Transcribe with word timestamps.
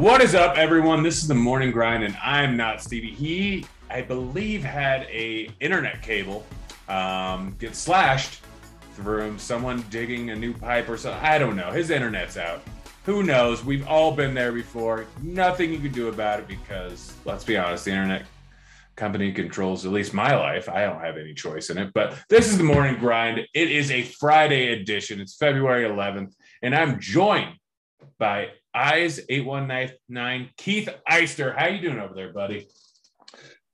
What 0.00 0.22
is 0.22 0.34
up, 0.34 0.56
everyone? 0.56 1.02
This 1.02 1.18
is 1.18 1.28
the 1.28 1.34
morning 1.34 1.72
grind, 1.72 2.04
and 2.04 2.16
I'm 2.22 2.56
not 2.56 2.82
Stevie. 2.82 3.10
He, 3.10 3.66
I 3.90 4.02
believe, 4.02 4.62
had 4.62 5.02
a 5.10 5.50
internet 5.60 6.02
cable 6.02 6.46
um, 6.88 7.56
get 7.58 7.74
slashed 7.74 8.42
through 8.94 9.38
someone 9.38 9.84
digging 9.90 10.30
a 10.30 10.36
new 10.36 10.54
pipe 10.54 10.88
or 10.88 10.96
something. 10.96 11.22
I 11.22 11.38
don't 11.38 11.56
know. 11.56 11.70
His 11.70 11.90
internet's 11.90 12.36
out. 12.36 12.62
Who 13.10 13.24
knows? 13.24 13.64
We've 13.64 13.84
all 13.88 14.12
been 14.12 14.34
there 14.34 14.52
before. 14.52 15.04
Nothing 15.20 15.72
you 15.72 15.80
can 15.80 15.90
do 15.90 16.06
about 16.06 16.38
it 16.38 16.46
because, 16.46 17.12
let's 17.24 17.42
be 17.42 17.56
honest, 17.56 17.84
the 17.84 17.90
internet 17.90 18.22
company 18.94 19.32
controls 19.32 19.84
at 19.84 19.90
least 19.90 20.14
my 20.14 20.36
life. 20.36 20.68
I 20.68 20.82
don't 20.82 21.00
have 21.00 21.16
any 21.16 21.34
choice 21.34 21.70
in 21.70 21.78
it. 21.78 21.92
But 21.92 22.16
this 22.28 22.46
is 22.46 22.56
the 22.56 22.62
morning 22.62 23.00
grind. 23.00 23.40
It 23.52 23.68
is 23.68 23.90
a 23.90 24.02
Friday 24.02 24.74
edition. 24.74 25.20
It's 25.20 25.34
February 25.34 25.88
11th, 25.88 26.34
and 26.62 26.72
I'm 26.72 27.00
joined 27.00 27.56
by 28.20 28.50
Eyes 28.72 29.18
8199 29.28 30.50
Keith 30.56 30.88
Eister. 31.10 31.58
How 31.58 31.66
you 31.66 31.82
doing 31.82 31.98
over 31.98 32.14
there, 32.14 32.32
buddy? 32.32 32.68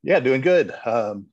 Yeah, 0.03 0.21
doing 0.21 0.41
good. 0.41 0.75
Um, 0.87 1.27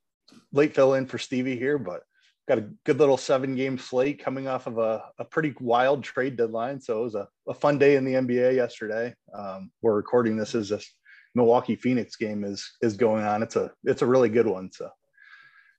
late 0.52 0.76
fill 0.76 0.96
in 0.96 1.06
for 1.06 1.18
Stevie 1.18 1.58
here, 1.58 1.78
but 1.78 2.02
got 2.48 2.58
a 2.58 2.70
good 2.86 3.00
little 3.00 3.18
seven 3.18 3.56
game 3.56 3.78
slate 3.78 4.24
coming 4.24 4.48
off 4.48 4.68
of 4.68 4.78
a, 4.78 5.04
a 5.18 5.26
pretty 5.26 5.54
wild 5.60 6.04
trade 6.04 6.36
deadline. 6.36 6.82
So 6.82 7.00
it 7.00 7.04
was 7.04 7.16
a, 7.16 7.28
a 7.48 7.54
fun 7.54 7.78
day 7.78 7.96
in 7.96 8.06
the 8.06 8.14
NBA 8.14 8.56
yesterday. 8.56 9.14
Um, 9.34 9.72
we're 9.82 9.96
recording 9.96 10.36
this 10.36 10.56
as 10.56 10.70
this 10.70 10.94
Milwaukee 11.36 11.76
Phoenix 11.76 12.16
game 12.16 12.44
is 12.44 12.70
is 12.82 12.96
going 12.96 13.24
on. 13.24 13.44
It's 13.44 13.56
a 13.56 13.72
it's 13.84 14.02
a 14.02 14.06
really 14.06 14.30
good 14.30 14.48
one. 14.48 14.72
So 14.72 14.90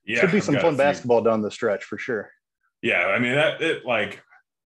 yeah, 0.05 0.21
should 0.21 0.31
be 0.31 0.41
some 0.41 0.57
fun 0.57 0.75
basketball 0.75 1.21
down 1.21 1.41
the 1.41 1.51
stretch 1.51 1.83
for 1.83 1.97
sure. 1.97 2.29
Yeah, 2.81 3.05
I 3.05 3.19
mean 3.19 3.35
that 3.35 3.61
it 3.61 3.85
like 3.85 4.21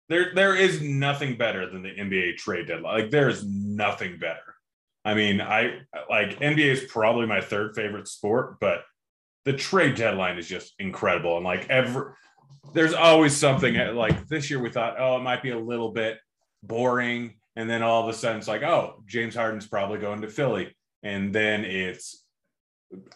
there 0.09 0.33
there 0.35 0.57
is 0.57 0.81
nothing 0.81 1.37
better 1.37 1.71
than 1.71 1.83
the 1.83 1.91
NBA 1.91 2.37
trade 2.37 2.69
deadline. 2.69 3.03
Like 3.03 3.11
there 3.11 3.29
is 3.29 3.45
nothing 3.45 4.19
better. 4.19 4.41
I 5.05 5.15
mean, 5.15 5.41
I 5.41 5.81
like 6.09 6.41
NBA 6.41 6.59
is 6.59 6.85
probably 6.89 7.27
my 7.27 7.41
third 7.41 7.75
favorite 7.75 8.09
sport, 8.09 8.57
but 8.61 8.83
the 9.49 9.55
trade 9.55 9.95
deadline 9.95 10.37
is 10.37 10.47
just 10.47 10.75
incredible. 10.79 11.37
And 11.37 11.45
like 11.45 11.71
every 11.71 12.13
there's 12.75 12.93
always 12.93 13.35
something 13.35 13.75
like 13.95 14.29
this 14.29 14.51
year 14.51 14.61
we 14.61 14.69
thought, 14.69 14.97
oh, 14.99 15.17
it 15.17 15.23
might 15.23 15.43
be 15.43 15.53
a 15.53 15.59
little 15.59 15.91
bit 15.91 16.19
boring. 16.63 17.37
And 17.57 17.69
then 17.69 17.83
all 17.83 18.03
of 18.03 18.11
a 18.11 18.13
sudden 18.13 18.37
it's 18.37 18.47
like, 18.47 18.63
oh, 18.63 19.03
James 19.07 19.35
Harden's 19.35 19.67
probably 19.67 20.01
going 20.01 20.21
to 20.21 20.29
Philly. 20.29 20.77
And 21.03 21.35
then 21.35 21.65
it's 21.65 22.23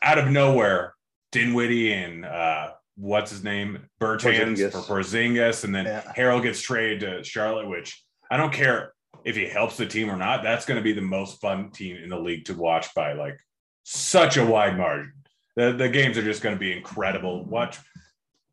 out 0.03 0.16
of 0.16 0.31
nowhere, 0.31 0.94
Dinwiddie 1.32 1.92
and 1.92 2.25
uh, 2.25 2.71
what's 2.97 3.31
his 3.31 3.44
name, 3.44 3.81
Bertans 4.00 4.72
for 4.72 4.78
Porzingis, 4.78 5.65
and 5.65 5.75
then 5.75 5.84
yeah. 5.84 6.12
Harrell 6.16 6.42
gets 6.42 6.62
traded 6.62 7.00
to 7.00 7.25
Charlotte, 7.25 7.69
which 7.69 8.03
I 8.31 8.38
don't 8.38 8.54
care 8.54 8.94
if 9.22 9.37
he 9.37 9.47
helps 9.47 9.76
the 9.76 9.84
team 9.84 10.09
or 10.09 10.16
not. 10.16 10.42
That's 10.42 10.65
going 10.65 10.78
to 10.78 10.82
be 10.82 10.94
the 10.94 11.03
most 11.03 11.42
fun 11.42 11.72
team 11.72 11.98
in 12.03 12.09
the 12.09 12.19
league 12.19 12.47
to 12.47 12.54
watch 12.54 12.94
by 12.94 13.12
like 13.12 13.38
such 13.82 14.38
a 14.38 14.47
wide 14.47 14.78
margin. 14.78 15.12
The, 15.56 15.72
the 15.72 15.88
games 15.88 16.16
are 16.16 16.22
just 16.22 16.42
going 16.42 16.54
to 16.54 16.60
be 16.60 16.76
incredible. 16.76 17.44
Watch 17.44 17.78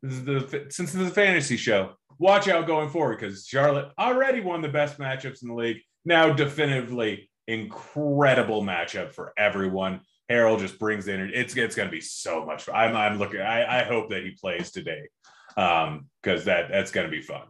the 0.02 0.66
since 0.70 0.94
a 0.94 1.10
fantasy 1.10 1.56
show. 1.56 1.94
Watch 2.18 2.48
out 2.48 2.66
going 2.66 2.90
forward 2.90 3.18
because 3.18 3.46
Charlotte 3.46 3.92
already 3.98 4.40
won 4.40 4.60
the 4.60 4.68
best 4.68 4.98
matchups 4.98 5.42
in 5.42 5.48
the 5.48 5.54
league. 5.54 5.78
Now 6.04 6.32
definitively 6.32 7.30
incredible 7.46 8.62
matchup 8.62 9.12
for 9.12 9.32
everyone. 9.38 10.00
Harrell 10.30 10.60
just 10.60 10.78
brings 10.78 11.08
in 11.08 11.30
it's 11.34 11.56
it's 11.56 11.74
going 11.74 11.88
to 11.88 11.92
be 11.92 12.00
so 12.00 12.44
much 12.44 12.64
fun. 12.64 12.74
I'm 12.74 12.96
I'm 12.96 13.18
looking. 13.18 13.40
I 13.40 13.80
I 13.80 13.84
hope 13.84 14.10
that 14.10 14.22
he 14.22 14.32
plays 14.32 14.70
today 14.70 15.08
um 15.56 16.06
because 16.22 16.44
that 16.44 16.68
that's 16.70 16.92
going 16.92 17.06
to 17.06 17.10
be 17.10 17.22
fun. 17.22 17.46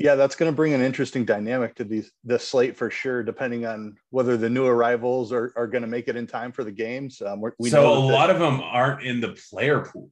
Yeah, 0.00 0.14
that's 0.14 0.34
going 0.34 0.50
to 0.50 0.56
bring 0.56 0.72
an 0.72 0.80
interesting 0.80 1.26
dynamic 1.26 1.74
to 1.74 1.84
these 1.84 2.10
the 2.24 2.38
slate 2.38 2.74
for 2.74 2.90
sure. 2.90 3.22
Depending 3.22 3.66
on 3.66 3.96
whether 4.08 4.38
the 4.38 4.48
new 4.48 4.66
arrivals 4.66 5.30
are, 5.30 5.52
are 5.56 5.66
going 5.66 5.82
to 5.82 5.88
make 5.88 6.08
it 6.08 6.16
in 6.16 6.26
time 6.26 6.52
for 6.52 6.64
the 6.64 6.72
games. 6.72 7.20
Um, 7.20 7.42
we 7.58 7.68
so 7.68 7.92
a 7.92 7.92
lot 7.92 8.30
of 8.30 8.38
them 8.38 8.62
aren't 8.62 9.02
in 9.02 9.20
the 9.20 9.38
player 9.50 9.80
pool. 9.80 10.10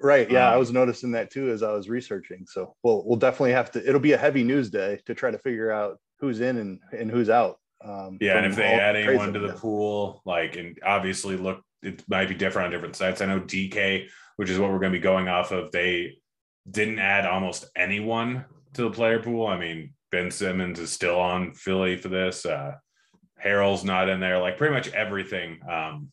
Right. 0.00 0.30
Yeah, 0.30 0.46
um, 0.46 0.54
I 0.54 0.56
was 0.56 0.70
noticing 0.70 1.10
that 1.12 1.32
too 1.32 1.50
as 1.50 1.64
I 1.64 1.72
was 1.72 1.88
researching. 1.88 2.46
So 2.46 2.76
we'll 2.84 3.04
we'll 3.04 3.18
definitely 3.18 3.52
have 3.52 3.72
to. 3.72 3.86
It'll 3.86 4.00
be 4.00 4.12
a 4.12 4.16
heavy 4.16 4.44
news 4.44 4.70
day 4.70 5.00
to 5.06 5.14
try 5.14 5.32
to 5.32 5.38
figure 5.38 5.72
out 5.72 5.98
who's 6.20 6.40
in 6.40 6.58
and 6.58 6.78
and 6.96 7.10
who's 7.10 7.28
out. 7.28 7.58
Um, 7.84 8.18
yeah, 8.20 8.36
and 8.36 8.46
if 8.46 8.54
they 8.54 8.62
add 8.62 8.94
anyone 8.94 9.32
to 9.32 9.40
the 9.40 9.54
pool, 9.54 10.22
like, 10.24 10.54
and 10.54 10.78
obviously 10.86 11.36
look, 11.36 11.60
it 11.82 12.04
might 12.08 12.28
be 12.28 12.36
different 12.36 12.66
on 12.66 12.70
different 12.70 12.94
sites. 12.94 13.20
I 13.20 13.26
know 13.26 13.40
DK, 13.40 14.06
which 14.36 14.48
is 14.48 14.60
what 14.60 14.70
we're 14.70 14.78
going 14.78 14.92
to 14.92 14.98
be 14.98 15.02
going 15.02 15.26
off 15.26 15.50
of, 15.50 15.72
they 15.72 16.18
didn't 16.70 17.00
add 17.00 17.26
almost 17.26 17.66
anyone 17.76 18.44
to 18.74 18.82
the 18.82 18.90
player 18.90 19.20
pool. 19.20 19.46
I 19.46 19.58
mean, 19.58 19.94
Ben 20.10 20.30
Simmons 20.30 20.78
is 20.78 20.92
still 20.92 21.18
on 21.18 21.52
Philly 21.52 21.96
for 21.96 22.08
this. 22.08 22.46
Uh, 22.46 22.74
Harrell's 23.42 23.84
not 23.84 24.08
in 24.08 24.20
there. 24.20 24.40
Like 24.40 24.58
pretty 24.58 24.74
much 24.74 24.88
everything. 24.92 25.60
Um, 25.68 26.10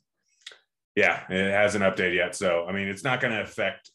yeah, 0.95 1.23
it 1.29 1.51
hasn't 1.51 1.83
updated 1.83 2.15
yet. 2.15 2.35
So 2.35 2.65
I 2.67 2.71
mean, 2.71 2.87
it's 2.87 3.03
not 3.03 3.21
going 3.21 3.33
to 3.33 3.41
affect 3.41 3.89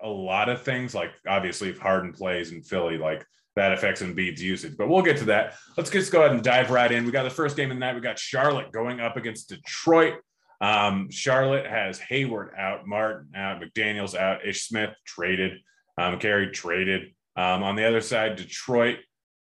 a 0.00 0.08
lot 0.08 0.48
of 0.48 0.62
things. 0.62 0.94
Like 0.94 1.12
obviously, 1.26 1.68
if 1.68 1.78
Harden 1.78 2.12
plays 2.12 2.52
in 2.52 2.62
Philly, 2.62 2.98
like 2.98 3.24
that 3.56 3.72
affects 3.72 4.02
Embiid's 4.02 4.42
usage. 4.42 4.76
But 4.76 4.88
we'll 4.88 5.02
get 5.02 5.16
to 5.18 5.24
that. 5.26 5.54
Let's 5.76 5.90
just 5.90 6.12
go 6.12 6.20
ahead 6.20 6.32
and 6.32 6.42
dive 6.42 6.70
right 6.70 6.90
in. 6.90 7.04
We 7.04 7.10
got 7.10 7.24
the 7.24 7.30
first 7.30 7.56
game 7.56 7.70
of 7.70 7.76
the 7.76 7.80
night. 7.80 7.94
We 7.94 8.00
got 8.00 8.18
Charlotte 8.18 8.72
going 8.72 9.00
up 9.00 9.16
against 9.16 9.48
Detroit. 9.48 10.14
Um, 10.60 11.10
Charlotte 11.10 11.66
has 11.66 11.98
Hayward 11.98 12.52
out, 12.56 12.86
Martin 12.86 13.30
out, 13.34 13.60
McDaniels 13.60 14.16
out, 14.16 14.46
Ish 14.46 14.66
Smith 14.66 14.90
traded, 15.04 15.58
um, 15.98 16.18
Carey 16.18 16.50
traded. 16.50 17.14
Um, 17.38 17.62
on 17.62 17.76
the 17.76 17.86
other 17.86 18.00
side, 18.00 18.34
Detroit, 18.34 18.98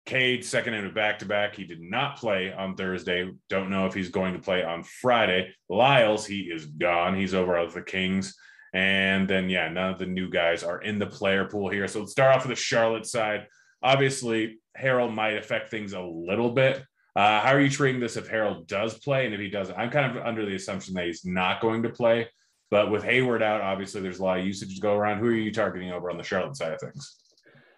Cade 0.05 0.45
second 0.45 0.73
in 0.75 0.85
a 0.85 0.91
back 0.91 1.19
to 1.19 1.25
back. 1.25 1.55
He 1.55 1.65
did 1.65 1.81
not 1.81 2.17
play 2.17 2.53
on 2.53 2.75
Thursday. 2.75 3.29
Don't 3.49 3.69
know 3.69 3.85
if 3.85 3.93
he's 3.93 4.09
going 4.09 4.33
to 4.33 4.39
play 4.39 4.63
on 4.63 4.83
Friday. 4.83 5.53
Lyles, 5.69 6.25
he 6.25 6.43
is 6.43 6.65
gone. 6.65 7.15
He's 7.15 7.33
over 7.33 7.61
with 7.61 7.73
the 7.73 7.81
Kings. 7.81 8.33
And 8.73 9.29
then, 9.29 9.49
yeah, 9.49 9.67
none 9.67 9.91
of 9.91 9.99
the 9.99 10.05
new 10.05 10.29
guys 10.29 10.63
are 10.63 10.81
in 10.81 10.99
the 10.99 11.05
player 11.05 11.45
pool 11.45 11.69
here. 11.69 11.87
So 11.89 11.99
let's 11.99 12.13
start 12.13 12.33
off 12.33 12.47
with 12.47 12.57
the 12.57 12.63
Charlotte 12.63 13.05
side. 13.05 13.45
Obviously, 13.83 14.59
Harrell 14.79 15.13
might 15.13 15.37
affect 15.37 15.69
things 15.69 15.91
a 15.91 16.01
little 16.01 16.51
bit. 16.51 16.81
Uh, 17.13 17.41
how 17.41 17.53
are 17.53 17.59
you 17.59 17.69
treating 17.69 17.99
this 17.99 18.15
if 18.15 18.29
Harrell 18.29 18.65
does 18.65 18.97
play? 18.99 19.25
And 19.25 19.35
if 19.35 19.41
he 19.41 19.49
doesn't, 19.49 19.77
I'm 19.77 19.91
kind 19.91 20.17
of 20.17 20.25
under 20.25 20.45
the 20.45 20.55
assumption 20.55 20.93
that 20.93 21.07
he's 21.07 21.25
not 21.25 21.61
going 21.61 21.83
to 21.83 21.89
play. 21.89 22.29
But 22.69 22.89
with 22.89 23.03
Hayward 23.03 23.43
out, 23.43 23.59
obviously 23.59 23.99
there's 23.99 24.19
a 24.19 24.23
lot 24.23 24.39
of 24.39 24.45
usage 24.45 24.75
to 24.75 24.81
go 24.81 24.95
around. 24.95 25.19
Who 25.19 25.27
are 25.27 25.33
you 25.33 25.51
targeting 25.51 25.91
over 25.91 26.09
on 26.09 26.17
the 26.17 26.23
Charlotte 26.23 26.55
side 26.55 26.71
of 26.71 26.79
things? 26.79 27.17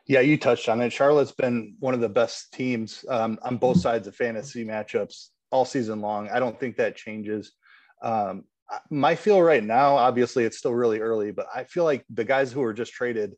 Yeah, 0.05 0.19
you 0.19 0.37
touched 0.37 0.67
on 0.67 0.81
it. 0.81 0.91
Charlotte's 0.91 1.31
been 1.31 1.75
one 1.79 1.93
of 1.93 2.01
the 2.01 2.09
best 2.09 2.53
teams 2.53 3.05
um, 3.07 3.39
on 3.41 3.57
both 3.57 3.79
sides 3.79 4.07
of 4.07 4.15
fantasy 4.15 4.65
matchups 4.65 5.29
all 5.49 5.65
season 5.65 6.01
long. 6.01 6.29
I 6.29 6.39
don't 6.39 6.59
think 6.59 6.75
that 6.77 6.97
changes. 6.97 7.53
Um, 8.01 8.43
my 8.89 9.15
feel 9.15 9.41
right 9.41 9.63
now, 9.63 9.95
obviously, 9.95 10.43
it's 10.43 10.57
still 10.57 10.73
really 10.73 10.99
early, 10.99 11.31
but 11.31 11.47
I 11.55 11.63
feel 11.63 11.83
like 11.85 12.03
the 12.09 12.25
guys 12.25 12.51
who 12.51 12.61
are 12.63 12.73
just 12.73 12.91
traded 12.91 13.35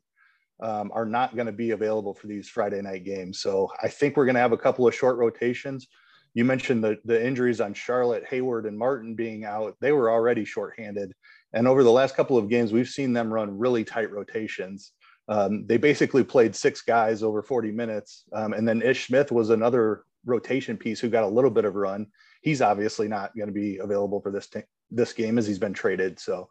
um, 0.60 0.90
are 0.92 1.04
not 1.04 1.36
going 1.36 1.46
to 1.46 1.52
be 1.52 1.70
available 1.70 2.14
for 2.14 2.26
these 2.26 2.48
Friday 2.48 2.80
night 2.80 3.04
games. 3.04 3.40
So 3.40 3.70
I 3.82 3.88
think 3.88 4.16
we're 4.16 4.24
going 4.24 4.34
to 4.34 4.40
have 4.40 4.52
a 4.52 4.58
couple 4.58 4.88
of 4.88 4.94
short 4.94 5.18
rotations. 5.18 5.86
You 6.34 6.44
mentioned 6.44 6.82
the, 6.82 6.96
the 7.04 7.24
injuries 7.24 7.60
on 7.60 7.74
Charlotte, 7.74 8.24
Hayward, 8.28 8.66
and 8.66 8.78
Martin 8.78 9.14
being 9.14 9.44
out. 9.44 9.76
They 9.80 9.92
were 9.92 10.10
already 10.10 10.44
shorthanded. 10.44 11.12
And 11.52 11.68
over 11.68 11.82
the 11.82 11.92
last 11.92 12.16
couple 12.16 12.36
of 12.36 12.48
games, 12.48 12.72
we've 12.72 12.88
seen 12.88 13.12
them 13.12 13.32
run 13.32 13.58
really 13.58 13.84
tight 13.84 14.10
rotations. 14.10 14.92
Um, 15.28 15.66
they 15.66 15.76
basically 15.76 16.22
played 16.22 16.54
six 16.54 16.82
guys 16.82 17.22
over 17.22 17.42
40 17.42 17.72
minutes. 17.72 18.24
Um, 18.32 18.52
and 18.52 18.66
then 18.66 18.82
Ish 18.82 19.08
Smith 19.08 19.32
was 19.32 19.50
another 19.50 20.04
rotation 20.24 20.76
piece 20.76 21.00
who 21.00 21.08
got 21.08 21.24
a 21.24 21.28
little 21.28 21.50
bit 21.50 21.64
of 21.64 21.74
run. 21.74 22.06
He's 22.42 22.62
obviously 22.62 23.08
not 23.08 23.36
going 23.36 23.48
to 23.48 23.52
be 23.52 23.78
available 23.78 24.20
for 24.20 24.30
this, 24.30 24.46
t- 24.46 24.62
this 24.90 25.12
game 25.12 25.38
as 25.38 25.46
he's 25.46 25.58
been 25.58 25.72
traded. 25.72 26.20
So 26.20 26.48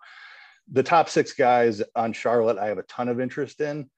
the 0.71 0.83
top 0.83 1.09
six 1.09 1.33
guys 1.33 1.81
on 1.95 2.11
Charlotte, 2.13 2.57
I 2.57 2.67
have 2.67 2.77
a 2.77 2.83
ton 2.83 3.07
of 3.07 3.19
interest 3.19 3.61
in. 3.61 3.89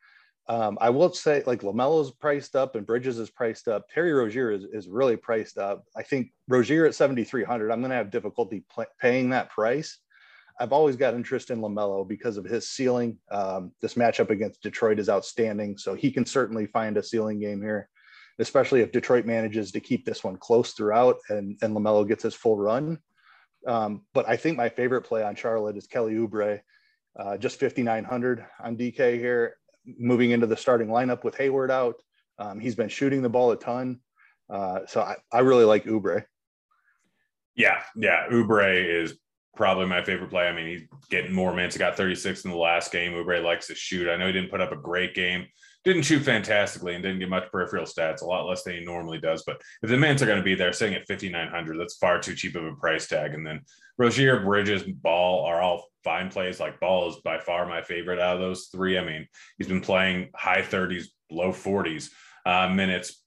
Um, 0.49 0.77
I 0.79 0.89
will 0.89 1.11
say, 1.11 1.43
like 1.45 1.61
LaMelo's 1.61 2.11
priced 2.11 2.55
up 2.55 2.75
and 2.75 2.85
Bridges 2.85 3.19
is 3.19 3.29
priced 3.29 3.67
up. 3.67 3.89
Terry 3.89 4.13
Rozier 4.13 4.51
is, 4.51 4.63
is 4.71 4.87
really 4.87 5.17
priced 5.17 5.57
up. 5.57 5.83
I 5.95 6.03
think 6.03 6.31
Rozier 6.47 6.85
at 6.85 6.95
7,300, 6.95 7.69
I'm 7.69 7.81
going 7.81 7.89
to 7.89 7.97
have 7.97 8.11
difficulty 8.11 8.63
pl- 8.73 8.85
paying 9.01 9.31
that 9.31 9.49
price. 9.49 9.99
I've 10.59 10.73
always 10.73 10.95
got 10.95 11.13
interest 11.13 11.51
in 11.51 11.59
LaMelo 11.59 12.07
because 12.07 12.37
of 12.37 12.45
his 12.45 12.69
ceiling. 12.69 13.17
Um, 13.29 13.71
this 13.81 13.93
matchup 13.93 14.29
against 14.29 14.61
Detroit 14.61 14.99
is 14.99 15.09
outstanding, 15.09 15.77
so 15.77 15.93
he 15.93 16.11
can 16.11 16.25
certainly 16.25 16.65
find 16.65 16.97
a 16.97 17.03
ceiling 17.03 17.39
game 17.39 17.61
here, 17.61 17.89
especially 18.39 18.81
if 18.81 18.91
Detroit 18.91 19.25
manages 19.25 19.71
to 19.71 19.79
keep 19.79 20.05
this 20.05 20.23
one 20.23 20.37
close 20.37 20.71
throughout 20.73 21.17
and, 21.29 21.57
and 21.61 21.75
LaMelo 21.75 22.07
gets 22.07 22.23
his 22.23 22.33
full 22.33 22.57
run. 22.57 22.97
Um, 23.67 24.03
but 24.13 24.27
I 24.27 24.37
think 24.37 24.57
my 24.57 24.69
favorite 24.69 25.03
play 25.03 25.23
on 25.23 25.35
Charlotte 25.35 25.77
is 25.77 25.87
Kelly 25.87 26.15
Oubre, 26.15 26.61
uh, 27.17 27.37
just 27.37 27.59
5,900 27.59 28.45
on 28.63 28.77
DK 28.77 29.19
here, 29.19 29.55
moving 29.85 30.31
into 30.31 30.47
the 30.47 30.57
starting 30.57 30.87
lineup 30.87 31.23
with 31.23 31.35
Hayward 31.37 31.71
out. 31.71 31.95
Um, 32.39 32.59
he's 32.59 32.75
been 32.75 32.89
shooting 32.89 33.21
the 33.21 33.29
ball 33.29 33.51
a 33.51 33.57
ton. 33.57 33.99
Uh, 34.49 34.81
so 34.87 35.01
I, 35.01 35.15
I 35.31 35.39
really 35.39 35.65
like 35.65 35.85
Oubre. 35.85 36.23
Yeah, 37.55 37.81
yeah. 37.95 38.27
Oubre 38.29 39.03
is 39.03 39.17
probably 39.57 39.85
my 39.85 40.03
favorite 40.03 40.29
play. 40.29 40.47
I 40.47 40.53
mean, 40.53 40.67
he's 40.67 40.87
getting 41.09 41.33
more 41.33 41.53
minutes. 41.53 41.75
He 41.75 41.79
got 41.79 41.97
36 41.97 42.45
in 42.45 42.51
the 42.51 42.57
last 42.57 42.91
game. 42.91 43.13
Oubre 43.13 43.43
likes 43.43 43.67
to 43.67 43.75
shoot. 43.75 44.09
I 44.09 44.15
know 44.15 44.27
he 44.27 44.33
didn't 44.33 44.51
put 44.51 44.61
up 44.61 44.71
a 44.71 44.77
great 44.77 45.13
game, 45.13 45.45
didn't 45.83 46.03
shoot 46.03 46.23
fantastically, 46.23 46.93
and 46.93 47.03
didn't 47.03 47.19
get 47.19 47.29
much 47.29 47.51
peripheral 47.51 47.85
stats, 47.85 48.21
a 48.21 48.25
lot 48.25 48.47
less 48.47 48.63
than 48.63 48.75
he 48.75 48.85
normally 48.85 49.19
does. 49.19 49.43
But 49.45 49.61
if 49.81 49.89
the 49.89 49.97
minutes 49.97 50.21
are 50.21 50.27
going 50.27 50.37
to 50.37 50.43
be 50.43 50.55
there, 50.55 50.71
sitting 50.71 50.95
at 50.95 51.07
5,900, 51.07 51.77
that's 51.77 51.97
far 51.97 52.19
too 52.19 52.35
cheap 52.35 52.55
of 52.55 52.63
a 52.63 52.75
price 52.75 53.07
tag. 53.07 53.33
And 53.33 53.45
then 53.45 53.61
Rozier, 53.97 54.39
Bridges, 54.41 54.83
Ball 54.83 55.45
are 55.45 55.61
all 55.61 55.87
fine 56.03 56.29
plays. 56.29 56.59
Like 56.59 56.79
Ball 56.79 57.09
is 57.09 57.17
by 57.17 57.39
far 57.39 57.65
my 57.65 57.81
favorite 57.81 58.19
out 58.19 58.35
of 58.35 58.41
those 58.41 58.67
three. 58.71 58.97
I 58.97 59.03
mean, 59.03 59.27
he's 59.57 59.67
been 59.67 59.81
playing 59.81 60.29
high 60.35 60.61
30s, 60.61 61.05
low 61.29 61.51
40s 61.51 62.11
uh, 62.45 62.69
minutes 62.69 63.23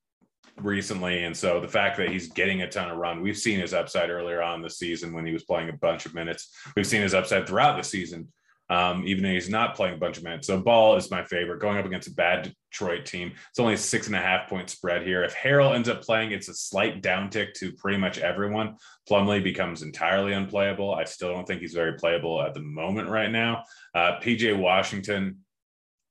recently. 0.56 1.24
And 1.24 1.36
so 1.36 1.60
the 1.60 1.68
fact 1.68 1.96
that 1.96 2.08
he's 2.08 2.28
getting 2.28 2.62
a 2.62 2.68
ton 2.68 2.90
of 2.90 2.98
run, 2.98 3.22
we've 3.22 3.36
seen 3.36 3.60
his 3.60 3.74
upside 3.74 4.10
earlier 4.10 4.42
on 4.42 4.62
the 4.62 4.70
season 4.70 5.12
when 5.12 5.26
he 5.26 5.32
was 5.32 5.44
playing 5.44 5.68
a 5.68 5.74
bunch 5.74 6.06
of 6.06 6.14
minutes. 6.14 6.54
We've 6.76 6.86
seen 6.86 7.02
his 7.02 7.14
upside 7.14 7.46
throughout 7.46 7.76
the 7.76 7.82
season, 7.82 8.28
um, 8.68 9.04
even 9.06 9.24
though 9.24 9.30
he's 9.30 9.48
not 9.48 9.74
playing 9.74 9.94
a 9.94 9.98
bunch 9.98 10.18
of 10.18 10.24
minutes. 10.24 10.46
So 10.46 10.60
Ball 10.60 10.96
is 10.96 11.10
my 11.10 11.24
favorite. 11.24 11.60
Going 11.60 11.78
up 11.78 11.86
against 11.86 12.08
a 12.08 12.14
bad 12.14 12.54
Detroit 12.70 13.06
team, 13.06 13.32
it's 13.50 13.58
only 13.58 13.74
a 13.74 13.78
six 13.78 14.06
and 14.06 14.16
a 14.16 14.20
half 14.20 14.48
point 14.48 14.70
spread 14.70 15.02
here. 15.02 15.24
If 15.24 15.34
Harrell 15.34 15.74
ends 15.74 15.88
up 15.88 16.02
playing, 16.02 16.32
it's 16.32 16.48
a 16.48 16.54
slight 16.54 17.02
downtick 17.02 17.54
to 17.54 17.72
pretty 17.72 17.98
much 17.98 18.18
everyone. 18.18 18.76
Plumlee 19.08 19.42
becomes 19.42 19.82
entirely 19.82 20.32
unplayable. 20.32 20.94
I 20.94 21.04
still 21.04 21.32
don't 21.32 21.46
think 21.46 21.60
he's 21.60 21.74
very 21.74 21.94
playable 21.94 22.42
at 22.42 22.54
the 22.54 22.60
moment 22.60 23.08
right 23.08 23.30
now. 23.30 23.64
Uh, 23.94 24.18
PJ 24.20 24.56
Washington, 24.58 25.38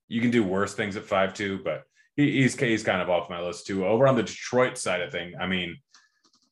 you 0.07 0.21
can 0.21 0.31
do 0.31 0.43
worse 0.43 0.73
things 0.73 0.97
at 0.97 1.05
five 1.05 1.33
two, 1.33 1.59
but 1.63 1.83
he, 2.19 2.41
he's 2.41 2.59
he's 2.59 2.83
kind 2.83 3.01
of 3.01 3.09
off 3.09 3.29
my 3.29 3.41
list 3.41 3.65
too. 3.65 3.85
Over 3.85 4.07
on 4.07 4.15
the 4.15 4.23
Detroit 4.23 4.77
side 4.77 5.01
of 5.01 5.11
thing, 5.11 5.33
I 5.39 5.47
mean, 5.47 5.77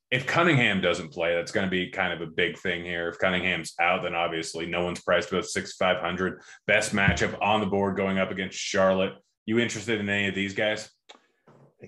if 0.10 0.26
Cunningham 0.26 0.80
doesn't 0.80 1.12
play, 1.12 1.36
that's 1.36 1.52
going 1.52 1.66
to 1.66 1.70
be 1.70 1.90
kind 1.90 2.14
of 2.14 2.22
a 2.22 2.32
big 2.32 2.58
thing 2.58 2.86
here. 2.86 3.10
If 3.10 3.20
Cunningham's 3.20 3.74
out, 3.80 4.04
then 4.04 4.16
obviously 4.16 4.66
no 4.66 4.86
one's 4.86 5.02
priced 5.02 5.32
above 5.32 5.46
six 5.46 5.74
five 5.74 5.98
hundred. 5.98 6.42
Best 6.68 6.96
matchup 6.96 7.38
on 7.42 7.60
the 7.60 7.66
board 7.66 7.98
going 7.98 8.18
up 8.18 8.32
against 8.32 8.58
Charlotte. 8.58 9.14
You 9.46 9.60
interested 9.60 10.00
in 10.00 10.08
any 10.08 10.30
of 10.30 10.36
these 10.36 10.54
guys? 10.54 10.90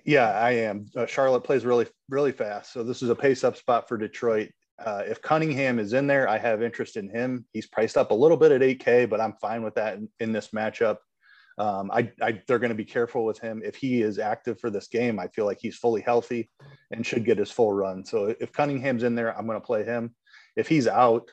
Yeah, 0.05 0.29
I 0.31 0.51
am. 0.51 0.85
Uh, 0.95 1.05
Charlotte 1.05 1.45
plays 1.45 1.65
really 1.65 1.87
really 2.09 2.33
fast, 2.33 2.73
so 2.73 2.83
this 2.83 3.01
is 3.01 3.09
a 3.09 3.15
pace 3.15 3.45
up 3.45 3.55
spot 3.55 3.87
for 3.87 3.97
Detroit. 3.97 4.49
Uh, 4.77 5.03
if 5.05 5.21
Cunningham 5.21 5.77
is 5.77 5.93
in 5.93 6.07
there, 6.07 6.27
I 6.29 6.37
have 6.37 6.61
interest 6.61 6.95
in 6.95 7.09
him. 7.09 7.45
He's 7.51 7.67
priced 7.67 7.97
up 7.97 8.11
a 8.11 8.15
little 8.15 8.37
bit 8.37 8.53
at 8.53 8.61
8K, 8.61 9.09
but 9.09 9.19
I'm 9.19 9.33
fine 9.33 9.61
with 9.61 9.75
that 9.75 9.97
in, 9.97 10.07
in 10.21 10.31
this 10.31 10.49
matchup. 10.49 10.97
Um, 11.59 11.91
I, 11.91 12.09
I, 12.21 12.41
they're 12.47 12.57
going 12.57 12.69
to 12.69 12.75
be 12.75 12.85
careful 12.85 13.25
with 13.25 13.37
him. 13.37 13.61
If 13.63 13.75
he 13.75 14.01
is 14.01 14.17
active 14.17 14.59
for 14.59 14.69
this 14.69 14.87
game, 14.87 15.19
I 15.19 15.27
feel 15.27 15.45
like 15.45 15.59
he's 15.59 15.77
fully 15.77 16.01
healthy 16.01 16.49
and 16.91 17.05
should 17.05 17.25
get 17.25 17.37
his 17.37 17.51
full 17.51 17.73
run. 17.73 18.05
So 18.05 18.33
if 18.39 18.53
Cunningham's 18.53 19.03
in 19.03 19.13
there, 19.13 19.37
I'm 19.37 19.45
going 19.45 19.59
to 19.59 19.65
play 19.65 19.83
him. 19.83 20.15
If 20.55 20.69
he's 20.69 20.87
out, 20.87 21.29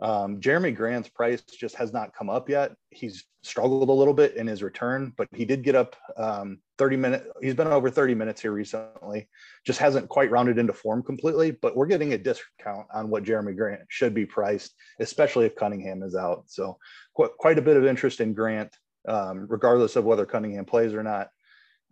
um, 0.00 0.40
Jerami 0.40 0.74
Grant's 0.74 1.08
price 1.08 1.42
just 1.42 1.74
has 1.76 1.92
not 1.92 2.14
come 2.14 2.30
up 2.30 2.48
yet. 2.48 2.72
He's 2.90 3.24
struggled 3.42 3.88
a 3.88 3.92
little 3.92 4.14
bit 4.14 4.36
in 4.36 4.46
his 4.46 4.62
return, 4.62 5.12
but 5.16 5.28
he 5.34 5.44
did 5.44 5.62
get 5.62 5.74
up 5.74 5.94
um, 6.16 6.58
30 6.78 6.96
minutes. 6.96 7.26
He's 7.42 7.54
been 7.54 7.68
over 7.68 7.90
30 7.90 8.14
minutes 8.14 8.40
here 8.40 8.52
recently. 8.52 9.28
Just 9.66 9.78
hasn't 9.78 10.08
quite 10.08 10.30
rounded 10.30 10.58
into 10.58 10.72
form 10.72 11.02
completely, 11.02 11.50
but 11.50 11.76
we're 11.76 11.86
getting 11.86 12.14
a 12.14 12.18
discount 12.18 12.86
on 12.92 13.08
what 13.08 13.24
Jerami 13.24 13.56
Grant 13.56 13.82
should 13.88 14.14
be 14.14 14.26
priced, 14.26 14.74
especially 15.00 15.46
if 15.46 15.56
Cunningham 15.56 16.02
is 16.02 16.14
out. 16.14 16.44
So 16.46 16.78
qu- 17.16 17.30
quite 17.38 17.58
a 17.58 17.62
bit 17.62 17.76
of 17.76 17.86
interest 17.86 18.20
in 18.20 18.34
Grant 18.34 18.74
um, 19.08 19.46
regardless 19.48 19.96
of 19.96 20.04
whether 20.04 20.26
Cunningham 20.26 20.64
plays 20.64 20.94
or 20.94 21.02
not. 21.02 21.28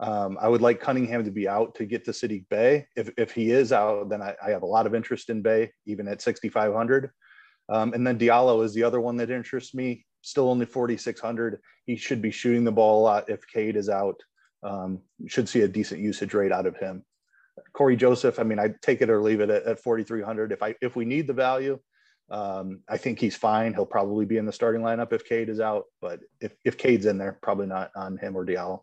Um, 0.01 0.37
I 0.41 0.49
would 0.49 0.61
like 0.61 0.81
Cunningham 0.81 1.25
to 1.25 1.31
be 1.31 1.49
out 1.49 1.77
to 1.77 1.87
get 1.87 2.05
to 2.05 2.11
Saddiq 2.11 2.49
Bey. 2.49 2.87
If, 2.97 3.11
if 3.17 3.33
he 3.33 3.53
is 3.53 3.73
out, 3.73 4.09
then 4.09 4.23
I, 4.23 4.35
I, 4.45 4.51
have 4.51 4.63
a 4.63 4.67
lot 4.67 4.87
of 4.87 4.95
interest 4.95 5.31
in 5.31 5.41
Bey, 5.41 5.71
even 5.87 6.09
at 6.09 6.21
6,500. 6.21 7.11
Um, 7.69 7.93
and 7.95 8.05
then 8.05 8.19
Diallo 8.19 8.65
is 8.65 8.75
the 8.75 8.83
other 8.83 9.01
one 9.01 9.17
that 9.19 9.31
interests 9.31 9.73
me. 9.73 10.05
Still 10.23 10.51
only 10.51 10.67
4,600. 10.67 11.61
He 11.87 11.97
should 11.97 12.21
be 12.21 12.33
shooting 12.33 12.65
the 12.65 12.73
ball 12.73 13.01
a 13.01 13.05
lot 13.05 13.31
if 13.31 13.47
Cade 13.47 13.77
is 13.77 13.89
out. 13.89 14.21
Um, 14.65 15.01
should 15.27 15.49
see 15.49 15.61
a 15.61 15.69
decent 15.69 16.01
usage 16.01 16.35
rate 16.35 16.53
out 16.53 16.67
of 16.67 16.77
him. 16.77 17.05
Cory 17.73 17.97
Joseph, 17.97 18.41
I 18.41 18.43
mean, 18.43 18.59
I 18.59 18.71
take 18.83 19.01
it 19.01 19.11
or 19.11 19.23
leave 19.23 19.41
it 19.41 19.51
at, 19.51 19.65
at 19.65 19.81
4,300. 19.81 20.51
If 20.51 20.63
I 20.63 20.75
if 20.81 20.97
we 20.97 21.05
need 21.05 21.27
the 21.27 21.33
value, 21.33 21.79
um, 22.31 22.81
I 22.89 22.97
think 22.97 23.19
he's 23.19 23.37
fine. 23.37 23.75
He'll 23.75 23.87
probably 23.87 24.25
be 24.25 24.39
in 24.39 24.47
the 24.47 24.53
starting 24.53 24.83
lineup 24.83 25.13
if 25.13 25.25
Cade 25.25 25.49
is 25.49 25.61
out, 25.61 25.85
but 26.01 26.21
if, 26.41 26.55
if 26.65 26.79
Cade's 26.79 27.07
in 27.07 27.19
there, 27.19 27.39
probably 27.43 27.67
not 27.67 27.91
on 27.97 28.17
him 28.17 28.37
or 28.37 28.45
Diallo. 28.45 28.81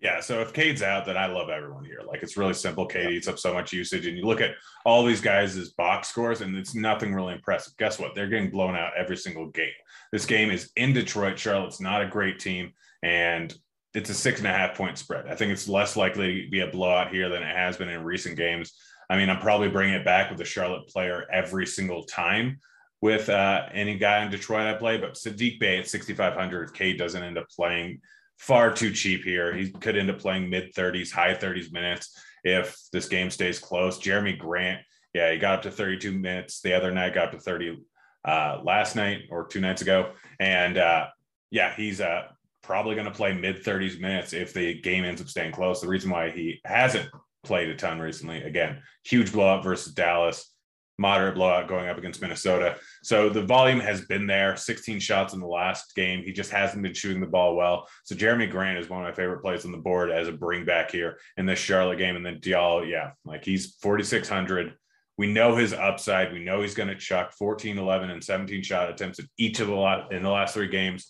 Yeah, 0.00 0.20
so 0.20 0.40
if 0.40 0.52
Cade's 0.52 0.82
out, 0.82 1.06
then 1.06 1.16
I 1.16 1.26
love 1.26 1.48
everyone 1.48 1.84
here. 1.84 2.00
Like 2.06 2.22
it's 2.22 2.36
really 2.36 2.52
simple. 2.52 2.86
Cade 2.86 3.04
yeah. 3.04 3.16
eats 3.16 3.28
up 3.28 3.38
so 3.38 3.54
much 3.54 3.72
usage, 3.72 4.06
and 4.06 4.16
you 4.16 4.24
look 4.24 4.42
at 4.42 4.50
all 4.84 5.04
these 5.04 5.22
guys' 5.22 5.70
box 5.70 6.08
scores, 6.08 6.42
and 6.42 6.54
it's 6.54 6.74
nothing 6.74 7.14
really 7.14 7.32
impressive. 7.32 7.74
Guess 7.78 7.98
what? 7.98 8.14
They're 8.14 8.28
getting 8.28 8.50
blown 8.50 8.76
out 8.76 8.92
every 8.96 9.16
single 9.16 9.48
game. 9.48 9.72
This 10.12 10.26
game 10.26 10.50
is 10.50 10.70
in 10.76 10.92
Detroit. 10.92 11.38
Charlotte's 11.38 11.80
not 11.80 12.02
a 12.02 12.08
great 12.08 12.38
team, 12.38 12.72
and 13.02 13.54
it's 13.94 14.10
a 14.10 14.14
six 14.14 14.38
and 14.40 14.48
a 14.48 14.52
half 14.52 14.76
point 14.76 14.98
spread. 14.98 15.26
I 15.28 15.34
think 15.34 15.50
it's 15.50 15.66
less 15.66 15.96
likely 15.96 16.42
to 16.42 16.50
be 16.50 16.60
a 16.60 16.66
blowout 16.66 17.10
here 17.10 17.30
than 17.30 17.42
it 17.42 17.56
has 17.56 17.78
been 17.78 17.88
in 17.88 18.04
recent 18.04 18.36
games. 18.36 18.74
I 19.08 19.16
mean, 19.16 19.30
I'm 19.30 19.40
probably 19.40 19.68
bringing 19.68 19.94
it 19.94 20.04
back 20.04 20.30
with 20.30 20.40
a 20.40 20.44
Charlotte 20.44 20.88
player 20.88 21.26
every 21.32 21.66
single 21.66 22.04
time 22.04 22.58
with 23.00 23.28
uh, 23.28 23.66
any 23.72 23.96
guy 23.98 24.24
in 24.24 24.30
Detroit 24.30 24.66
I 24.66 24.74
play, 24.74 24.98
but 24.98 25.14
Saddiq 25.14 25.60
Bey 25.60 25.78
at 25.78 25.88
6,500, 25.88 26.64
if 26.64 26.74
Cade 26.74 26.98
doesn't 26.98 27.22
end 27.22 27.38
up 27.38 27.48
playing 27.50 28.00
far 28.38 28.72
too 28.72 28.92
cheap 28.92 29.22
here, 29.22 29.54
he 29.54 29.70
could 29.70 29.96
end 29.96 30.10
up 30.10 30.18
playing 30.18 30.50
mid 30.50 30.74
30s, 30.74 31.12
high 31.12 31.34
30s 31.34 31.72
minutes 31.72 32.18
if 32.42 32.76
this 32.92 33.08
game 33.08 33.30
stays 33.30 33.58
close. 33.58 33.98
Jerami 33.98 34.38
Grant, 34.38 34.80
yeah, 35.12 35.32
he 35.32 35.38
got 35.38 35.56
up 35.56 35.62
to 35.62 35.70
32 35.70 36.12
minutes 36.12 36.60
the 36.60 36.74
other 36.74 36.90
night, 36.90 37.14
got 37.14 37.28
up 37.28 37.32
to 37.32 37.38
30 37.38 37.78
uh, 38.24 38.60
last 38.64 38.96
night 38.96 39.22
or 39.30 39.46
two 39.46 39.60
nights 39.60 39.82
ago. 39.82 40.12
And 40.40 40.78
uh, 40.78 41.06
yeah, 41.50 41.74
he's 41.74 42.00
uh, 42.00 42.22
probably 42.62 42.94
going 42.94 43.06
to 43.06 43.12
play 43.12 43.32
mid 43.32 43.62
30s 43.62 44.00
minutes 44.00 44.32
if 44.32 44.52
the 44.52 44.80
game 44.80 45.04
ends 45.04 45.20
up 45.20 45.28
staying 45.28 45.52
close. 45.52 45.80
The 45.80 45.88
reason 45.88 46.10
why 46.10 46.30
he 46.30 46.60
hasn't 46.64 47.08
played 47.46 47.70
a 47.70 47.76
ton 47.76 47.98
recently. 48.00 48.42
Again, 48.42 48.82
huge 49.04 49.32
blowout 49.32 49.64
versus 49.64 49.94
Dallas. 49.94 50.52
moderate 50.98 51.34
blowout 51.34 51.68
going 51.68 51.88
up 51.88 51.98
against 51.98 52.22
Minnesota. 52.22 52.76
So 53.02 53.28
the 53.28 53.42
volume 53.42 53.80
has 53.80 54.06
been 54.06 54.26
there 54.26 54.56
16 54.56 54.98
shots 55.00 55.34
in 55.34 55.40
the 55.40 55.46
last 55.46 55.94
game. 55.94 56.22
He 56.22 56.32
just 56.32 56.50
hasn't 56.50 56.82
been 56.82 56.94
shooting 56.94 57.20
the 57.20 57.26
ball 57.26 57.54
well. 57.54 57.86
So 58.04 58.14
Jerami 58.14 58.50
Grant 58.50 58.78
is 58.78 58.88
one 58.88 59.00
of 59.00 59.06
my 59.06 59.14
favorite 59.14 59.42
plays 59.42 59.64
on 59.64 59.72
the 59.72 59.78
board 59.78 60.10
as 60.10 60.28
a 60.28 60.32
bring 60.32 60.64
back 60.64 60.90
here 60.90 61.18
in 61.36 61.46
this 61.46 61.58
Charlotte 61.58 61.98
game. 61.98 62.16
And 62.16 62.24
then 62.24 62.40
Diallo, 62.40 62.88
yeah, 62.88 63.10
like 63.24 63.44
he's 63.44 63.76
4,600. 63.82 64.74
We 65.18 65.32
know 65.32 65.56
his 65.56 65.72
upside. 65.72 66.32
We 66.32 66.44
know 66.44 66.62
he's 66.62 66.74
going 66.74 66.88
to 66.88 66.96
chuck 66.96 67.32
14, 67.32 67.78
11, 67.78 68.10
and 68.10 68.22
17 68.22 68.62
shot 68.62 68.90
attempts 68.90 69.18
at 69.18 69.26
each 69.38 69.60
of 69.60 69.68
the 69.68 69.74
lot 69.74 70.12
in 70.12 70.22
the 70.22 70.30
last 70.30 70.54
three 70.54 70.68
games. 70.68 71.06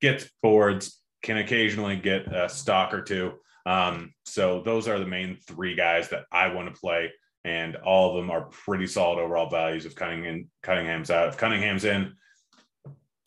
Gets 0.00 0.30
boards, 0.42 0.98
can 1.22 1.36
occasionally 1.36 1.96
get 1.96 2.26
a 2.34 2.48
stock 2.48 2.92
or 2.92 3.02
two. 3.02 3.34
Um, 3.64 4.12
so 4.24 4.62
those 4.62 4.88
are 4.88 4.98
the 4.98 5.06
main 5.06 5.38
three 5.46 5.74
guys 5.74 6.08
that 6.10 6.24
I 6.32 6.52
want 6.52 6.72
to 6.72 6.80
play 6.80 7.10
and 7.44 7.76
all 7.76 8.10
of 8.10 8.16
them 8.16 8.30
are 8.30 8.42
pretty 8.42 8.86
solid 8.86 9.20
overall 9.20 9.48
values 9.48 9.84
if 9.84 9.94
Cunningham 9.94 10.48
Cunningham's 10.62 11.10
out. 11.10 11.28
If 11.28 11.36
Cunningham's 11.36 11.84
in, 11.84 12.14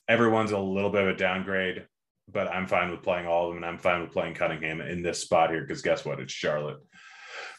everyone's 0.08 0.51
a 0.51 0.60
little 0.60 0.89
bit 0.89 1.04
of 1.04 1.10
a 1.10 1.18
downgrade, 1.18 1.86
but 2.32 2.48
I'm 2.48 2.68
fine 2.68 2.92
with 2.92 3.04
playing 3.04 3.27
all 3.27 3.48
of 3.48 3.50
them, 3.50 3.63
and 3.63 3.65
I'm 3.65 3.77
fine 3.77 4.01
with 4.01 4.12
playing 4.12 4.36
Cunningham 4.36 4.82
in 4.82 5.01
this 5.01 5.20
spot 5.20 5.50
here 5.50 5.62
because 5.62 5.82
guess 5.82 6.06
what? 6.06 6.20
It's 6.20 6.34
Charlotte. 6.34 6.77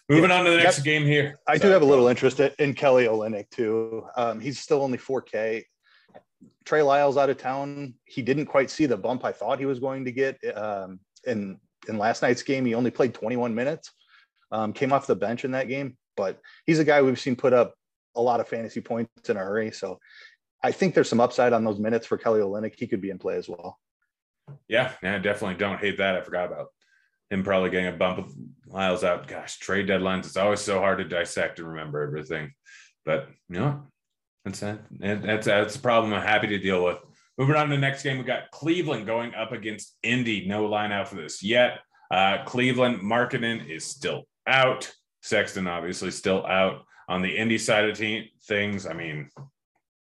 Moving 0.09 0.31
yeah, 0.31 0.39
on 0.39 0.45
to 0.45 0.53
the 0.53 0.59
next 0.59 0.81
game 0.81 1.05
here. 1.05 1.39
I 1.47 1.57
Sorry, 1.57 1.69
do 1.69 1.73
have 1.73 1.83
a 1.83 1.87
little 1.87 2.07
interest 2.07 2.41
in 2.41 2.75
Kelly 2.75 3.07
Olynyk 3.07 3.51
too. 3.51 4.07
Um, 4.17 4.41
he's 4.41 4.61
still 4.61 4.83
only 4.83 4.99
4K. 4.99 5.65
Trey 6.65 6.83
Lyles 6.83 7.17
out 7.17 7.29
of 7.29 7.39
town. 7.39 7.95
He 8.05 8.23
didn't 8.23 8.47
quite 8.47 8.71
see 8.71 8.87
the 8.87 8.97
bump 8.97 9.25
I 9.25 9.33
thought 9.33 9.59
he 9.59 9.67
was 9.67 9.81
going 9.81 10.05
to 10.05 10.13
get. 10.13 10.39
Um, 10.57 11.01
in 11.27 11.59
in 11.89 11.99
last 11.99 12.23
night's 12.23 12.43
game, 12.43 12.65
he 12.65 12.75
only 12.75 12.91
played 12.91 13.15
21 13.15 13.55
minutes. 13.55 13.93
Um, 14.53 14.73
came 14.73 14.93
off 14.93 15.07
the 15.07 15.17
bench 15.17 15.45
in 15.45 15.53
that 15.53 15.69
game 15.69 15.97
but 16.17 16.41
he's 16.65 16.79
a 16.79 16.85
guy 16.85 17.03
we've 17.03 17.21
seen 17.21 17.37
put 17.37 17.53
up 17.53 17.75
a 18.17 18.21
lot 18.21 18.41
of 18.41 18.49
fantasy 18.49 18.81
points 18.81 19.29
in 19.29 19.37
a 19.37 19.41
hurry. 19.41 19.71
So 19.71 20.01
I 20.65 20.73
think 20.73 20.95
there's 20.95 21.09
some 21.09 21.21
upside 21.21 21.53
on 21.53 21.65
those 21.65 21.79
minutes 21.79 22.07
for 22.07 22.17
Kelly 22.17 22.41
Olynyk. 22.41 22.75
He 22.77 22.87
could 22.87 23.03
be 23.03 23.11
in 23.11 23.19
play 23.19 23.37
as 23.37 23.49
well. 23.49 23.79
Yeah, 24.69 24.93
yeah, 25.03 25.19
definitely 25.19 25.57
don't 25.57 25.79
hate 25.79 25.99
that. 25.99 26.17
I 26.17 26.23
forgot 26.23 26.47
about 26.47 26.69
him 27.31 27.43
probably 27.43 27.71
getting 27.71 27.93
a 27.93 27.97
bump 27.97 28.19
of 28.19 28.33
Lyles 28.67 29.05
out. 29.05 29.27
Gosh, 29.27 29.59
trade 29.59 29.89
deadlines. 29.89 30.27
It's 30.27 30.37
always 30.37 30.61
so 30.61 30.79
hard 30.79 30.99
to 30.99 31.05
dissect 31.05 31.59
and 31.59 31.69
remember 31.69 32.03
everything. 32.03 32.53
But 33.05 33.29
you 33.49 33.59
know, 33.59 33.83
that's 34.45 34.61
that. 34.61 34.81
That's 34.99 35.47
that's 35.47 35.77
a 35.77 35.81
problem 35.81 36.15
I'm 36.15 36.23
happy 36.23 36.47
to 36.49 36.59
deal 36.59 36.85
with. 36.85 36.99
Moving 37.39 37.57
on 37.57 37.69
to 37.69 37.75
the 37.75 37.81
next 37.81 38.03
game, 38.03 38.19
we 38.19 38.25
got 38.25 38.51
Cleveland 38.51 39.07
going 39.07 39.35
up 39.35 39.53
against 39.53 39.97
Indy. 40.03 40.47
No 40.47 40.67
line 40.67 40.93
out 40.93 41.09
for 41.09 41.17
this 41.17 41.43
yet. 41.43 41.81
Uh, 42.11 42.45
Cleveland 42.45 43.01
Markkanen 43.01 43.69
is 43.69 43.85
still 43.85 44.25
out. 44.47 44.91
Sexton 45.23 45.67
obviously 45.67 46.11
still 46.11 46.47
out 46.47 46.85
on 47.09 47.21
the 47.21 47.37
Indy 47.37 47.59
side 47.59 47.89
of 47.89 47.97
team, 47.97 48.25
things. 48.45 48.87
I 48.87 48.95
mean, 48.95 49.29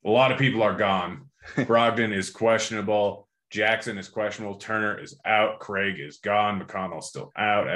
a 0.05 0.09
lot 0.09 0.31
of 0.31 0.37
people 0.37 0.63
are 0.63 0.75
gone. 0.75 1.29
Brogdon 1.55 2.15
is 2.15 2.29
questionable. 2.29 3.27
Jackson 3.49 3.97
is 3.97 4.07
questionable. 4.07 4.55
Turner 4.55 4.99
is 4.99 5.19
out. 5.25 5.59
Craig 5.59 5.99
is 5.99 6.17
gone. 6.17 6.61
McConnell's 6.61 7.07
still 7.09 7.31
out. 7.37 7.67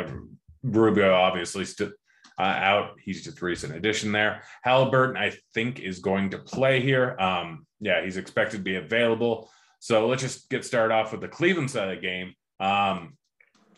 Rubio 0.63 1.13
obviously 1.13 1.65
still 1.65 1.91
uh, 2.39 2.43
out. 2.43 2.91
He's 3.03 3.23
just 3.23 3.41
recent 3.41 3.75
addition 3.75 4.11
there. 4.11 4.43
Halliburton, 4.63 5.17
I 5.17 5.33
think, 5.53 5.79
is 5.79 5.99
going 5.99 6.29
to 6.31 6.39
play 6.39 6.81
here. 6.81 7.17
Um, 7.19 7.65
yeah, 7.81 8.03
he's 8.03 8.17
expected 8.17 8.57
to 8.57 8.63
be 8.63 8.75
available. 8.75 9.51
So 9.79 10.07
let's 10.07 10.21
just 10.21 10.49
get 10.49 10.65
started 10.65 10.93
off 10.93 11.11
with 11.11 11.21
the 11.21 11.27
Cleveland 11.27 11.69
side 11.69 11.89
of 11.89 11.95
the 11.95 12.01
game. 12.01 12.33
Um, 12.59 13.17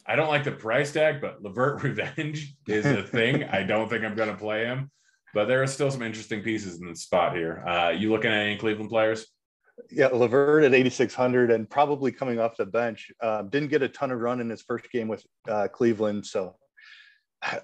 I 0.06 0.16
don't 0.16 0.30
like 0.30 0.44
the 0.44 0.52
price 0.52 0.92
tag, 0.92 1.22
but 1.22 1.42
Levert 1.42 1.84
Revenge 1.84 2.56
is 2.68 2.86
a 2.86 3.04
thing. 3.04 3.44
I 3.44 3.64
don't 3.64 3.90
think 3.90 4.04
I'm 4.04 4.16
going 4.16 4.30
to 4.30 4.38
play 4.38 4.66
him, 4.66 4.92
but 5.34 5.46
there 5.46 5.62
are 5.64 5.68
still 5.68 5.92
some 5.92 6.02
interesting 6.02 6.42
pieces 6.42 6.80
in 6.80 6.88
the 6.88 6.96
spot 6.96 7.36
here. 7.36 7.64
Uh, 7.68 7.90
you 7.90 8.12
looking 8.12 8.32
at 8.32 8.38
any 8.38 8.58
Cleveland 8.58 8.90
players? 8.90 9.28
Yeah, 9.90 10.08
Levert 10.08 10.64
at 10.64 10.74
8,600 10.74 11.52
and 11.52 11.70
probably 11.70 12.12
coming 12.12 12.40
off 12.40 12.58
the 12.58 12.66
bench. 12.66 13.12
Uh, 13.22 13.44
didn't 13.44 13.70
get 13.70 13.82
a 13.82 13.90
ton 13.90 14.12
of 14.12 14.20
run 14.20 14.40
in 14.40 14.50
his 14.50 14.62
first 14.62 14.92
game 14.92 15.08
with 15.08 15.26
uh, 15.50 15.68
Cleveland, 15.72 16.26
so 16.26 16.56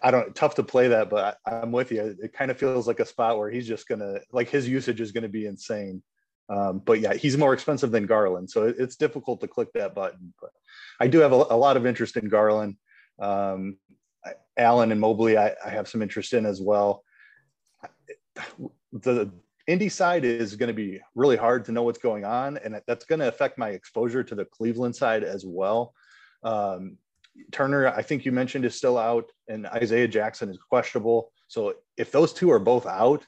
I 0.01 0.09
don't. 0.09 0.35
Tough 0.35 0.55
to 0.55 0.63
play 0.63 0.87
that, 0.87 1.09
but 1.09 1.39
I, 1.45 1.57
I'm 1.57 1.71
with 1.71 1.91
you. 1.91 2.15
It 2.21 2.33
kind 2.33 2.49
of 2.49 2.57
feels 2.57 2.87
like 2.87 2.99
a 2.99 3.05
spot 3.05 3.37
where 3.37 3.49
he's 3.49 3.67
just 3.67 3.87
gonna 3.87 4.19
like 4.31 4.49
his 4.49 4.67
usage 4.67 5.01
is 5.01 5.11
to 5.11 5.29
be 5.29 5.45
insane. 5.45 6.01
Um, 6.49 6.79
but 6.79 6.99
yeah, 6.99 7.13
he's 7.13 7.37
more 7.37 7.53
expensive 7.53 7.91
than 7.91 8.05
Garland, 8.05 8.49
so 8.49 8.65
it's 8.65 8.95
difficult 8.95 9.41
to 9.41 9.47
click 9.47 9.71
that 9.73 9.93
button. 9.93 10.33
But 10.41 10.51
I 10.99 11.07
do 11.07 11.19
have 11.19 11.33
a, 11.33 11.35
a 11.35 11.57
lot 11.57 11.77
of 11.77 11.85
interest 11.85 12.17
in 12.17 12.29
Garland. 12.29 12.77
Um, 13.19 13.77
Allen 14.57 14.91
and 14.91 14.99
Mobley, 15.01 15.37
I, 15.37 15.53
I, 15.65 15.69
have 15.69 15.87
some 15.87 16.01
interest 16.01 16.33
in 16.33 16.45
as 16.45 16.61
well. 16.61 17.03
The 18.91 19.31
Indy 19.67 19.89
side 19.89 20.23
is 20.23 20.55
going 20.55 20.67
to 20.67 20.73
be 20.73 21.01
really 21.15 21.35
hard 21.35 21.65
to 21.65 21.71
know 21.71 21.83
what's 21.83 21.99
going 21.99 22.25
on, 22.25 22.57
and 22.57 22.81
that's 22.87 23.05
going 23.05 23.19
to 23.19 23.27
affect 23.27 23.57
my 23.57 23.69
exposure 23.69 24.23
to 24.23 24.35
the 24.35 24.45
Cleveland 24.45 24.95
side 24.95 25.23
as 25.23 25.45
well. 25.45 25.93
Um, 26.43 26.97
Turner, 27.51 27.87
I 27.87 28.01
think 28.01 28.25
you 28.25 28.31
mentioned, 28.31 28.65
is 28.65 28.75
still 28.75 28.97
out, 28.97 29.31
and 29.47 29.67
Isaiah 29.67 30.07
Jackson 30.07 30.49
is 30.49 30.57
questionable. 30.57 31.31
So 31.47 31.75
if 31.95 32.11
those 32.11 32.33
two 32.33 32.51
are 32.51 32.59
both 32.59 32.85
out, 32.85 33.25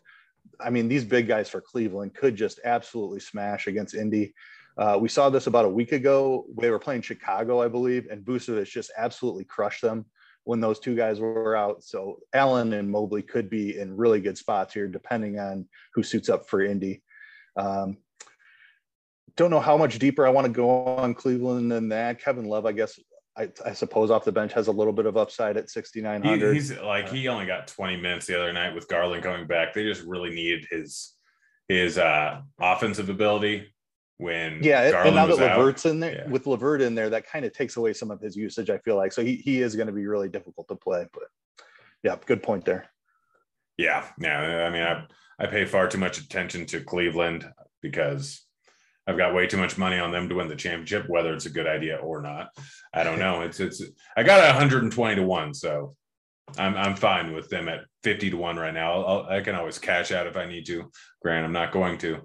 I 0.59 0.69
mean, 0.69 0.87
these 0.87 1.05
big 1.05 1.27
guys 1.27 1.49
for 1.49 1.61
Cleveland 1.61 2.15
could 2.15 2.35
just 2.35 2.59
absolutely 2.63 3.19
smash 3.19 3.67
against 3.67 3.95
Indy. 3.95 4.33
Uh, 4.77 4.97
we 4.99 5.09
saw 5.09 5.29
this 5.29 5.47
about 5.47 5.65
a 5.65 5.69
week 5.69 5.91
ago. 5.91 6.45
They 6.59 6.69
were 6.69 6.79
playing 6.79 7.01
Chicago, 7.01 7.61
I 7.61 7.67
believe, 7.67 8.07
and 8.09 8.25
Vucevic 8.25 8.67
just 8.67 8.91
absolutely 8.97 9.45
crushed 9.45 9.81
them 9.81 10.05
when 10.43 10.61
those 10.61 10.79
two 10.79 10.95
guys 10.95 11.19
were 11.19 11.55
out. 11.55 11.83
So 11.83 12.19
Allen 12.33 12.73
and 12.73 12.89
Mobley 12.89 13.21
could 13.21 13.49
be 13.49 13.77
in 13.77 13.95
really 13.95 14.21
good 14.21 14.37
spots 14.37 14.73
here, 14.73 14.87
depending 14.87 15.37
on 15.37 15.67
who 15.93 16.03
suits 16.03 16.29
up 16.29 16.47
for 16.49 16.61
Indy. 16.61 17.03
Um, 17.55 17.97
don't 19.35 19.51
know 19.51 19.59
how 19.59 19.77
much 19.77 19.99
deeper 19.99 20.25
I 20.25 20.31
want 20.31 20.45
to 20.47 20.51
go 20.51 20.69
on 20.85 21.13
Cleveland 21.13 21.71
than 21.71 21.89
that. 21.89 22.21
Kevin 22.21 22.45
Love, 22.45 22.65
I 22.65 22.71
guess, 22.71 22.99
I, 23.39 23.49
I, 23.65 23.73
suppose 23.73 24.11
off 24.11 24.25
the 24.25 24.33
bench 24.33 24.51
has 24.53 24.67
a 24.67 24.71
little 24.71 24.91
bit 24.91 25.05
of 25.05 25.15
upside 25.15 25.55
at 25.55 25.69
6,900. 25.69 26.49
He, 26.49 26.53
he's 26.53 26.77
like 26.77 27.09
he 27.09 27.27
only 27.29 27.45
got 27.45 27.67
20 27.67 27.97
minutes 27.97 28.25
the 28.25 28.37
other 28.37 28.51
night 28.51 28.75
with 28.75 28.89
Garland 28.89 29.23
coming 29.23 29.47
back. 29.47 29.73
They 29.73 29.83
just 29.83 30.03
really 30.03 30.29
needed 30.29 30.67
his 30.69 31.13
his 31.69 31.97
uh, 31.97 32.41
offensive 32.59 33.09
ability 33.09 33.73
when 34.17 34.61
yeah. 34.61 34.91
Garland 34.91 35.07
and 35.07 35.15
now 35.15 35.35
that 35.35 35.57
Levert's 35.57 35.85
out, 35.85 35.91
in 35.91 35.99
there 36.01 36.15
yeah. 36.15 36.27
with 36.27 36.47
Levert 36.47 36.81
in 36.81 36.95
there, 36.95 37.09
that 37.11 37.27
kind 37.27 37.45
of 37.45 37.53
takes 37.53 37.77
away 37.77 37.93
some 37.93 38.11
of 38.11 38.19
his 38.19 38.35
usage. 38.35 38.69
I 38.69 38.77
feel 38.79 38.97
like 38.97 39.13
so 39.13 39.23
he 39.23 39.37
he 39.37 39.61
is 39.61 39.75
going 39.75 39.87
to 39.87 39.93
be 39.93 40.05
really 40.05 40.27
difficult 40.27 40.67
to 40.67 40.75
play. 40.75 41.07
But 41.13 41.23
yeah, 42.03 42.17
good 42.25 42.43
point 42.43 42.65
there. 42.65 42.89
Yeah, 43.77 44.05
yeah. 44.19 44.65
I 44.65 44.69
mean, 44.69 44.83
I 44.83 45.05
I 45.39 45.47
pay 45.47 45.63
far 45.63 45.87
too 45.87 45.97
much 45.97 46.17
attention 46.17 46.65
to 46.67 46.81
Cleveland 46.81 47.49
because 47.81 48.41
I've 49.09 49.17
got 49.17 49.33
way 49.33 49.47
too 49.47 49.57
much 49.57 49.75
money 49.75 49.97
on 49.97 50.11
them 50.11 50.29
to 50.29 50.35
win 50.35 50.47
the 50.47 50.55
championship, 50.55 51.09
whether 51.09 51.33
it's 51.33 51.47
a 51.47 51.49
good 51.49 51.65
idea 51.65 51.97
or 51.97 52.21
not. 52.21 52.49
I 52.93 53.03
don't 53.03 53.17
know. 53.17 53.41
It's 53.41 53.59
it's 53.59 53.81
I 54.15 54.21
got 54.21 54.45
120 54.45 55.15
to 55.15 55.23
one, 55.23 55.55
so 55.55 55.95
I'm 56.59 56.77
I'm 56.77 56.95
fine 56.95 57.33
with 57.33 57.49
them 57.49 57.67
at 57.67 57.85
50 58.03 58.29
to 58.29 58.37
one 58.37 58.57
right 58.57 58.73
now. 58.73 59.01
I'll, 59.01 59.25
i 59.27 59.41
can 59.41 59.55
always 59.55 59.79
cash 59.79 60.11
out 60.11 60.27
if 60.27 60.37
I 60.37 60.45
need 60.45 60.67
to. 60.67 60.91
Grant, 61.23 61.43
I'm 61.43 61.51
not 61.51 61.71
going 61.71 61.97
to. 61.99 62.21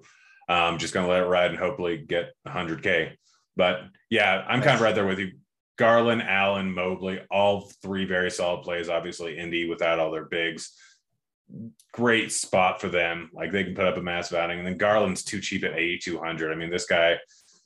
I'm 0.46 0.76
just 0.76 0.92
going 0.92 1.06
to 1.06 1.10
let 1.10 1.22
it 1.22 1.26
ride 1.26 1.50
and 1.50 1.58
hopefully 1.58 2.04
get 2.06 2.34
100k. 2.46 3.12
But 3.56 3.80
yeah, 4.10 4.44
I'm 4.46 4.60
kind 4.60 4.74
of 4.74 4.82
right 4.82 4.94
there 4.94 5.06
with 5.06 5.18
you. 5.18 5.32
Garland, 5.78 6.22
Allen, 6.22 6.72
Mobley, 6.72 7.20
all 7.30 7.72
three 7.82 8.04
very 8.04 8.30
solid 8.30 8.62
plays. 8.62 8.90
Obviously, 8.90 9.38
Indy 9.38 9.68
without 9.68 9.98
all 9.98 10.10
their 10.12 10.26
bigs 10.26 10.72
great 11.92 12.32
spot 12.32 12.80
for 12.80 12.88
them. 12.88 13.30
Like 13.32 13.52
they 13.52 13.64
can 13.64 13.74
put 13.74 13.86
up 13.86 13.96
a 13.96 14.02
massive 14.02 14.38
outing. 14.38 14.58
And 14.58 14.66
then 14.66 14.78
Garland's 14.78 15.24
too 15.24 15.40
cheap 15.40 15.64
at 15.64 15.78
8,200. 15.78 16.52
I 16.52 16.54
mean, 16.54 16.70
this 16.70 16.86
guy, 16.86 17.18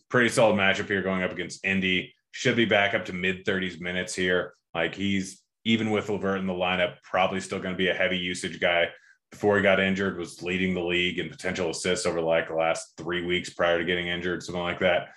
pretty 0.08 0.28
solid 0.28 0.56
matchup 0.56 0.88
here 0.88 1.02
going 1.02 1.22
up 1.22 1.32
against 1.32 1.64
Indy. 1.64 2.14
Should 2.32 2.56
be 2.56 2.64
back 2.64 2.94
up 2.94 3.04
to 3.06 3.12
mid 3.12 3.44
30s 3.44 3.80
minutes 3.80 4.14
here. 4.14 4.54
Like 4.74 4.94
he's 4.94 5.42
even 5.64 5.90
with 5.90 6.08
Levert 6.08 6.40
in 6.40 6.46
the 6.46 6.52
lineup, 6.52 6.96
probably 7.02 7.40
still 7.40 7.58
going 7.58 7.74
to 7.74 7.78
be 7.78 7.88
a 7.88 7.94
heavy 7.94 8.18
usage 8.18 8.60
guy. 8.60 8.88
Before 9.30 9.56
he 9.56 9.62
got 9.62 9.80
injured, 9.80 10.16
was 10.16 10.42
leading 10.42 10.72
the 10.72 10.82
league 10.82 11.18
in 11.18 11.28
potential 11.28 11.68
assists 11.68 12.06
over 12.06 12.20
like 12.20 12.48
the 12.48 12.54
last 12.54 12.94
three 12.96 13.24
weeks 13.26 13.50
prior 13.50 13.78
to 13.78 13.84
getting 13.84 14.06
injured, 14.08 14.42
something 14.42 14.62
like 14.62 14.80
that 14.80 15.08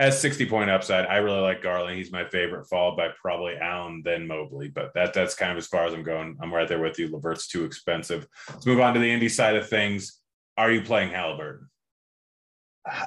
has 0.00 0.20
60 0.20 0.46
point 0.46 0.70
upside. 0.70 1.06
I 1.06 1.18
really 1.18 1.40
like 1.40 1.62
Garland. 1.62 1.96
He's 1.96 2.10
my 2.10 2.24
favorite, 2.24 2.66
followed 2.68 2.96
by 2.96 3.08
probably 3.20 3.56
Allen, 3.56 4.02
then 4.04 4.26
Mobley. 4.26 4.68
But 4.68 4.94
that 4.94 5.12
that's 5.12 5.34
kind 5.34 5.52
of 5.52 5.58
as 5.58 5.66
far 5.66 5.84
as 5.84 5.92
I'm 5.92 6.02
going. 6.02 6.36
I'm 6.40 6.52
right 6.52 6.66
there 6.66 6.80
with 6.80 6.98
you. 6.98 7.08
Levert's 7.08 7.48
too 7.48 7.64
expensive. 7.64 8.26
Let's 8.48 8.66
move 8.66 8.80
on 8.80 8.94
to 8.94 9.00
the 9.00 9.10
Indy 9.10 9.28
side 9.28 9.56
of 9.56 9.68
things. 9.68 10.18
Are 10.56 10.70
you 10.70 10.82
playing 10.82 11.10
Halliburton? 11.10 11.68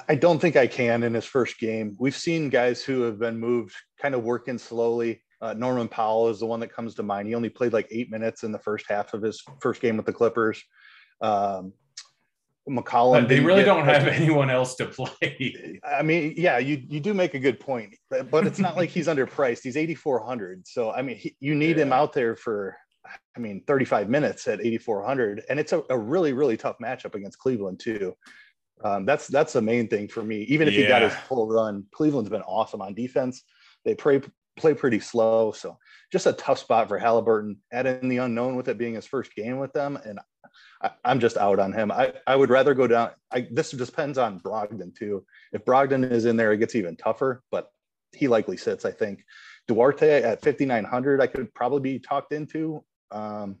I 0.08 0.14
don't 0.14 0.38
think 0.38 0.56
I 0.56 0.68
can 0.68 1.02
in 1.02 1.14
his 1.14 1.24
first 1.24 1.58
game. 1.58 1.96
We've 1.98 2.16
seen 2.16 2.48
guys 2.48 2.82
who 2.82 3.02
have 3.02 3.18
been 3.18 3.38
moved 3.38 3.74
kind 4.00 4.14
of 4.14 4.22
working 4.22 4.58
slowly. 4.58 5.20
Uh, 5.40 5.52
Norman 5.52 5.88
Powell 5.88 6.28
is 6.28 6.38
the 6.38 6.46
one 6.46 6.60
that 6.60 6.72
comes 6.72 6.94
to 6.94 7.02
mind. 7.02 7.26
He 7.26 7.34
only 7.34 7.50
played 7.50 7.72
like 7.72 7.88
eight 7.90 8.10
minutes 8.10 8.44
in 8.44 8.52
the 8.52 8.58
first 8.58 8.86
half 8.88 9.14
of 9.14 9.22
his 9.22 9.42
first 9.60 9.80
game 9.80 9.96
with 9.96 10.06
the 10.06 10.12
Clippers. 10.12 10.62
Um, 11.20 11.72
McCollum. 12.68 13.28
they 13.28 13.40
really 13.40 13.64
don't 13.64 13.84
have 13.84 14.06
anyone 14.20 14.50
else 14.50 14.74
to 14.76 14.86
play. 14.86 15.80
I 15.84 16.02
mean, 16.02 16.34
yeah, 16.36 16.58
you 16.58 16.82
you 16.88 17.00
do 17.00 17.12
make 17.12 17.34
a 17.34 17.38
good 17.38 17.60
point, 17.60 17.94
but, 18.10 18.30
but 18.30 18.46
it's 18.46 18.58
not 18.58 18.76
like 18.76 18.90
he's 18.90 19.06
underpriced. 19.14 19.62
He's 19.62 19.76
eighty 19.76 19.94
four 19.94 20.24
hundred, 20.24 20.66
so 20.66 20.90
I 20.90 21.02
mean, 21.02 21.16
he, 21.16 21.36
you 21.40 21.54
need 21.54 21.76
yeah. 21.76 21.84
him 21.84 21.92
out 21.92 22.12
there 22.12 22.36
for 22.36 22.76
I 23.36 23.40
mean, 23.40 23.62
35 23.66 24.08
minutes 24.08 24.46
at 24.48 24.60
8,400. 24.60 25.42
And 25.48 25.60
it's 25.60 25.72
a, 25.72 25.82
a 25.90 25.98
really, 25.98 26.32
really 26.32 26.56
tough 26.56 26.78
matchup 26.82 27.14
against 27.14 27.38
Cleveland, 27.38 27.80
too. 27.80 28.14
Um, 28.82 29.06
that's 29.06 29.28
that's 29.28 29.52
the 29.52 29.62
main 29.62 29.88
thing 29.88 30.08
for 30.08 30.22
me. 30.22 30.42
Even 30.42 30.68
if 30.68 30.74
yeah. 30.74 30.80
he 30.82 30.86
got 30.86 31.02
his 31.02 31.14
full 31.14 31.48
run, 31.48 31.84
Cleveland's 31.92 32.28
been 32.28 32.42
awesome 32.42 32.82
on 32.82 32.92
defense. 32.94 33.42
They 33.84 33.94
play 33.94 34.20
play 34.56 34.74
pretty 34.74 35.00
slow, 35.00 35.52
so 35.52 35.78
just 36.12 36.26
a 36.26 36.32
tough 36.32 36.58
spot 36.58 36.88
for 36.88 36.98
Halliburton. 36.98 37.58
Add 37.72 37.86
in 37.86 38.08
the 38.08 38.18
unknown 38.18 38.56
with 38.56 38.68
it 38.68 38.78
being 38.78 38.94
his 38.94 39.06
first 39.06 39.34
game 39.34 39.58
with 39.58 39.72
them, 39.72 39.98
and 40.04 40.18
I, 40.80 40.90
am 41.04 41.20
just 41.20 41.36
out 41.36 41.58
on 41.58 41.72
him. 41.72 41.90
I, 41.90 42.12
I 42.26 42.36
would 42.36 42.50
rather 42.50 42.74
go 42.74 42.86
down. 42.86 43.10
I, 43.32 43.48
this 43.50 43.70
depends 43.70 44.18
on 44.18 44.40
Brogdon 44.40 44.94
too. 44.94 45.24
If 45.52 45.64
Brogdon 45.64 46.10
is 46.10 46.24
in 46.24 46.36
there, 46.36 46.52
it 46.52 46.58
gets 46.58 46.74
even 46.74 46.96
tougher. 46.96 47.42
But 47.50 47.70
he 48.12 48.28
likely 48.28 48.56
sits. 48.56 48.84
I 48.84 48.92
think 48.92 49.24
Duarte 49.66 50.22
at 50.22 50.42
5900, 50.42 51.20
I 51.20 51.26
could 51.26 51.52
probably 51.54 51.80
be 51.80 51.98
talked 51.98 52.32
into. 52.32 52.84
Um, 53.10 53.56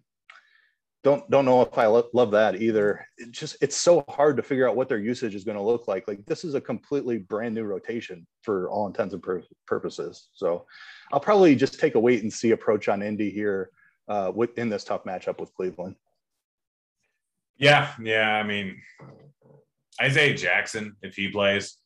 don't 1.04 1.30
don't 1.30 1.44
know 1.44 1.60
if 1.60 1.76
I 1.76 1.86
lo- 1.86 2.08
love 2.14 2.30
that 2.32 2.60
either. 2.60 3.06
It 3.18 3.30
just 3.30 3.56
it's 3.60 3.76
so 3.76 4.04
hard 4.08 4.36
to 4.38 4.42
figure 4.42 4.68
out 4.68 4.74
what 4.74 4.88
their 4.88 4.98
usage 4.98 5.34
is 5.34 5.44
going 5.44 5.58
to 5.58 5.62
look 5.62 5.86
like. 5.86 6.08
Like 6.08 6.24
this 6.24 6.44
is 6.44 6.54
a 6.54 6.60
completely 6.60 7.18
brand 7.18 7.54
new 7.54 7.64
rotation 7.64 8.26
for 8.42 8.70
all 8.70 8.86
intents 8.86 9.12
and 9.12 9.22
pur- 9.22 9.44
purposes. 9.66 10.28
So 10.32 10.64
I'll 11.12 11.20
probably 11.20 11.54
just 11.54 11.78
take 11.78 11.94
a 11.94 12.00
wait 12.00 12.22
and 12.22 12.32
see 12.32 12.52
approach 12.52 12.88
on 12.88 13.02
Indy 13.02 13.30
here 13.30 13.70
uh, 14.08 14.32
in 14.56 14.70
this 14.70 14.82
tough 14.82 15.04
matchup 15.04 15.38
with 15.38 15.54
Cleveland. 15.54 15.94
Yeah, 17.58 17.92
yeah. 18.02 18.34
I 18.34 18.42
mean, 18.42 18.80
Isaiah 20.00 20.34
Jackson, 20.34 20.96
if 21.02 21.14
he 21.14 21.28
plays, 21.28 21.76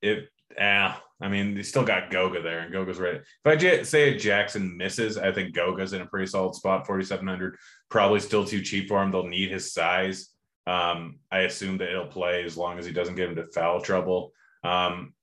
it 0.00 0.28
yeah, 0.56 0.96
I 1.20 1.28
mean, 1.28 1.54
they 1.54 1.62
still 1.62 1.84
got 1.84 2.10
Goga 2.10 2.42
there, 2.42 2.60
and 2.60 2.72
Goga's 2.72 2.98
ready. 2.98 3.20
If 3.44 3.80
Isaiah 3.82 4.18
Jackson 4.18 4.76
misses, 4.76 5.18
I 5.18 5.32
think 5.32 5.54
Goga's 5.54 5.92
in 5.92 6.00
a 6.00 6.06
pretty 6.06 6.26
solid 6.26 6.54
spot, 6.54 6.86
4,700. 6.86 7.56
Probably 7.88 8.20
still 8.20 8.44
too 8.44 8.62
cheap 8.62 8.88
for 8.88 9.02
him. 9.02 9.10
They'll 9.10 9.26
need 9.26 9.50
his 9.50 9.72
size. 9.72 10.28
Um, 10.66 11.18
I 11.30 11.40
assume 11.40 11.78
that 11.78 11.90
he'll 11.90 12.06
play 12.06 12.44
as 12.44 12.56
long 12.56 12.78
as 12.78 12.86
he 12.86 12.92
doesn't 12.92 13.16
get 13.16 13.28
into 13.28 13.46
foul 13.46 13.80
trouble. 13.80 14.32
Um, 14.64 15.14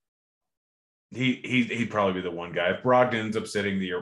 he 1.12 1.40
he 1.44 1.64
he'd 1.64 1.90
probably 1.90 2.14
be 2.14 2.22
the 2.22 2.36
one 2.36 2.52
guy. 2.52 2.72
If 2.72 2.84
Brogdon 2.84 3.16
ends 3.16 3.38
up 3.38 3.48
sitting 3.48 3.80
the, 3.80 3.94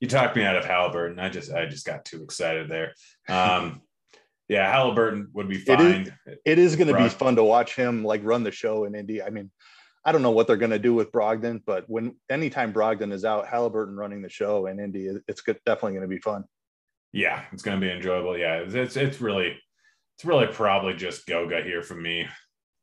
you 0.00 0.08
talked 0.08 0.36
me 0.36 0.44
out 0.44 0.56
of 0.56 0.64
Halliburton. 0.64 1.18
I 1.18 1.28
just 1.28 1.52
I 1.52 1.66
just 1.66 1.86
got 1.86 2.04
too 2.04 2.22
excited 2.22 2.68
there. 2.68 2.92
Um, 3.28 3.82
yeah, 4.48 4.70
Halliburton 4.70 5.28
would 5.32 5.48
be 5.48 5.58
fine. 5.58 5.80
It 5.80 6.08
is, 6.26 6.38
it 6.44 6.58
is 6.58 6.76
going 6.76 6.88
to 6.88 6.96
be 6.96 7.08
fun 7.08 7.36
to 7.36 7.44
watch 7.44 7.76
him 7.76 8.04
like 8.04 8.22
run 8.24 8.42
the 8.42 8.50
show 8.50 8.84
in 8.84 8.96
Indy. 8.96 9.22
I 9.22 9.30
mean, 9.30 9.50
I 10.04 10.12
don't 10.12 10.22
know 10.22 10.30
what 10.30 10.46
they're 10.46 10.56
going 10.56 10.70
to 10.70 10.78
do 10.78 10.94
with 10.94 11.12
Brogdon, 11.12 11.62
but 11.66 11.84
when 11.88 12.16
anytime 12.30 12.72
Brogdon 12.72 13.12
is 13.12 13.24
out, 13.24 13.46
Halliburton 13.46 13.96
running 13.96 14.22
the 14.22 14.30
show 14.30 14.66
in 14.66 14.80
Indy, 14.80 15.10
it's 15.28 15.42
definitely 15.42 15.92
going 15.92 16.02
to 16.02 16.08
be 16.08 16.18
fun. 16.18 16.44
Yeah, 17.12 17.42
it's 17.52 17.62
going 17.62 17.78
to 17.78 17.86
be 17.86 17.92
enjoyable. 17.92 18.38
Yeah, 18.38 18.62
it's 18.66 18.96
it's 18.96 19.20
really 19.20 19.58
it's 20.16 20.24
really 20.24 20.46
probably 20.46 20.94
just 20.94 21.26
Goga 21.26 21.62
here 21.62 21.82
for 21.82 21.94
me. 21.94 22.26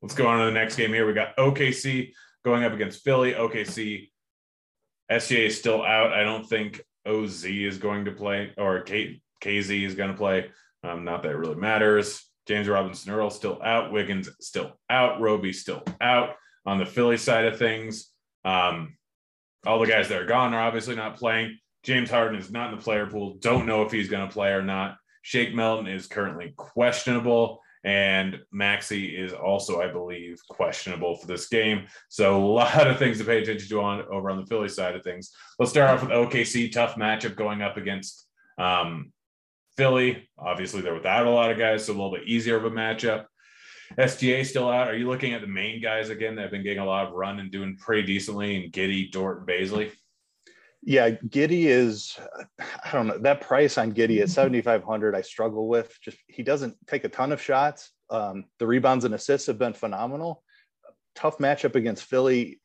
Let's 0.02 0.14
go 0.14 0.28
on 0.28 0.40
to 0.40 0.46
the 0.46 0.52
next 0.52 0.76
game 0.76 0.94
here. 0.94 1.08
We 1.08 1.14
got 1.14 1.36
OKC 1.38 2.12
going 2.46 2.64
up 2.64 2.74
against 2.74 3.04
Philly. 3.04 3.34
OKC 3.34 4.10
SGA 5.12 5.48
is 5.48 5.58
still 5.58 5.82
out. 5.82 6.14
I 6.14 6.24
don't 6.24 6.48
think 6.48 6.82
OZ 7.08 7.46
is 7.46 7.78
going 7.78 8.06
to 8.06 8.12
play 8.12 8.54
or 8.58 8.82
K, 8.82 9.22
KZ 9.44 9.86
is 9.86 9.96
going 9.96 10.12
to 10.12 10.18
play. 10.18 10.52
Um, 10.84 11.04
not 11.04 11.24
that 11.24 11.32
it 11.32 11.38
really 11.38 11.56
matters. 11.56 12.24
James 12.48 12.68
Robinson 12.68 13.12
Earl 13.12 13.30
still 13.30 13.60
out. 13.64 13.92
Wiggins 13.92 14.30
still 14.40 14.74
out. 14.90 15.20
Roby 15.20 15.54
still 15.54 15.84
out 16.00 16.36
on 16.68 16.78
the 16.78 16.86
Philly 16.86 17.18
side 17.18 17.46
of 17.46 17.58
things. 17.58 18.12
Um, 18.46 18.98
all 19.66 19.80
the 19.80 19.88
guys 19.88 20.10
that 20.10 20.22
are 20.22 20.26
gone 20.26 20.54
are 20.54 20.62
obviously 20.62 20.96
not 20.96 21.16
playing. 21.16 21.58
James 21.84 22.10
Harden 22.10 22.38
is 22.38 22.52
not 22.52 22.72
in 22.72 22.78
the 22.78 22.84
player 22.84 23.08
pool. 23.08 23.38
Don't 23.40 23.66
know 23.66 23.84
if 23.84 23.92
he's 23.92 24.10
going 24.10 24.28
to 24.28 24.34
play 24.34 24.50
or 24.50 24.62
not. 24.62 24.98
Shake 25.22 25.56
Milton 25.56 25.88
is 25.88 26.08
currently 26.08 26.54
questionable, 26.58 27.62
and 27.84 28.40
Maxey 28.52 29.16
is 29.16 29.32
also, 29.32 29.82
I 29.82 29.88
believe, 29.88 30.40
questionable 30.50 31.16
for 31.16 31.28
this 31.28 31.48
game. 31.48 31.88
So 32.10 32.44
a 32.44 32.46
lot 32.46 32.88
of 32.88 33.00
things 33.00 33.18
to 33.20 33.24
pay 33.24 33.42
attention 33.42 33.70
to 33.70 33.82
on 33.82 34.06
over 34.12 34.30
on 34.30 34.40
the 34.40 34.46
Philly 34.46 34.70
side 34.70 34.96
of 34.96 35.04
things. 35.04 35.32
Let's 35.60 35.72
start 35.72 35.90
off 35.90 36.02
with 36.02 36.12
OKC. 36.12 36.72
Tough 36.72 36.96
matchup 36.96 37.36
going 37.36 37.62
up 37.62 37.78
against 37.78 38.28
um, 38.58 39.14
Philly. 39.78 40.30
Obviously, 40.38 40.82
they're 40.82 40.94
without 40.94 41.28
a 41.28 41.30
lot 41.30 41.52
of 41.52 41.58
guys, 41.58 41.86
so 41.86 41.94
a 41.94 41.96
little 41.96 42.12
bit 42.12 42.28
easier 42.28 42.58
of 42.58 42.66
a 42.66 42.72
matchup. 42.72 43.26
SGA 43.98 44.46
still 44.46 44.70
out. 44.70 44.88
Are 44.88 44.96
you 44.96 45.08
looking 45.08 45.34
at 45.34 45.42
the 45.42 45.48
main 45.48 45.82
guys 45.82 46.10
again 46.10 46.36
that 46.36 46.44
have 46.44 46.52
been 46.52 46.64
getting 46.64 46.80
a 46.80 46.86
lot 46.86 47.08
of 47.08 47.14
run 47.14 47.40
and 47.40 47.52
doing 47.52 47.78
pretty 47.78 48.04
decently 48.04 48.64
in 48.64 48.72
Giddey, 48.72 49.12
Dort, 49.12 49.40
and 49.40 49.48
Bazley? 49.48 49.92
Yeah, 50.84 51.10
Giddey 51.10 51.66
is 51.66 52.18
I 52.60 52.92
don't 52.92 53.08
know 53.08 53.18
that 53.20 53.42
price 53.42 53.78
on 53.78 53.94
Giddey 53.94 54.22
at 54.22 54.30
7,500. 54.30 55.16
I 55.16 55.22
struggle 55.22 55.68
with 55.68 55.98
just 56.02 56.18
he 56.28 56.44
doesn't 56.44 56.76
take 56.88 57.04
a 57.04 57.10
ton 57.10 57.32
of 57.32 57.42
shots. 57.42 57.92
Um, 58.10 58.46
the 58.60 58.68
rebounds 58.68 59.06
and 59.06 59.14
assists 59.14 59.48
have 59.48 59.58
been 59.58 59.74
phenomenal. 59.74 60.44
Tough 61.16 61.40
matchup 61.40 61.76
against 61.76 62.04
Philly. 62.04 62.62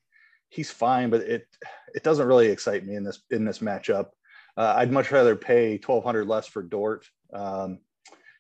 He's 0.51 0.71
fine, 0.71 1.11
but 1.11 1.23
it 1.23 1.47
it 1.95 2.03
doesn't 2.03 2.27
really 2.27 2.49
excite 2.49 2.85
me 2.85 2.97
in 2.97 3.05
this 3.05 3.23
in 3.31 3.45
this 3.45 3.59
matchup. 3.59 4.11
Uh, 4.57 4.75
I'd 4.77 4.93
much 4.93 5.11
rather 5.11 5.35
pay 5.35 5.73
1,200 5.73 6.27
less 6.27 6.47
for 6.47 6.63
Dort. 6.63 7.07
Um, 7.33 7.79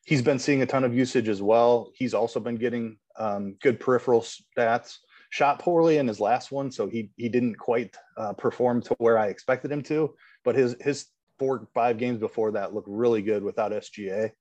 he's 0.04 0.22
been 0.22 0.38
seeing 0.38 0.62
a 0.62 0.66
ton 0.66 0.84
of 0.84 0.94
usage 0.94 1.28
as 1.28 1.42
well. 1.42 1.90
He's 1.94 2.14
also 2.14 2.40
been 2.40 2.56
getting 2.56 2.96
um, 3.16 3.56
good 3.62 3.80
peripheral 3.80 4.22
stats. 4.22 4.98
Shot 5.30 5.58
poorly 5.58 5.96
in 5.96 6.06
his 6.06 6.20
last 6.20 6.52
one, 6.52 6.70
so 6.70 6.86
he 6.86 7.10
he 7.16 7.28
didn't 7.28 7.54
quite 7.54 7.96
uh, 8.18 8.34
perform 8.34 8.82
to 8.82 8.94
where 8.98 9.18
I 9.18 9.28
expected 9.28 9.72
him 9.72 9.82
to. 9.84 10.14
But 10.44 10.56
his 10.56 10.76
his 10.80 11.06
four 11.38 11.66
five 11.72 11.96
games 11.96 12.20
before 12.20 12.52
that 12.52 12.74
looked 12.74 12.88
really 12.88 13.22
good 13.22 13.42
without 13.42 13.72
SGA. 13.72 14.32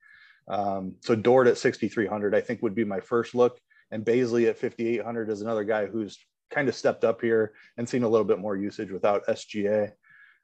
Um, 0.48 0.96
so 1.00 1.16
Dort 1.16 1.48
at 1.48 1.58
6,300, 1.58 2.36
I 2.36 2.42
think 2.42 2.62
would 2.62 2.76
be 2.76 2.84
my 2.84 3.00
first 3.00 3.36
look, 3.36 3.60
and 3.92 4.04
Bazley 4.04 4.50
at 4.50 4.58
5,800 4.58 5.30
is 5.30 5.42
another 5.42 5.64
guy 5.64 5.86
who's 5.86 6.18
kind 6.50 6.68
of 6.68 6.76
stepped 6.76 7.06
up 7.06 7.22
here 7.22 7.54
and 7.78 7.88
seen 7.88 8.04
a 8.04 8.10
little 8.10 8.26
bit 8.26 8.40
more 8.40 8.58
usage 8.58 8.92
without 8.92 9.26
SGA. 9.28 9.92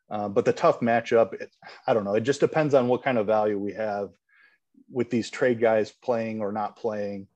Uh, 0.10 0.30
but 0.30 0.45
the 0.45 0.53
tough 0.53 0.80
matchup, 0.80 1.34
it, 1.34 1.53
I 1.86 1.93
don't 1.93 2.06
know. 2.06 2.13
It 2.13 2.21
just 2.21 2.39
depends 2.39 2.73
on 2.73 2.88
what 2.88 3.03
kind 3.03 3.17
of 3.17 3.27
value 3.27 3.60
we 3.60 3.73
have 3.73 4.10
with 4.91 5.10
these 5.10 5.30
trade 5.30 5.60
guys 5.60 5.91
playing 5.91 6.41
or 6.41 6.52
not 6.52 6.76
playing, 6.76 7.28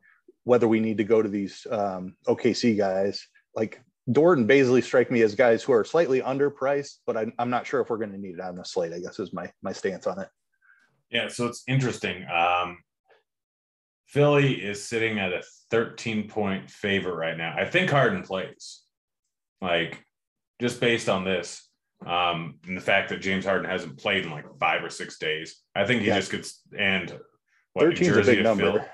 whether 0.44 0.68
we 0.68 0.80
need 0.80 0.98
to 0.98 1.04
go 1.04 1.22
to 1.22 1.30
these 1.30 1.66
um, 1.70 2.16
OKC 2.28 2.78
guys 2.78 3.28
like 3.56 3.82
Dort 4.12 4.40
and 4.40 4.50
Bazley 4.50 4.84
strike 4.84 5.12
me 5.12 5.22
as 5.22 5.36
guys 5.36 5.64
who 5.64 5.74
are 5.74 5.84
slightly 5.84 6.22
underpriced, 6.22 6.98
but 7.06 7.16
I'm, 7.16 7.34
I'm 7.38 7.50
not 7.50 7.68
sure 7.68 7.82
if 7.82 7.90
we're 7.90 7.98
going 7.98 8.12
to 8.12 8.18
need 8.18 8.36
it 8.36 8.42
on 8.42 8.56
the 8.56 8.66
slate. 8.66 8.94
I 8.94 9.00
guess 9.00 9.20
is 9.20 9.34
my 9.34 9.52
my 9.62 9.72
stance 9.72 10.08
on 10.08 10.20
it. 10.20 10.28
Yeah, 11.12 11.28
so 11.28 11.46
it's 11.46 11.64
interesting. 11.68 12.26
Um, 12.34 12.80
Philly 14.08 14.54
is 14.54 14.84
sitting 14.84 15.20
at 15.20 15.34
a 15.34 15.44
13 15.70 16.28
point 16.28 16.70
favor 16.70 17.16
right 17.16 17.38
now. 17.38 17.54
I 17.58 17.66
think 17.66 17.90
Harden 17.90 18.24
plays, 18.24 18.82
like 19.62 20.04
just 20.60 20.80
based 20.80 21.08
on 21.08 21.24
this 21.24 21.70
um, 22.06 22.56
and 22.66 22.76
the 22.76 22.82
fact 22.82 23.10
that 23.10 23.22
James 23.22 23.46
Harden 23.46 23.70
hasn't 23.70 23.98
played 23.98 24.26
in 24.26 24.32
like 24.32 24.46
five 24.60 24.84
or 24.84 24.90
six 24.90 25.20
days. 25.20 25.62
I 25.76 25.86
think 25.86 26.02
he 26.02 26.08
yeah. 26.08 26.18
just 26.18 26.32
gets 26.32 26.62
and 26.78 27.18
what, 27.74 27.88
New 27.88 27.96
Jersey 27.96 28.38
to 28.38 28.44
number. 28.44 28.72
Philly. 28.72 28.86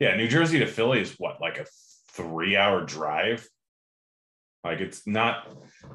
Yeah, 0.00 0.16
New 0.16 0.28
Jersey 0.28 0.58
to 0.60 0.66
Philly 0.66 1.00
is 1.00 1.14
what 1.18 1.40
like 1.40 1.58
a 1.58 1.66
three 2.12 2.56
hour 2.56 2.84
drive. 2.84 3.48
Like 4.64 4.80
it's 4.80 5.06
not 5.06 5.48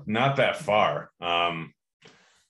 not 0.05 0.37
that 0.37 0.57
far. 0.57 1.11
Um, 1.21 1.73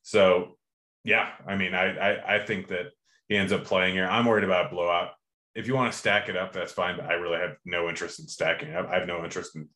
so 0.02 0.58
yeah, 1.04 1.30
I 1.48 1.56
mean, 1.56 1.74
I, 1.74 1.98
I 1.98 2.36
I 2.36 2.46
think 2.46 2.70
that 2.70 2.88
he 3.28 3.38
ends 3.38 3.52
up 3.52 3.66
playing 3.66 3.94
here. 3.94 4.08
I'm 4.08 4.26
worried 4.26 4.44
about 4.44 4.72
blowout. 4.72 5.12
If 5.56 5.68
you 5.68 5.76
want 5.76 5.92
to 5.92 5.98
stack 5.98 6.30
it 6.30 6.38
up, 6.38 6.54
that's 6.54 6.72
fine. 6.72 6.98
But 6.98 7.06
I 7.06 7.14
really 7.14 7.40
have 7.40 7.58
no 7.66 7.90
interest 7.90 8.20
in 8.20 8.28
stacking. 8.28 8.74
Up. 8.74 8.90
I 8.90 8.98
have 8.98 9.08
no 9.08 9.24
interest 9.24 9.56
in 9.56 9.70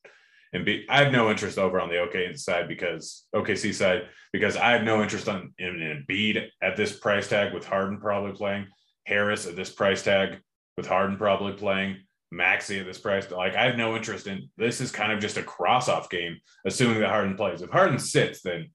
and 0.53 0.65
be 0.65 0.85
I 0.89 1.03
have 1.03 1.11
no 1.11 1.29
interest 1.29 1.57
over 1.57 1.79
on 1.79 1.89
the 1.89 1.99
OK 1.99 2.33
side 2.35 2.67
because 2.67 3.25
OKC 3.35 3.73
side 3.73 4.07
because 4.31 4.55
I 4.55 4.71
have 4.71 4.83
no 4.83 5.01
interest 5.01 5.27
on 5.27 5.53
in, 5.57 5.81
in 5.81 6.05
Embiid 6.07 6.47
at 6.61 6.75
this 6.75 6.97
price 6.97 7.27
tag 7.27 7.53
with 7.53 7.65
Harden 7.65 7.99
probably 7.99 8.33
playing. 8.33 8.67
Harris 9.07 9.47
at 9.47 9.55
this 9.55 9.69
price 9.69 10.03
tag 10.03 10.39
with 10.75 10.85
Harden 10.85 11.17
probably 11.17 11.53
playing, 11.53 11.97
Maxey 12.29 12.79
at 12.79 12.85
this 12.85 12.99
price. 12.99 13.31
Like 13.31 13.55
I 13.55 13.65
have 13.65 13.77
no 13.77 13.95
interest 13.95 14.27
in 14.27 14.49
this 14.57 14.81
is 14.81 14.91
kind 14.91 15.13
of 15.13 15.19
just 15.19 15.37
a 15.37 15.43
cross 15.43 15.87
off 15.87 16.09
game, 16.09 16.37
assuming 16.65 16.99
that 16.99 17.09
Harden 17.09 17.35
plays. 17.35 17.61
If 17.61 17.69
Harden 17.69 17.99
sits, 17.99 18.41
then 18.41 18.69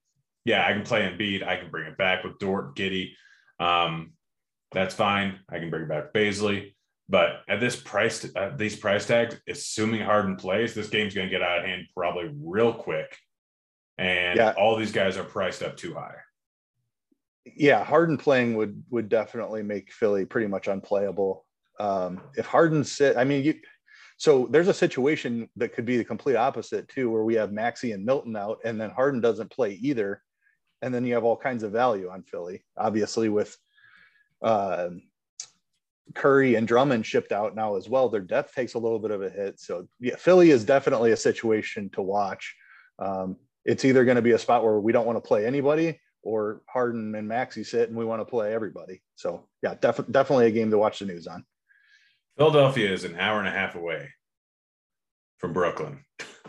yeah, 0.47 0.67
I 0.67 0.73
can 0.73 0.83
play 0.83 1.03
Embiid. 1.03 1.47
I 1.47 1.57
can 1.57 1.71
bring 1.71 1.87
it 1.87 1.99
back 1.99 2.25
with 2.25 2.39
Dort, 2.39 2.75
Giddey. 2.75 3.11
Um, 3.61 4.13
that's 4.73 4.95
fine. 4.95 5.39
I 5.51 5.59
can 5.59 5.69
bring 5.69 5.83
it 5.83 5.89
back 5.89 6.15
Bazley. 6.15 6.75
But 7.11 7.43
at 7.47 7.61
this 7.61 7.77
price, 7.77 8.27
at 8.35 8.57
these 8.57 8.75
price 8.75 9.07
tags, 9.07 9.37
assuming 9.47 10.01
Harden 10.01 10.37
plays, 10.37 10.73
this 10.73 10.89
game's 10.89 11.15
going 11.15 11.29
to 11.29 11.31
get 11.31 11.43
out 11.43 11.59
of 11.59 11.67
hand 11.67 11.85
probably 11.95 12.31
real 12.43 12.73
quick. 12.73 13.19
And 13.99 14.39
yeah. 14.39 14.55
all 14.57 14.77
these 14.77 14.93
guys 14.93 15.19
are 15.19 15.25
priced 15.25 15.63
up 15.63 15.77
too 15.77 15.93
high 15.93 16.15
yeah, 17.45 17.85
Harden 17.85 18.17
playing 18.17 18.57
would 18.57 18.83
would 18.91 19.09
definitely 19.09 19.63
make 19.63 19.93
Philly 19.93 20.25
pretty 20.25 20.47
much 20.47 20.69
unplayable. 20.69 21.45
Um, 21.81 22.21
if 22.37 22.47
Harden 22.47 22.85
sit, 22.85 23.17
I 23.17 23.25
mean, 23.25 23.45
you, 23.45 23.55
so 24.17 24.47
there's 24.51 24.69
a 24.69 24.75
situation 24.75 25.49
that 25.57 25.75
could 25.75 25.85
be 25.85 25.97
the 25.97 26.05
complete 26.05 26.37
opposite 26.37 26.89
too, 26.89 27.11
where 27.11 27.25
we 27.25 27.35
have 27.35 27.53
Maxey 27.53 27.93
and 27.93 28.05
Milton 28.05 28.37
out, 28.37 28.59
and 28.65 28.81
then 28.81 28.91
Harden 28.91 29.21
doesn't 29.21 29.51
play 29.51 29.73
either, 29.83 30.23
and 30.83 30.95
then 30.95 31.05
you 31.05 31.15
have 31.15 31.25
all 31.25 31.37
kinds 31.37 31.63
of 31.63 31.73
value 31.73 32.09
on 32.11 32.23
Philly. 32.23 32.65
Obviously, 32.77 33.29
with 33.29 33.57
uh, 34.43 34.91
Curry 36.15 36.55
and 36.55 36.69
Drummond 36.69 37.07
shipped 37.07 37.33
out 37.33 37.57
now 37.57 37.77
as 37.77 37.89
well. 37.89 38.09
Their 38.09 38.21
depth 38.21 38.55
takes 38.55 38.75
a 38.75 38.79
little 38.79 38.99
bit 38.99 39.11
of 39.11 39.23
a 39.23 39.31
hit. 39.31 39.59
So 39.59 39.89
yeah, 40.01 40.17
Philly 40.17 40.51
is 40.51 40.65
definitely 40.65 41.13
a 41.13 41.17
situation 41.17 41.91
to 41.91 42.03
watch. 42.03 42.55
Um, 42.99 43.37
it's 43.65 43.85
either 43.85 44.05
going 44.05 44.17
to 44.17 44.23
be 44.23 44.33
a 44.33 44.39
spot 44.39 44.65
where 44.65 44.81
we 44.81 44.93
don't 44.93 45.07
want 45.07 45.17
to 45.17 45.27
play 45.27 45.47
anybody 45.47 45.99
or 46.23 46.63
Harden 46.69 47.15
and 47.15 47.29
Maxey 47.29 47.65
sit 47.65 47.89
and 47.89 47.99
we 47.99 48.05
want 48.05 48.21
to 48.21 48.25
play 48.25 48.55
everybody. 48.55 49.03
So 49.17 49.49
yeah, 49.63 49.75
def- 49.81 50.11
definitely 50.11 50.47
a 50.47 50.51
game 50.51 50.71
to 50.71 50.79
watch 50.79 51.01
the 51.01 51.07
news 51.07 51.27
on. 51.27 51.45
Philadelphia 52.39 52.91
is 52.91 53.05
an 53.05 53.17
hour 53.19 53.39
and 53.39 53.49
a 53.49 53.53
half 53.53 53.75
away 53.75 54.09
from 55.39 55.53
Brooklyn. 55.53 56.05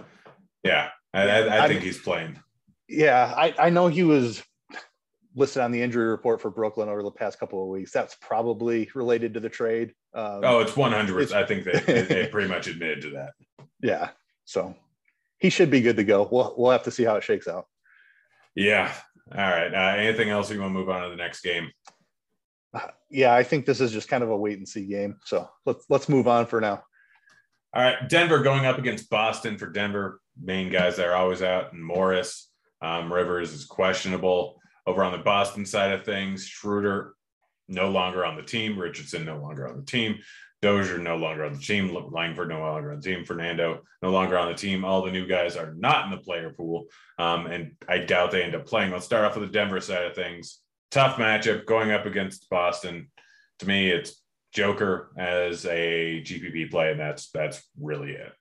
yeah, 0.64 0.90
I, 1.14 1.28
I, 1.28 1.66
I 1.66 1.68
think 1.68 1.82
he's 1.82 2.00
playing. 2.00 2.40
Yeah, 2.88 3.34
I, 3.36 3.54
I 3.58 3.70
know 3.70 3.88
he 3.88 4.04
was 4.04 4.44
listed 5.36 5.62
on 5.62 5.72
the 5.72 5.82
injury 5.82 6.06
report 6.06 6.42
for 6.42 6.52
Brooklyn 6.52 6.90
over 6.90 7.04
the 7.04 7.12
past 7.12 7.40
couple 7.40 7.62
of 7.62 7.70
weeks. 7.70 7.92
That's 7.92 8.16
probably 8.22 8.90
related 8.94 9.34
to 9.34 9.40
the 9.40 9.50
trade. 9.50 9.94
Um, 10.14 10.42
oh, 10.44 10.60
it's 10.60 10.78
100. 10.78 11.34
I 11.34 11.46
think 11.46 11.66
they, 11.66 12.02
they 12.04 12.28
pretty 12.28 12.48
much 12.48 12.68
admitted 12.68 13.02
to 13.04 13.10
that. 13.12 13.32
Yeah. 13.82 14.12
So 14.46 14.74
he 15.40 15.50
should 15.50 15.70
be 15.70 15.82
good 15.82 15.98
to 15.98 16.06
go. 16.06 16.26
We'll, 16.32 16.56
we'll 16.58 16.72
have 16.72 16.84
to 16.84 16.92
see 16.92 17.04
how 17.04 17.18
it 17.18 17.24
shakes 17.26 17.50
out. 17.50 17.66
Yeah. 18.56 18.94
All 19.32 19.38
right. 19.38 19.74
Uh, 19.74 19.98
anything 19.98 20.30
else 20.30 20.52
you 20.52 20.60
want 20.60 20.74
to 20.74 20.80
move 20.80 20.90
on 20.90 21.04
to 21.04 21.10
the 21.10 21.16
next 21.16 21.42
game? 21.42 21.72
Yeah, 23.10 23.34
I 23.34 23.44
think 23.44 23.66
this 23.66 23.80
is 23.80 23.92
just 23.92 24.10
kind 24.10 24.24
of 24.24 24.32
a 24.32 24.38
wait 24.38 24.58
and 24.58 24.68
see 24.68 24.86
game. 24.86 25.18
So 25.26 25.48
let's 25.66 25.86
let's 25.90 26.10
move 26.10 26.28
on 26.28 26.48
for 26.48 26.60
now. 26.60 26.84
All 27.76 27.84
right, 27.84 28.10
Denver 28.10 28.42
going 28.42 28.66
up 28.66 28.78
against 28.78 29.10
Boston 29.10 29.58
for 29.58 29.68
Denver. 29.68 30.20
Main 30.42 30.72
guys 30.72 30.96
that 30.96 31.08
are 31.08 31.16
always 31.16 31.42
out, 31.44 31.74
and 31.74 31.84
Morris 31.84 32.50
um, 32.82 33.14
Rivers 33.14 33.54
is 33.54 33.66
questionable. 33.66 34.60
Over 34.86 35.04
on 35.04 35.12
the 35.12 35.20
Boston 35.20 35.66
side 35.66 35.94
of 35.94 36.04
things, 36.04 36.46
Schroeder 36.46 37.14
no 37.70 37.90
longer 37.90 38.26
on 38.26 38.36
the 38.36 38.44
team. 38.44 38.78
Richardson 38.78 39.26
no 39.26 39.38
longer 39.38 39.68
on 39.68 39.78
the 39.78 39.86
team. 39.86 40.20
Dozier 40.64 40.98
no 40.98 41.18
longer 41.18 41.44
on 41.44 41.52
the 41.52 41.60
team. 41.60 41.94
Langford 42.12 42.48
no 42.48 42.62
longer 42.62 42.94
on 42.94 43.02
the 43.02 43.04
team. 43.04 43.26
Fernando 43.26 43.82
no 44.02 44.12
longer 44.12 44.38
on 44.38 44.48
the 44.48 44.58
team. 44.58 44.86
All 44.86 45.02
the 45.02 45.12
new 45.12 45.28
guys 45.28 45.58
are 45.58 45.74
not 45.74 46.06
in 46.06 46.12
the 46.12 46.24
player 46.24 46.52
pool, 46.52 46.86
um, 47.20 47.48
and 47.48 47.74
I 47.90 47.98
doubt 47.98 48.32
they 48.32 48.44
end 48.44 48.56
up 48.56 48.66
playing. 48.66 48.92
Let's 48.92 49.06
start 49.06 49.26
off 49.26 49.36
with 49.36 49.46
the 49.46 49.54
Denver 49.54 49.82
side 49.82 50.06
of 50.06 50.16
things. 50.16 50.60
Tough 50.90 51.18
matchup 51.18 51.66
going 51.66 51.92
up 51.92 52.06
against 52.06 52.50
Boston. 52.50 53.12
To 53.60 53.68
me, 53.68 53.90
it's 53.90 54.24
Joker 54.54 55.12
as 55.18 55.66
a 55.66 56.24
GPP 56.26 56.72
play, 56.72 56.92
and 56.92 57.00
that's 57.00 57.30
that's 57.32 57.62
really 57.78 58.12
it. 58.12 58.32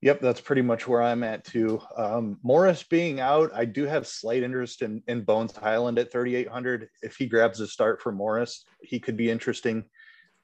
Yep, 0.00 0.20
that's 0.20 0.40
pretty 0.40 0.62
much 0.62 0.88
where 0.88 1.02
I'm 1.02 1.22
at 1.24 1.44
too. 1.44 1.78
Um, 1.96 2.38
Morris 2.42 2.82
being 2.82 3.20
out, 3.20 3.50
I 3.54 3.66
do 3.66 3.84
have 3.84 4.06
slight 4.06 4.42
interest 4.42 4.80
in, 4.80 5.02
in 5.08 5.24
Bones 5.24 5.54
Hyland 5.54 5.98
at 5.98 6.12
3,800. 6.12 6.88
If 7.02 7.16
he 7.16 7.26
grabs 7.26 7.60
a 7.60 7.66
start 7.66 8.00
for 8.00 8.12
Morris, 8.12 8.64
he 8.82 9.00
could 9.00 9.16
be 9.16 9.30
interesting. 9.30 9.84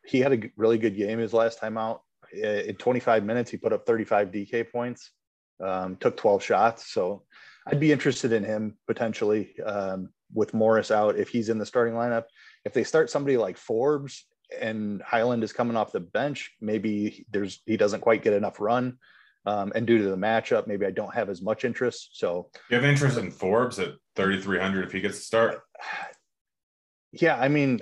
He 0.05 0.21
had 0.21 0.33
a 0.33 0.51
really 0.57 0.79
good 0.79 0.97
game 0.97 1.19
his 1.19 1.33
last 1.33 1.59
time 1.59 1.79
out. 1.79 2.03
In 2.33 2.77
25 2.77 3.25
minutes, 3.25 3.51
he 3.51 3.57
put 3.57 3.73
up 3.73 3.87
35 3.87 4.31
DK 4.31 4.71
points, 4.71 5.11
um, 5.63 5.97
took 5.97 6.17
12 6.17 6.43
shots. 6.43 6.93
So 6.93 7.25
I'd 7.67 7.81
be 7.81 7.93
interested 7.93 8.33
in 8.33 8.43
him 8.43 8.79
potentially 8.87 9.55
um, 9.61 10.09
with 10.33 10.55
Morris 10.55 10.91
out 10.91 11.17
if 11.17 11.29
he's 11.29 11.49
in 11.49 11.59
the 11.59 11.67
starting 11.67 11.95
lineup. 11.95 12.25
If 12.65 12.73
they 12.73 12.85
start 12.85 13.11
somebody 13.11 13.37
like 13.37 13.57
Forbes 13.57 14.27
and 14.61 15.03
Hyland 15.03 15.45
is 15.45 15.53
coming 15.53 15.77
off 15.77 15.93
the 15.93 16.01
bench, 16.01 16.53
maybe 16.61 17.27
there's 17.31 17.61
he 17.67 17.77
doesn't 17.77 18.01
quite 18.01 18.23
get 18.23 18.33
enough 18.33 18.61
run. 18.61 18.99
Um, 19.45 19.73
and 19.75 19.87
due 19.87 19.99
to 19.99 20.05
the 20.05 20.17
matchup, 20.17 20.67
maybe 20.67 20.87
I 20.87 20.91
don't 20.91 21.15
have 21.15 21.29
as 21.29 21.43
much 21.43 21.65
interest. 21.65 22.11
So 22.13 22.51
you 22.71 22.77
have 22.77 22.85
interest 22.85 23.19
in 23.19 23.31
Forbes 23.31 23.79
at 23.79 23.95
3,300 24.17 24.85
if 24.85 24.93
he 24.93 25.01
gets 25.01 25.19
to 25.19 25.25
start. 25.25 25.61
Yeah, 27.15 27.37
I 27.37 27.49
mean, 27.49 27.79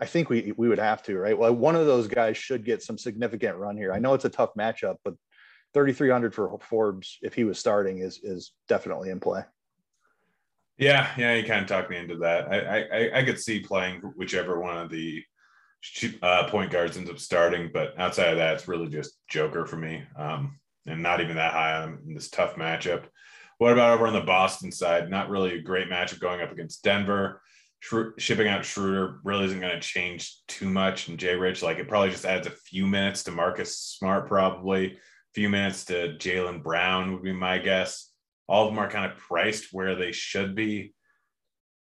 I 0.00 0.06
think 0.06 0.28
we 0.28 0.52
we 0.56 0.68
would 0.68 0.78
have 0.78 1.02
to, 1.04 1.18
right? 1.18 1.36
Well, 1.36 1.54
one 1.54 1.76
of 1.76 1.86
those 1.86 2.08
guys 2.08 2.36
should 2.36 2.64
get 2.64 2.82
some 2.82 2.98
significant 2.98 3.56
run 3.56 3.76
here. 3.76 3.92
I 3.92 3.98
know 3.98 4.14
it's 4.14 4.24
a 4.24 4.30
tough 4.30 4.54
matchup, 4.54 4.96
but 5.04 5.14
3,300 5.74 6.34
for 6.34 6.58
Forbes 6.60 7.18
if 7.22 7.34
he 7.34 7.44
was 7.44 7.58
starting 7.58 7.98
is 7.98 8.20
is 8.22 8.52
definitely 8.68 9.10
in 9.10 9.20
play. 9.20 9.42
Yeah, 10.78 11.10
yeah, 11.16 11.34
you 11.34 11.44
kind 11.44 11.62
of 11.62 11.68
talked 11.68 11.90
me 11.90 11.96
into 11.96 12.16
that. 12.18 12.48
I 12.52 12.82
I, 12.82 13.18
I 13.20 13.24
could 13.24 13.40
see 13.40 13.60
playing 13.60 14.00
whichever 14.16 14.60
one 14.60 14.78
of 14.78 14.90
the 14.90 15.22
uh, 16.22 16.48
point 16.48 16.70
guards 16.70 16.96
ends 16.96 17.10
up 17.10 17.18
starting, 17.18 17.70
but 17.72 17.98
outside 17.98 18.30
of 18.30 18.38
that, 18.38 18.54
it's 18.54 18.68
really 18.68 18.88
just 18.88 19.18
Joker 19.28 19.66
for 19.66 19.76
me, 19.76 20.02
um, 20.18 20.58
and 20.86 21.02
not 21.02 21.20
even 21.20 21.36
that 21.36 21.52
high 21.52 21.82
on 21.82 22.00
in 22.06 22.14
this 22.14 22.30
tough 22.30 22.56
matchup. 22.56 23.04
What 23.58 23.72
about 23.72 23.94
over 23.94 24.06
on 24.06 24.12
the 24.12 24.20
Boston 24.20 24.70
side? 24.70 25.08
Not 25.08 25.30
really 25.30 25.54
a 25.54 25.62
great 25.62 25.88
matchup 25.88 26.20
going 26.20 26.42
up 26.42 26.52
against 26.52 26.82
Denver. 26.82 27.40
Shipping 27.80 28.48
out 28.48 28.64
Schroeder 28.64 29.20
really 29.22 29.44
isn't 29.44 29.60
going 29.60 29.74
to 29.74 29.80
change 29.80 30.40
too 30.48 30.68
much. 30.68 31.08
And 31.08 31.18
Jay 31.18 31.36
Rich, 31.36 31.62
like 31.62 31.78
it 31.78 31.88
probably 31.88 32.10
just 32.10 32.24
adds 32.24 32.46
a 32.46 32.50
few 32.50 32.86
minutes 32.86 33.22
to 33.24 33.30
Marcus 33.30 33.78
Smart, 33.78 34.26
probably 34.26 34.92
a 34.92 34.98
few 35.34 35.48
minutes 35.48 35.84
to 35.86 36.16
Jaylen 36.18 36.62
Brown 36.62 37.12
would 37.12 37.22
be 37.22 37.32
my 37.32 37.58
guess. 37.58 38.10
All 38.48 38.66
of 38.66 38.74
them 38.74 38.82
are 38.82 38.90
kind 38.90 39.10
of 39.10 39.18
priced 39.18 39.72
where 39.72 39.94
they 39.94 40.12
should 40.12 40.54
be. 40.54 40.94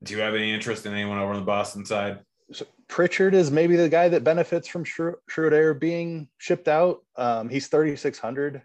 Do 0.02 0.14
you 0.14 0.20
have 0.20 0.34
any 0.34 0.52
interest 0.52 0.86
in 0.86 0.92
anyone 0.92 1.18
over 1.18 1.32
on 1.32 1.40
the 1.40 1.44
Boston 1.44 1.84
side? 1.84 2.20
so 2.52 2.66
Pritchard 2.88 3.34
is 3.34 3.50
maybe 3.50 3.76
the 3.76 3.88
guy 3.88 4.08
that 4.08 4.24
benefits 4.24 4.68
from 4.68 4.84
Schroeder 4.84 5.74
being 5.74 6.28
shipped 6.38 6.68
out. 6.68 6.98
Um, 7.16 7.48
he's 7.48 7.68
3,600. 7.68 8.62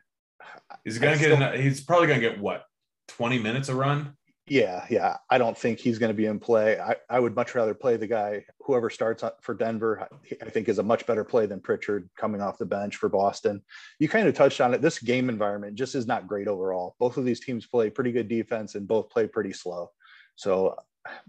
He's 0.83 0.99
gonna 0.99 1.17
get. 1.17 1.35
Still, 1.35 1.51
he's 1.51 1.81
probably 1.81 2.07
gonna 2.07 2.19
get 2.19 2.39
what 2.39 2.63
20 3.09 3.39
minutes 3.39 3.69
a 3.69 3.75
run. 3.75 4.16
Yeah, 4.49 4.85
yeah. 4.89 5.17
I 5.29 5.37
don't 5.37 5.57
think 5.57 5.77
he's 5.77 5.99
going 5.99 6.09
to 6.09 6.13
be 6.17 6.25
in 6.25 6.39
play. 6.39 6.79
I, 6.79 6.95
I 7.09 7.19
would 7.19 7.35
much 7.35 7.53
rather 7.53 7.73
play 7.73 7.97
the 7.97 8.07
guy 8.07 8.45
whoever 8.61 8.89
starts 8.89 9.21
for 9.41 9.53
Denver. 9.53 10.07
I 10.41 10.49
think 10.49 10.69
is 10.69 10.79
a 10.79 10.83
much 10.83 11.05
better 11.05 11.25
play 11.25 11.47
than 11.47 11.59
Pritchard 11.59 12.09
coming 12.17 12.41
off 12.41 12.57
the 12.57 12.65
bench 12.65 12.95
for 12.95 13.09
Boston. 13.09 13.61
You 13.99 14.07
kind 14.07 14.25
of 14.25 14.35
touched 14.35 14.61
on 14.61 14.73
it. 14.73 14.81
This 14.81 14.99
game 14.99 15.27
environment 15.27 15.75
just 15.75 15.95
is 15.95 16.07
not 16.07 16.27
great 16.27 16.47
overall. 16.47 16.95
Both 16.97 17.17
of 17.17 17.25
these 17.25 17.41
teams 17.41 17.65
play 17.65 17.89
pretty 17.89 18.13
good 18.13 18.29
defense 18.29 18.75
and 18.75 18.87
both 18.87 19.09
play 19.09 19.27
pretty 19.27 19.51
slow. 19.51 19.91
So, 20.35 20.77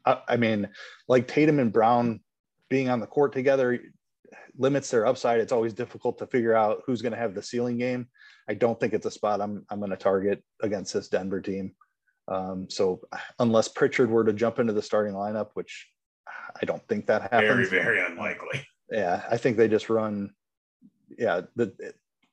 I, 0.06 0.20
I 0.28 0.36
mean, 0.36 0.68
like 1.08 1.26
Tatum 1.26 1.58
and 1.58 1.72
Brown 1.72 2.20
being 2.70 2.88
on 2.88 3.00
the 3.00 3.06
court 3.06 3.32
together 3.32 3.80
limits 4.56 4.90
their 4.90 5.06
upside. 5.06 5.40
It's 5.40 5.52
always 5.52 5.72
difficult 5.72 6.18
to 6.18 6.26
figure 6.26 6.54
out 6.54 6.82
who's 6.86 7.02
going 7.02 7.12
to 7.12 7.18
have 7.18 7.34
the 7.34 7.42
ceiling 7.42 7.78
game. 7.78 8.08
I 8.48 8.54
don't 8.54 8.78
think 8.78 8.92
it's 8.92 9.06
a 9.06 9.10
spot 9.10 9.40
I'm 9.40 9.66
I'm 9.70 9.78
going 9.80 9.90
to 9.90 9.96
target 9.96 10.42
against 10.62 10.94
this 10.94 11.08
Denver 11.08 11.40
team. 11.40 11.74
Um, 12.28 12.68
so 12.68 13.00
unless 13.38 13.68
Pritchard 13.68 14.10
were 14.10 14.24
to 14.24 14.32
jump 14.32 14.58
into 14.58 14.72
the 14.72 14.82
starting 14.82 15.14
lineup, 15.14 15.48
which 15.54 15.88
I 16.60 16.64
don't 16.64 16.86
think 16.88 17.06
that 17.06 17.22
happens. 17.22 17.68
Very 17.68 17.84
very 17.84 18.00
unlikely. 18.04 18.66
Yeah, 18.90 19.22
I 19.30 19.36
think 19.36 19.56
they 19.56 19.68
just 19.68 19.90
run. 19.90 20.30
Yeah, 21.18 21.42
the 21.56 21.72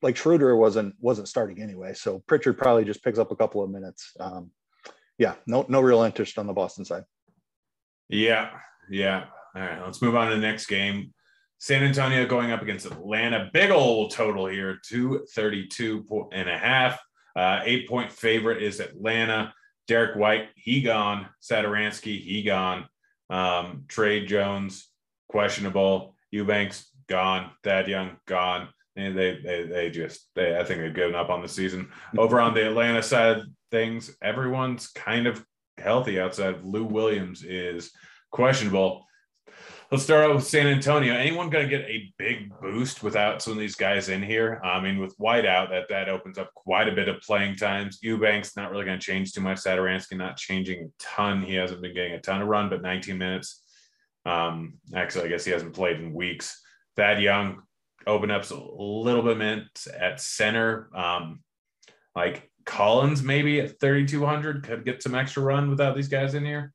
like 0.01 0.17
Schroeder 0.17 0.55
wasn't 0.55 0.95
wasn't 0.99 1.27
starting 1.27 1.61
anyway, 1.61 1.93
so 1.93 2.19
Pritchard 2.27 2.57
probably 2.57 2.85
just 2.85 3.03
picks 3.03 3.19
up 3.19 3.31
a 3.31 3.35
couple 3.35 3.63
of 3.63 3.69
minutes. 3.69 4.11
Um, 4.19 4.51
yeah, 5.17 5.35
no 5.47 5.65
no 5.69 5.81
real 5.81 6.03
interest 6.03 6.37
on 6.37 6.47
the 6.47 6.53
Boston 6.53 6.85
side. 6.85 7.03
Yeah, 8.09 8.51
yeah. 8.89 9.25
All 9.55 9.61
right, 9.61 9.81
let's 9.83 10.01
move 10.01 10.15
on 10.15 10.29
to 10.29 10.35
the 10.35 10.41
next 10.41 10.67
game. 10.67 11.13
San 11.57 11.83
Antonio 11.83 12.25
going 12.25 12.51
up 12.51 12.61
against 12.61 12.85
Atlanta. 12.85 13.49
Big 13.53 13.71
old 13.71 14.11
total 14.11 14.45
here, 14.45 14.77
232 14.85 16.05
and 16.33 16.49
a 16.49 16.57
half. 16.57 16.99
Uh, 17.35 17.61
eight 17.63 17.87
point 17.87 18.11
favorite 18.11 18.61
is 18.61 18.79
Atlanta. 18.79 19.53
Derrick 19.87 20.15
White, 20.15 20.49
he 20.55 20.81
gone. 20.81 21.27
Satoransky, 21.41 22.19
he 22.19 22.43
gone. 22.43 22.85
Um, 23.29 23.85
Tre 23.87 24.25
Jones, 24.25 24.87
questionable. 25.29 26.15
Eubanks, 26.31 26.89
gone. 27.07 27.51
Thad 27.63 27.87
Young, 27.87 28.17
gone. 28.27 28.69
And 28.95 29.17
they, 29.17 29.39
they, 29.43 29.63
they 29.63 29.89
just, 29.89 30.29
they, 30.35 30.57
I 30.57 30.63
think 30.63 30.79
they've 30.79 30.93
given 30.93 31.15
up 31.15 31.29
on 31.29 31.41
the 31.41 31.47
season. 31.47 31.89
Over 32.17 32.39
on 32.39 32.53
the 32.53 32.65
Atlanta 32.67 33.03
side 33.03 33.41
things, 33.69 34.15
everyone's 34.21 34.87
kind 34.87 35.27
of 35.27 35.43
healthy 35.77 36.19
outside 36.19 36.55
of 36.55 36.65
Lou 36.65 36.85
Williams 36.85 37.43
is 37.43 37.91
questionable. 38.31 39.05
Let's 39.91 40.03
start 40.03 40.25
out 40.25 40.35
with 40.35 40.47
San 40.47 40.65
Antonio. 40.65 41.13
Anyone 41.13 41.51
going 41.51 41.69
to 41.69 41.77
get 41.77 41.87
a 41.87 42.11
big 42.17 42.51
boost 42.59 43.03
without 43.03 43.43
some 43.43 43.53
of 43.53 43.59
these 43.59 43.75
guys 43.75 44.09
in 44.09 44.23
here? 44.23 44.59
I 44.63 44.81
mean, 44.81 44.97
with 44.97 45.13
White 45.17 45.45
out, 45.45 45.69
that 45.69 45.87
that 45.89 46.09
opens 46.09 46.39
up 46.39 46.51
quite 46.55 46.87
a 46.87 46.91
bit 46.91 47.07
of 47.07 47.21
playing 47.21 47.55
times. 47.57 47.99
Eubanks 48.01 48.55
not 48.55 48.71
really 48.71 48.83
going 48.83 48.99
to 48.99 49.05
change 49.05 49.31
too 49.31 49.41
much. 49.41 49.59
Satoransky 49.59 50.17
not 50.17 50.37
changing 50.37 50.85
a 50.85 50.87
ton. 50.97 51.43
He 51.43 51.53
hasn't 51.53 51.83
been 51.83 51.93
getting 51.93 52.13
a 52.13 52.19
ton 52.19 52.41
of 52.41 52.47
run, 52.47 52.67
but 52.67 52.81
19 52.81 53.15
minutes. 53.15 53.61
Um, 54.25 54.79
actually, 54.95 55.25
I 55.25 55.27
guess 55.27 55.45
he 55.45 55.51
hasn't 55.51 55.75
played 55.75 55.99
in 55.99 56.13
weeks. 56.13 56.59
Thad 56.95 57.21
Young 57.21 57.61
open 58.07 58.31
up 58.31 58.49
a 58.49 58.55
little 58.55 59.21
bit 59.21 59.37
minutes 59.37 59.87
at 59.87 60.19
center. 60.19 60.89
Um, 60.95 61.41
like 62.15 62.49
Collins, 62.65 63.21
maybe 63.21 63.59
at 63.59 63.79
3,200 63.79 64.63
could 64.63 64.83
get 64.83 65.03
some 65.03 65.13
extra 65.13 65.43
run 65.43 65.69
without 65.69 65.95
these 65.95 66.07
guys 66.07 66.33
in 66.33 66.43
here. 66.43 66.73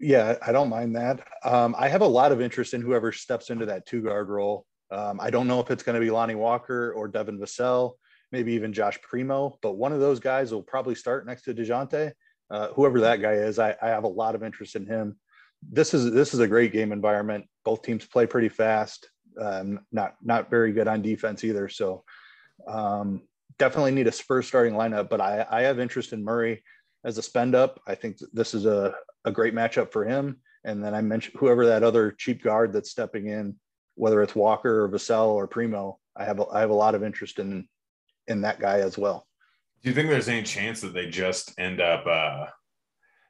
Yeah, 0.00 0.36
I 0.46 0.52
don't 0.52 0.68
mind 0.68 0.94
that. 0.96 1.26
Um, 1.42 1.74
I 1.76 1.88
have 1.88 2.02
a 2.02 2.06
lot 2.06 2.30
of 2.30 2.40
interest 2.40 2.74
in 2.74 2.82
whoever 2.82 3.10
steps 3.10 3.50
into 3.50 3.66
that 3.66 3.86
two 3.86 4.02
guard 4.02 4.28
role. 4.28 4.64
Um, 4.90 5.20
I 5.20 5.30
don't 5.30 5.48
know 5.48 5.60
if 5.60 5.70
it's 5.70 5.82
going 5.82 5.94
to 5.94 6.04
be 6.04 6.10
Lonnie 6.10 6.36
Walker 6.36 6.92
or 6.92 7.08
Devin 7.08 7.38
Vassell, 7.38 7.94
maybe 8.30 8.52
even 8.52 8.72
Josh 8.72 9.00
Primo, 9.02 9.58
but 9.60 9.72
one 9.72 9.92
of 9.92 10.00
those 10.00 10.20
guys 10.20 10.52
will 10.52 10.62
probably 10.62 10.94
start 10.94 11.26
next 11.26 11.42
to 11.42 11.54
DeJounte. 11.54 12.12
Uh, 12.50 12.68
whoever 12.68 13.00
that 13.00 13.20
guy 13.20 13.32
is, 13.32 13.58
I, 13.58 13.76
I, 13.82 13.88
have 13.88 14.04
a 14.04 14.08
lot 14.08 14.34
of 14.34 14.42
interest 14.42 14.74
in 14.74 14.86
him. 14.86 15.18
this 15.60 15.92
is 15.92 16.10
this 16.12 16.32
is 16.32 16.40
a 16.40 16.48
great 16.48 16.72
game 16.72 16.92
environment. 16.92 17.44
Both 17.62 17.82
teams 17.82 18.06
play 18.06 18.24
pretty 18.24 18.48
fast. 18.48 19.10
Um, 19.38 19.80
not 19.92 20.14
not 20.22 20.48
very 20.48 20.72
good 20.72 20.88
on 20.88 21.02
defense 21.02 21.44
either. 21.44 21.68
So 21.68 22.04
um, 22.66 23.22
definitely 23.58 23.90
need 23.90 24.06
a 24.06 24.12
Spurs 24.12 24.46
starting 24.46 24.72
lineup. 24.72 25.10
But 25.10 25.20
I, 25.20 25.44
I 25.50 25.62
have 25.62 25.78
interest 25.78 26.14
in 26.14 26.24
Murray 26.24 26.62
as 27.04 27.18
a 27.18 27.22
spend 27.22 27.54
up. 27.54 27.80
I 27.86 27.94
think 27.94 28.16
this 28.32 28.54
is 28.54 28.64
a, 28.64 28.94
a 29.24 29.32
great 29.32 29.54
matchup 29.54 29.92
for 29.92 30.04
him. 30.04 30.38
And 30.64 30.82
then 30.82 30.94
I 30.94 31.00
mentioned 31.00 31.36
whoever 31.38 31.66
that 31.66 31.82
other 31.82 32.12
cheap 32.12 32.42
guard 32.42 32.72
that's 32.72 32.90
stepping 32.90 33.26
in, 33.26 33.56
whether 33.94 34.22
it's 34.22 34.34
Walker 34.34 34.84
or 34.84 34.88
Vassell 34.88 35.28
or 35.28 35.46
Primo. 35.46 35.98
I 36.16 36.24
have 36.24 36.40
a, 36.40 36.46
I 36.46 36.60
have 36.60 36.70
a 36.70 36.74
lot 36.74 36.94
of 36.94 37.02
interest 37.02 37.38
in 37.38 37.68
in 38.26 38.40
that 38.42 38.60
guy 38.60 38.80
as 38.80 38.98
well. 38.98 39.26
Do 39.82 39.88
you 39.88 39.94
think 39.94 40.08
there's 40.08 40.28
any 40.28 40.42
chance 40.42 40.80
that 40.80 40.92
they 40.92 41.06
just 41.06 41.58
end 41.58 41.80
up 41.80 42.06
uh, 42.06 42.46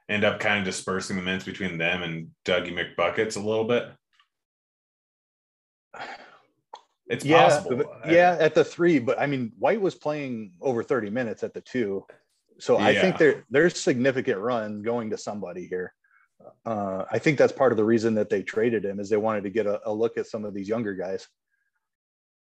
end 0.08 0.24
up 0.24 0.40
kind 0.40 0.58
of 0.58 0.64
dispersing 0.64 1.16
the 1.16 1.22
minutes 1.22 1.44
between 1.44 1.78
them 1.78 2.02
and 2.02 2.30
Dougie 2.44 2.72
McBuckets 2.72 3.36
a 3.36 3.40
little 3.40 3.64
bit? 3.64 3.90
It's 7.08 7.24
yeah, 7.24 7.48
possible. 7.48 7.84
Yeah, 8.06 8.36
at 8.38 8.54
the 8.54 8.64
three, 8.64 8.98
but 8.98 9.18
I 9.18 9.26
mean, 9.26 9.52
White 9.58 9.80
was 9.80 9.94
playing 9.94 10.52
over 10.60 10.82
30 10.82 11.10
minutes 11.10 11.42
at 11.42 11.54
the 11.54 11.60
two. 11.60 12.04
So 12.60 12.76
I 12.76 12.94
think 12.94 13.18
there 13.18 13.44
there's 13.50 13.80
significant 13.80 14.38
run 14.38 14.82
going 14.82 15.10
to 15.10 15.18
somebody 15.18 15.66
here. 15.66 15.94
Uh, 16.64 17.04
I 17.10 17.18
think 17.18 17.38
that's 17.38 17.52
part 17.52 17.72
of 17.72 17.78
the 17.78 17.84
reason 17.84 18.14
that 18.14 18.30
they 18.30 18.42
traded 18.42 18.84
him 18.84 19.00
is 19.00 19.08
they 19.08 19.16
wanted 19.16 19.44
to 19.44 19.50
get 19.50 19.66
a, 19.66 19.80
a 19.88 19.92
look 19.92 20.18
at 20.18 20.26
some 20.26 20.44
of 20.44 20.54
these 20.54 20.68
younger 20.68 20.94
guys. 20.94 21.26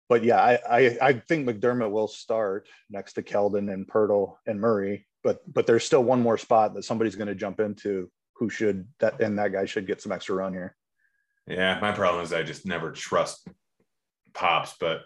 But 0.08 0.22
yeah, 0.22 0.40
I, 0.40 0.58
I, 0.68 0.98
I 1.02 1.12
think 1.14 1.48
McDermott 1.48 1.90
will 1.90 2.08
start 2.08 2.68
next 2.90 3.14
to 3.14 3.22
Keldon 3.22 3.72
and 3.72 3.86
Poeltl 3.86 4.36
and 4.46 4.60
Murray. 4.60 5.06
But 5.24 5.40
but 5.52 5.66
there's 5.66 5.84
still 5.84 6.04
one 6.04 6.22
more 6.22 6.38
spot 6.38 6.74
that 6.74 6.84
somebody's 6.84 7.16
going 7.16 7.28
to 7.28 7.34
jump 7.34 7.58
into 7.58 8.10
who 8.34 8.48
should 8.48 8.86
that 9.00 9.20
and 9.20 9.38
that 9.38 9.52
guy 9.52 9.64
should 9.64 9.86
get 9.86 10.00
some 10.00 10.12
extra 10.12 10.36
run 10.36 10.52
here. 10.52 10.76
Yeah, 11.48 11.78
my 11.80 11.92
problem 11.92 12.22
is 12.22 12.32
I 12.32 12.42
just 12.42 12.66
never 12.66 12.92
trust 12.92 13.48
pops, 14.34 14.74
but 14.78 15.02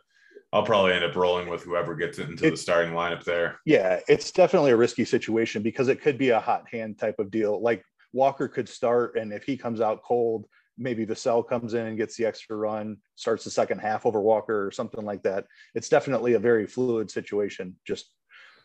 I'll 0.52 0.64
probably 0.64 0.94
end 0.94 1.04
up 1.04 1.14
rolling 1.14 1.48
with 1.48 1.62
whoever 1.62 1.94
gets 1.94 2.18
into 2.18 2.46
it, 2.46 2.50
the 2.50 2.56
starting 2.56 2.92
lineup 2.92 3.24
there. 3.24 3.60
Yeah, 3.64 4.00
it's 4.08 4.32
definitely 4.32 4.72
a 4.72 4.76
risky 4.76 5.04
situation 5.04 5.62
because 5.62 5.88
it 5.88 6.00
could 6.00 6.18
be 6.18 6.30
a 6.30 6.40
hot 6.40 6.64
hand 6.70 6.98
type 6.98 7.20
of 7.20 7.30
deal. 7.30 7.62
Like 7.62 7.84
Walker 8.12 8.48
could 8.48 8.68
start, 8.68 9.16
and 9.16 9.32
if 9.32 9.44
he 9.44 9.56
comes 9.56 9.80
out 9.80 10.02
cold, 10.02 10.46
maybe 10.76 11.06
Vassell 11.06 11.46
comes 11.46 11.74
in 11.74 11.86
and 11.86 11.96
gets 11.96 12.16
the 12.16 12.24
extra 12.24 12.56
run, 12.56 12.96
starts 13.14 13.44
the 13.44 13.50
second 13.50 13.78
half 13.78 14.06
over 14.06 14.20
Walker 14.20 14.66
or 14.66 14.72
something 14.72 15.04
like 15.04 15.22
that. 15.22 15.44
It's 15.74 15.88
definitely 15.88 16.34
a 16.34 16.40
very 16.40 16.66
fluid 16.66 17.10
situation. 17.10 17.76
Just 17.86 18.10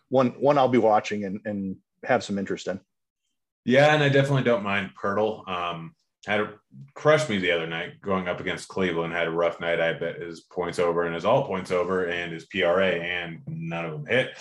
one 0.09 0.29
one 0.39 0.57
I'll 0.57 0.67
be 0.67 0.77
watching 0.79 1.25
and, 1.25 1.39
and 1.45 1.77
have 2.03 2.23
some 2.23 2.39
interest 2.39 2.67
in. 2.67 2.79
Yeah, 3.65 3.93
and 3.93 4.03
I 4.03 4.09
definitely 4.09 4.43
don't 4.43 4.63
mind 4.63 4.91
Poeltl. 4.99 5.47
Um, 5.47 5.93
had 6.25 6.41
a, 6.41 6.53
crushed 6.93 7.29
me 7.29 7.37
the 7.37 7.51
other 7.51 7.67
night 7.67 8.01
going 8.01 8.27
up 8.27 8.39
against 8.39 8.67
Cleveland. 8.67 9.13
Had 9.13 9.27
a 9.27 9.31
rough 9.31 9.59
night. 9.59 9.79
I 9.79 9.93
bet 9.93 10.21
his 10.21 10.41
points 10.41 10.79
over 10.79 11.05
and 11.05 11.15
his 11.15 11.25
all 11.25 11.45
points 11.45 11.71
over 11.71 12.05
and 12.05 12.33
his 12.33 12.45
PRA, 12.45 12.91
and 12.91 13.41
none 13.47 13.85
of 13.85 13.91
them 13.91 14.05
hit. 14.05 14.37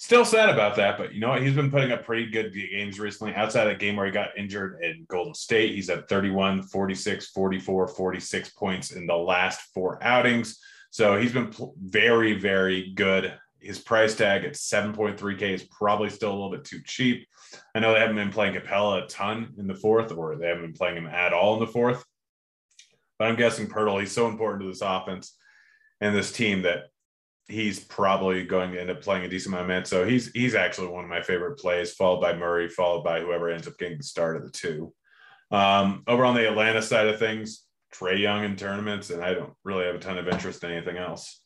Still 0.00 0.24
sad 0.24 0.48
about 0.48 0.76
that, 0.76 0.96
but 0.96 1.12
you 1.12 1.20
know 1.20 1.30
what? 1.30 1.42
He's 1.42 1.56
been 1.56 1.72
putting 1.72 1.90
up 1.90 2.04
pretty 2.04 2.30
good 2.30 2.54
games 2.54 3.00
recently. 3.00 3.34
Outside 3.34 3.62
of 3.66 3.72
that 3.72 3.80
game 3.80 3.96
where 3.96 4.06
he 4.06 4.12
got 4.12 4.38
injured 4.38 4.78
in 4.80 5.04
Golden 5.08 5.34
State, 5.34 5.74
he's 5.74 5.90
at 5.90 6.08
31, 6.08 6.62
46, 6.62 7.30
44, 7.30 7.88
46 7.88 8.50
points 8.50 8.92
in 8.92 9.08
the 9.08 9.16
last 9.16 9.60
four 9.74 9.98
outings. 10.00 10.60
So 10.90 11.20
he's 11.20 11.32
been 11.32 11.52
very, 11.82 12.38
very 12.38 12.92
good. 12.94 13.34
His 13.60 13.78
price 13.78 14.14
tag 14.14 14.44
at 14.44 14.52
7.3K 14.52 15.42
is 15.42 15.64
probably 15.64 16.10
still 16.10 16.30
a 16.30 16.34
little 16.34 16.50
bit 16.50 16.64
too 16.64 16.80
cheap. 16.84 17.26
I 17.74 17.80
know 17.80 17.92
they 17.92 18.00
haven't 18.00 18.16
been 18.16 18.30
playing 18.30 18.54
Capela 18.54 19.04
a 19.04 19.06
ton 19.06 19.54
in 19.58 19.66
the 19.66 19.74
fourth, 19.74 20.12
or 20.12 20.36
they 20.36 20.46
haven't 20.46 20.62
been 20.62 20.72
playing 20.74 20.96
him 20.96 21.06
at 21.06 21.32
all 21.32 21.54
in 21.54 21.60
the 21.60 21.66
fourth. 21.66 22.04
But 23.18 23.28
I'm 23.28 23.36
guessing 23.36 23.66
Poeltl, 23.66 24.00
he's 24.00 24.12
so 24.12 24.28
important 24.28 24.62
to 24.62 24.68
this 24.68 24.82
offense 24.82 25.36
and 26.00 26.14
this 26.14 26.30
team 26.30 26.62
that 26.62 26.84
he's 27.48 27.80
probably 27.80 28.44
going 28.44 28.72
to 28.72 28.80
end 28.80 28.90
up 28.90 29.00
playing 29.00 29.24
a 29.24 29.28
decent 29.28 29.54
amount 29.54 29.62
of 29.62 29.68
minutes. 29.68 29.90
So 29.90 30.06
he's 30.06 30.30
he's 30.32 30.54
actually 30.54 30.88
one 30.88 31.04
of 31.04 31.10
my 31.10 31.22
favorite 31.22 31.58
plays, 31.58 31.94
followed 31.94 32.20
by 32.20 32.34
Murray, 32.34 32.68
followed 32.68 33.02
by 33.02 33.20
whoever 33.20 33.48
ends 33.48 33.66
up 33.66 33.78
getting 33.78 33.98
the 33.98 34.04
start 34.04 34.36
of 34.36 34.44
the 34.44 34.50
two. 34.50 34.92
Um, 35.50 36.02
over 36.06 36.24
on 36.24 36.34
the 36.34 36.46
Atlanta 36.46 36.82
side 36.82 37.08
of 37.08 37.18
things, 37.18 37.64
Trae 37.94 38.20
Young 38.20 38.44
in 38.44 38.56
tournaments, 38.56 39.10
and 39.10 39.24
I 39.24 39.34
don't 39.34 39.54
really 39.64 39.86
have 39.86 39.94
a 39.94 39.98
ton 39.98 40.18
of 40.18 40.28
interest 40.28 40.62
in 40.62 40.70
anything 40.70 40.98
else. 40.98 41.40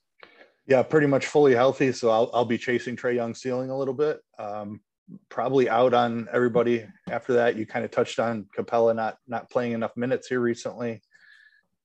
Yeah, 0.67 0.83
pretty 0.83 1.07
much 1.07 1.27
fully 1.27 1.55
healthy. 1.55 1.93
So 1.93 2.11
I'll, 2.11 2.31
I'll 2.33 2.45
be 2.45 2.59
chasing 2.59 2.97
Trae 2.97 3.15
Young 3.15 3.35
ceiling 3.35 3.71
a 3.71 3.77
little 3.77 3.95
bit. 3.95 4.21
Um, 4.39 4.81
probably 5.29 5.69
out 5.69 5.95
on 5.95 6.29
everybody 6.33 6.87
after 7.11 7.35
that. 7.35 7.57
You 7.57 7.67
kind 7.67 7.85
of 7.85 7.91
touched 7.91 8.21
on 8.21 8.47
Capela 8.57 8.95
not 8.95 9.19
not 9.27 9.51
playing 9.51 9.73
enough 9.73 9.97
minutes 9.97 10.29
here 10.29 10.41
recently. 10.41 11.03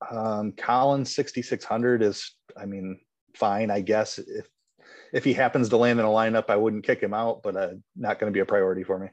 Um, 0.10 0.52
Collins 0.52 1.14
6600 1.16 2.04
is, 2.04 2.36
I 2.56 2.66
mean, 2.66 3.00
fine, 3.36 3.72
I 3.72 3.82
guess. 3.82 4.20
If 4.20 4.48
if 5.12 5.24
he 5.24 5.34
happens 5.34 5.70
to 5.70 5.78
land 5.78 6.00
in 6.00 6.06
a 6.06 6.10
lineup, 6.10 6.50
I 6.50 6.56
wouldn't 6.56 6.86
kick 6.86 7.02
him 7.02 7.14
out, 7.14 7.42
but 7.42 7.56
uh, 7.56 7.70
not 7.96 8.20
going 8.20 8.32
to 8.32 8.36
be 8.36 8.42
a 8.42 8.46
priority 8.46 8.84
for 8.84 9.00
me. 9.00 9.08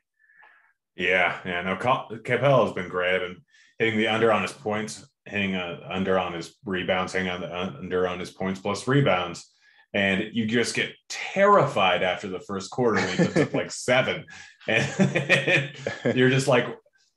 Yeah, 0.96 1.38
yeah. 1.44 1.62
No, 1.62 1.76
Capela 1.76 2.64
has 2.64 2.72
been 2.72 2.88
great 2.88 3.22
and 3.22 3.38
hitting 3.78 3.98
the 3.98 4.08
under 4.08 4.30
on 4.30 4.42
his 4.42 4.52
points, 4.52 5.08
hitting 5.24 5.54
uh, 5.54 5.80
under 5.90 6.18
on 6.18 6.34
his 6.34 6.54
rebounds, 6.64 7.12
hitting 7.12 7.28
on 7.28 7.40
the 7.40 7.56
under 7.56 8.06
on 8.06 8.20
his 8.20 8.30
points 8.30 8.60
plus 8.60 8.86
rebounds 8.86 9.53
and 9.94 10.30
you 10.32 10.46
just 10.46 10.74
get 10.74 10.92
terrified 11.08 12.02
after 12.02 12.28
the 12.28 12.40
first 12.40 12.70
quarter 12.70 13.00
when 13.00 13.08
he 13.08 13.16
puts 13.16 13.36
up 13.36 13.54
like 13.54 13.70
seven, 13.70 14.26
and 14.66 15.72
you're 16.14 16.30
just 16.30 16.48
like 16.48 16.66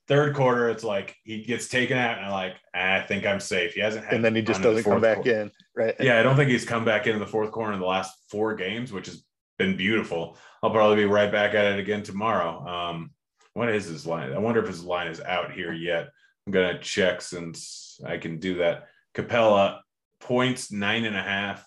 third 0.08 0.36
quarter, 0.36 0.70
it's 0.70 0.84
like 0.84 1.16
he 1.24 1.44
gets 1.44 1.68
taken 1.68 1.98
out, 1.98 2.18
and 2.18 2.28
I'm 2.28 2.32
like, 2.32 2.56
I 2.74 3.02
think 3.02 3.26
I'm 3.26 3.40
safe. 3.40 3.74
He 3.74 3.82
hasn't, 3.82 4.06
and 4.10 4.24
then 4.24 4.36
he 4.36 4.42
just 4.42 4.62
doesn't 4.62 4.84
come 4.84 5.02
back 5.02 5.18
quarter. 5.18 5.42
in, 5.42 5.52
right? 5.76 5.96
Yeah, 6.00 6.20
I 6.20 6.24
don't 6.24 6.36
think 6.36 6.50
he's 6.50 6.66
come 6.66 6.86
back 6.86 7.08
in, 7.08 7.14
in 7.14 7.20
the 7.20 7.28
fourth 7.28 7.52
quarter 7.52 7.74
in 7.74 7.80
the 7.80 7.86
last 7.86 8.16
four 8.30 8.56
games, 8.56 8.94
which 8.94 9.08
has 9.08 9.24
been 9.58 9.76
beautiful. 9.76 10.38
I'll 10.64 10.72
probably 10.72 10.98
be 10.98 11.06
right 11.06 11.32
back 11.32 11.54
at 11.56 11.66
it 11.66 11.80
again 11.80 12.04
tomorrow. 12.04 12.66
Um, 12.66 13.12
what 13.54 13.70
is 13.70 13.86
his 13.86 14.06
line? 14.06 14.34
I 14.34 14.38
wonder 14.38 14.62
if 14.62 14.68
his 14.68 14.84
line 14.84 15.08
is 15.08 15.20
out 15.20 15.52
here 15.52 15.74
yet. 15.74 16.10
I'm 16.46 16.54
gonna 16.54 16.80
check 16.80 17.22
since 17.22 18.00
I 18.06 18.18
can 18.18 18.40
do 18.40 18.60
that. 18.60 18.88
Capela 19.16 19.80
points 20.20 20.72
nine 20.72 21.06
and 21.06 21.16
a 21.16 21.22
half, 21.22 21.67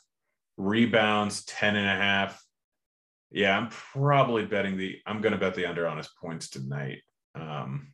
rebounds 0.61 1.45
10 1.45 1.77
and 1.77 1.89
a 1.89 2.03
half. 2.03 2.43
Yeah, 3.31 3.57
I'm 3.57 3.69
probably 3.69 4.45
betting 4.45 4.77
the 4.77 4.99
I'm 5.07 5.21
going 5.21 5.33
to 5.33 5.39
bet 5.39 5.55
the 5.55 5.67
under 5.67 5.87
on 5.87 5.97
his 5.97 6.09
points 6.21 6.51
tonight. 6.51 6.99
Um, 7.35 7.93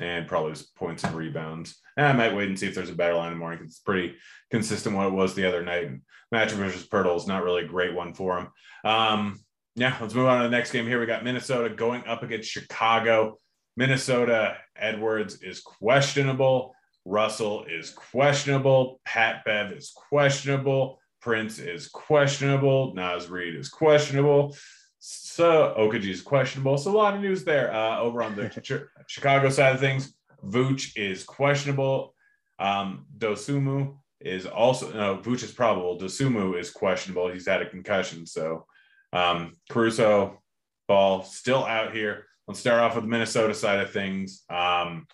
and 0.00 0.26
probably 0.26 0.50
his 0.50 0.62
points 0.62 1.04
and 1.04 1.14
rebounds. 1.14 1.80
And 1.96 2.06
I 2.06 2.12
might 2.12 2.34
wait 2.34 2.48
and 2.48 2.58
see 2.58 2.66
if 2.66 2.74
there's 2.74 2.90
a 2.90 2.94
better 2.94 3.14
line 3.14 3.28
in 3.28 3.34
the 3.34 3.38
morning 3.38 3.58
because 3.58 3.74
it's 3.74 3.80
pretty 3.80 4.14
consistent 4.50 4.96
what 4.96 5.06
it 5.06 5.12
was 5.12 5.34
the 5.34 5.46
other 5.46 5.62
night. 5.62 5.86
And 5.86 6.00
matchup 6.34 6.52
versus 6.52 6.88
Poeltl 6.88 7.16
is 7.16 7.26
not 7.26 7.44
really 7.44 7.64
a 7.64 7.68
great 7.68 7.94
one 7.94 8.14
for 8.14 8.38
him. 8.38 8.48
Um, 8.84 9.40
yeah, 9.74 9.96
let's 10.00 10.14
move 10.14 10.26
on 10.26 10.38
to 10.38 10.48
the 10.48 10.56
next 10.56 10.72
game 10.72 10.86
here. 10.86 10.98
We 10.98 11.06
got 11.06 11.24
Minnesota 11.24 11.74
going 11.74 12.04
up 12.06 12.22
against 12.22 12.50
Chicago. 12.50 13.38
Minnesota 13.76 14.56
Edwards 14.76 15.42
is 15.42 15.60
questionable. 15.60 16.74
Russell 17.04 17.64
is 17.64 17.90
questionable. 17.90 19.00
Pat 19.04 19.44
Bev 19.44 19.72
is 19.72 19.92
questionable. 19.94 20.98
Prince 21.22 21.60
is 21.60 21.88
questionable. 21.88 22.92
Naz 22.94 23.28
Reid 23.28 23.54
is 23.54 23.68
questionable. 23.68 24.56
So 24.98 25.74
Okogie 25.78 26.10
is 26.10 26.20
questionable. 26.20 26.76
So 26.76 26.90
a 26.90 26.96
lot 26.96 27.14
of 27.14 27.20
news 27.20 27.44
there. 27.44 27.72
Uh, 27.72 28.00
over 28.00 28.22
on 28.22 28.34
the 28.34 28.48
ch- 28.62 29.08
Chicago 29.08 29.48
side 29.48 29.74
of 29.74 29.80
things, 29.80 30.12
Vooch 30.44 30.96
is 30.96 31.24
questionable. 31.24 32.14
Um, 32.58 33.06
Dosunmu 33.16 33.96
is 34.20 34.46
also 34.46 34.92
no. 34.92 35.18
Vooch 35.18 35.44
is 35.44 35.52
probable. 35.52 35.98
Dosunmu 35.98 36.58
is 36.58 36.70
questionable. 36.70 37.30
He's 37.30 37.46
had 37.46 37.62
a 37.62 37.70
concussion. 37.70 38.26
So 38.26 38.66
um, 39.12 39.52
Caruso, 39.70 40.42
Ball 40.88 41.22
still 41.22 41.64
out 41.64 41.94
here. 41.94 42.26
Let's 42.48 42.60
start 42.60 42.80
off 42.80 42.96
with 42.96 43.04
the 43.04 43.10
Minnesota 43.10 43.54
side 43.54 43.80
of 43.80 43.92
things. 43.92 44.42
Um, 44.50 45.06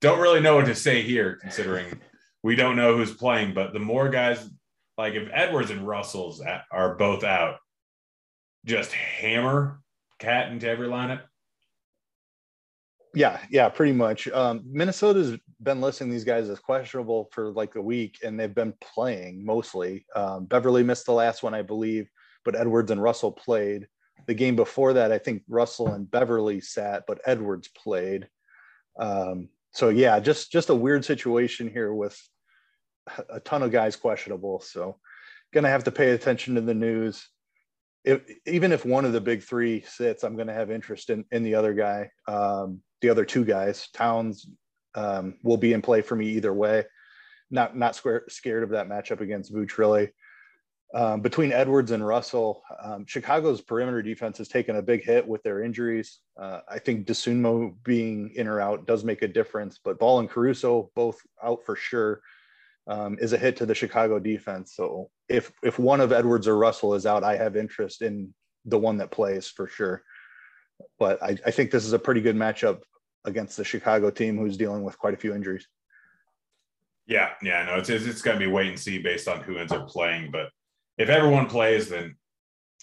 don't 0.00 0.20
really 0.20 0.40
know 0.40 0.56
what 0.56 0.66
to 0.66 0.74
say 0.74 1.02
here, 1.02 1.38
considering 1.40 2.00
we 2.48 2.56
don't 2.56 2.76
know 2.76 2.96
who's 2.96 3.12
playing, 3.12 3.52
but 3.52 3.74
the 3.74 3.78
more 3.78 4.08
guys, 4.08 4.48
like 4.96 5.12
if 5.12 5.28
Edwards 5.34 5.70
and 5.70 5.86
Russell's 5.86 6.40
at, 6.40 6.62
are 6.72 6.94
both 6.94 7.22
out, 7.22 7.56
just 8.64 8.90
hammer 8.90 9.82
KAT 10.18 10.50
into 10.50 10.66
every 10.66 10.88
lineup. 10.88 11.20
Yeah, 13.14 13.38
yeah, 13.50 13.68
pretty 13.68 13.92
much. 13.92 14.28
Um, 14.28 14.62
Minnesota's 14.64 15.36
been 15.60 15.82
listing 15.82 16.08
these 16.08 16.24
guys 16.24 16.48
as 16.48 16.58
questionable 16.58 17.28
for 17.32 17.50
like 17.50 17.74
a 17.74 17.82
week, 17.82 18.20
and 18.24 18.40
they've 18.40 18.54
been 18.54 18.72
playing 18.80 19.44
mostly. 19.44 20.06
Um, 20.16 20.46
Beverley 20.46 20.82
missed 20.82 21.04
the 21.04 21.12
last 21.12 21.42
one, 21.42 21.52
I 21.52 21.60
believe, 21.60 22.08
but 22.46 22.56
Edwards 22.56 22.90
and 22.90 23.02
Russell 23.02 23.32
played. 23.32 23.86
The 24.26 24.32
game 24.32 24.56
before 24.56 24.94
that, 24.94 25.12
I 25.12 25.18
think 25.18 25.42
Russell 25.50 25.88
and 25.92 26.10
Beverley 26.10 26.62
sat, 26.62 27.04
but 27.06 27.20
Edwards 27.26 27.68
played. 27.68 28.26
Um, 28.98 29.50
so 29.74 29.90
yeah, 29.90 30.18
just 30.18 30.50
just 30.50 30.70
a 30.70 30.74
weird 30.74 31.04
situation 31.04 31.68
here 31.70 31.92
with 31.92 32.18
a 33.30 33.40
ton 33.40 33.62
of 33.62 33.70
guys 33.70 33.96
questionable. 33.96 34.60
So 34.60 34.96
gonna 35.52 35.68
have 35.68 35.84
to 35.84 35.90
pay 35.90 36.10
attention 36.10 36.54
to 36.54 36.60
the 36.60 36.74
news. 36.74 37.28
If, 38.04 38.22
even 38.46 38.72
if 38.72 38.84
one 38.84 39.04
of 39.04 39.12
the 39.12 39.20
big 39.20 39.42
three 39.42 39.82
sits, 39.82 40.22
I'm 40.22 40.36
going 40.36 40.46
to 40.46 40.54
have 40.54 40.70
interest 40.70 41.10
in, 41.10 41.24
in 41.32 41.42
the 41.42 41.56
other 41.56 41.74
guy. 41.74 42.10
Um, 42.26 42.80
the 43.00 43.10
other 43.10 43.24
two 43.24 43.44
guys. 43.44 43.88
Towns 43.92 44.48
um, 44.94 45.34
will 45.42 45.56
be 45.56 45.72
in 45.72 45.82
play 45.82 46.00
for 46.00 46.16
me 46.16 46.28
either 46.28 46.54
way. 46.54 46.84
Not 47.50 47.76
not 47.76 47.96
square, 47.96 48.24
scared 48.28 48.62
of 48.62 48.70
that 48.70 48.88
matchup 48.88 49.20
against 49.20 49.54
Vooch. 49.54 50.10
Um, 50.94 51.20
between 51.20 51.52
Edwards 51.52 51.90
and 51.90 52.06
Russell, 52.06 52.62
um, 52.82 53.04
Chicago's 53.06 53.60
perimeter 53.60 54.00
defense 54.00 54.38
has 54.38 54.48
taken 54.48 54.76
a 54.76 54.82
big 54.82 55.04
hit 55.04 55.26
with 55.26 55.42
their 55.42 55.62
injuries. 55.62 56.20
Uh, 56.40 56.60
I 56.66 56.78
think 56.78 57.06
Dosunmu 57.06 57.74
being 57.84 58.32
in 58.36 58.48
or 58.48 58.60
out 58.60 58.86
does 58.86 59.04
make 59.04 59.20
a 59.20 59.28
difference, 59.28 59.78
but 59.82 59.98
Ball 59.98 60.20
and 60.20 60.30
Caruso 60.30 60.90
both 60.94 61.20
out 61.42 61.62
for 61.66 61.76
sure 61.76 62.22
um, 62.88 63.18
is 63.20 63.32
a 63.32 63.38
hit 63.38 63.56
to 63.56 63.66
the 63.66 63.74
Chicago 63.74 64.18
defense. 64.18 64.74
So 64.74 65.10
if 65.28 65.52
if 65.62 65.78
one 65.78 66.00
of 66.00 66.12
Edwards 66.12 66.48
or 66.48 66.56
Russell 66.56 66.94
is 66.94 67.06
out, 67.06 67.22
I 67.22 67.36
have 67.36 67.56
interest 67.56 68.02
in 68.02 68.34
the 68.64 68.78
one 68.78 68.96
that 68.98 69.10
plays 69.10 69.46
for 69.46 69.68
sure. 69.68 70.02
But 70.98 71.22
I, 71.22 71.36
I 71.44 71.50
think 71.50 71.70
this 71.70 71.84
is 71.84 71.92
a 71.92 71.98
pretty 71.98 72.20
good 72.20 72.36
matchup 72.36 72.80
against 73.24 73.56
the 73.56 73.64
Chicago 73.64 74.10
team 74.10 74.38
who's 74.38 74.56
dealing 74.56 74.82
with 74.82 74.98
quite 74.98 75.14
a 75.14 75.18
few 75.18 75.34
injuries. 75.34 75.66
Yeah, 77.06 77.30
yeah, 77.42 77.64
no, 77.64 77.76
it's 77.76 77.88
it's 77.90 78.22
going 78.22 78.38
to 78.38 78.44
be 78.44 78.50
wait 78.50 78.68
and 78.68 78.78
see 78.78 78.98
based 78.98 79.28
on 79.28 79.42
who 79.42 79.58
ends 79.58 79.72
up 79.72 79.88
playing. 79.88 80.30
But 80.30 80.50
if 80.96 81.08
everyone 81.08 81.46
plays, 81.46 81.88
then 81.88 82.16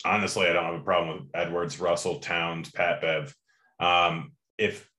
honestly, 0.04 0.48
I 0.48 0.54
don't 0.54 0.65
have 0.65 0.82
a 0.82 0.84
problem 0.84 1.18
with 1.18 1.30
Edwards, 1.34 1.80
Russell, 1.80 2.20
Towns, 2.20 2.72
Pat 2.72 3.02
Bev. 3.02 3.36
Um, 3.80 4.34
if 4.58 4.89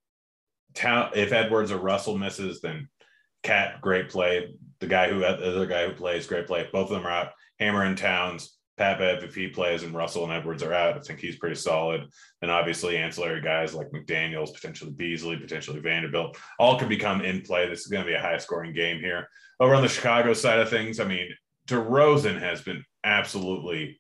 Town, 0.75 1.11
if 1.15 1.33
Edwards 1.33 1.71
or 1.71 1.79
Russell 1.79 2.19
misses, 2.19 2.61
then 2.61 2.89
Cat, 3.43 3.81
great 3.81 4.09
play. 4.09 4.55
The 4.81 4.87
guy 4.87 5.09
who 5.09 5.21
the 5.21 5.49
other 5.49 5.67
guy 5.67 5.87
who 5.87 5.95
plays, 5.95 6.27
great 6.27 6.47
play. 6.47 6.69
Both 6.73 6.91
of 6.91 6.97
them 6.97 7.07
are 7.07 7.11
out. 7.11 7.33
Hammer 7.59 7.85
and 7.85 7.97
Towns, 7.97 8.57
Pat 8.77 9.01
if 9.25 9.35
he 9.35 9.49
plays 9.49 9.83
and 9.83 9.95
Russell 9.95 10.25
and 10.25 10.33
Edwards 10.33 10.63
are 10.63 10.75
out, 10.75 10.97
I 10.97 11.01
think 11.01 11.19
he's 11.19 11.39
pretty 11.39 11.55
solid. 11.55 12.03
And 12.43 12.51
obviously, 12.51 12.99
ancillary 12.99 13.41
guys 13.41 13.75
like 13.75 13.91
McDaniels, 13.91 14.53
potentially 14.53 14.93
Beasley, 14.93 15.37
potentially 15.37 15.81
Vanderbilt, 15.81 16.37
all 16.59 16.79
could 16.79 16.91
become 16.91 17.23
in 17.23 17.41
play. 17.41 17.69
This 17.69 17.81
is 17.81 17.87
going 17.87 18.05
to 18.05 18.11
be 18.11 18.17
a 18.17 18.21
high 18.21 18.37
scoring 18.37 18.75
game 18.75 19.01
here. 19.01 19.29
Over 19.61 19.75
on 19.75 19.83
the 19.83 19.89
Chicago 19.89 20.35
side 20.35 20.59
of 20.59 20.69
things, 20.69 21.01
I 21.01 21.05
mean, 21.05 21.31
DeRozan 21.69 22.39
has 22.39 22.61
been 22.61 22.85
absolutely 23.03 23.99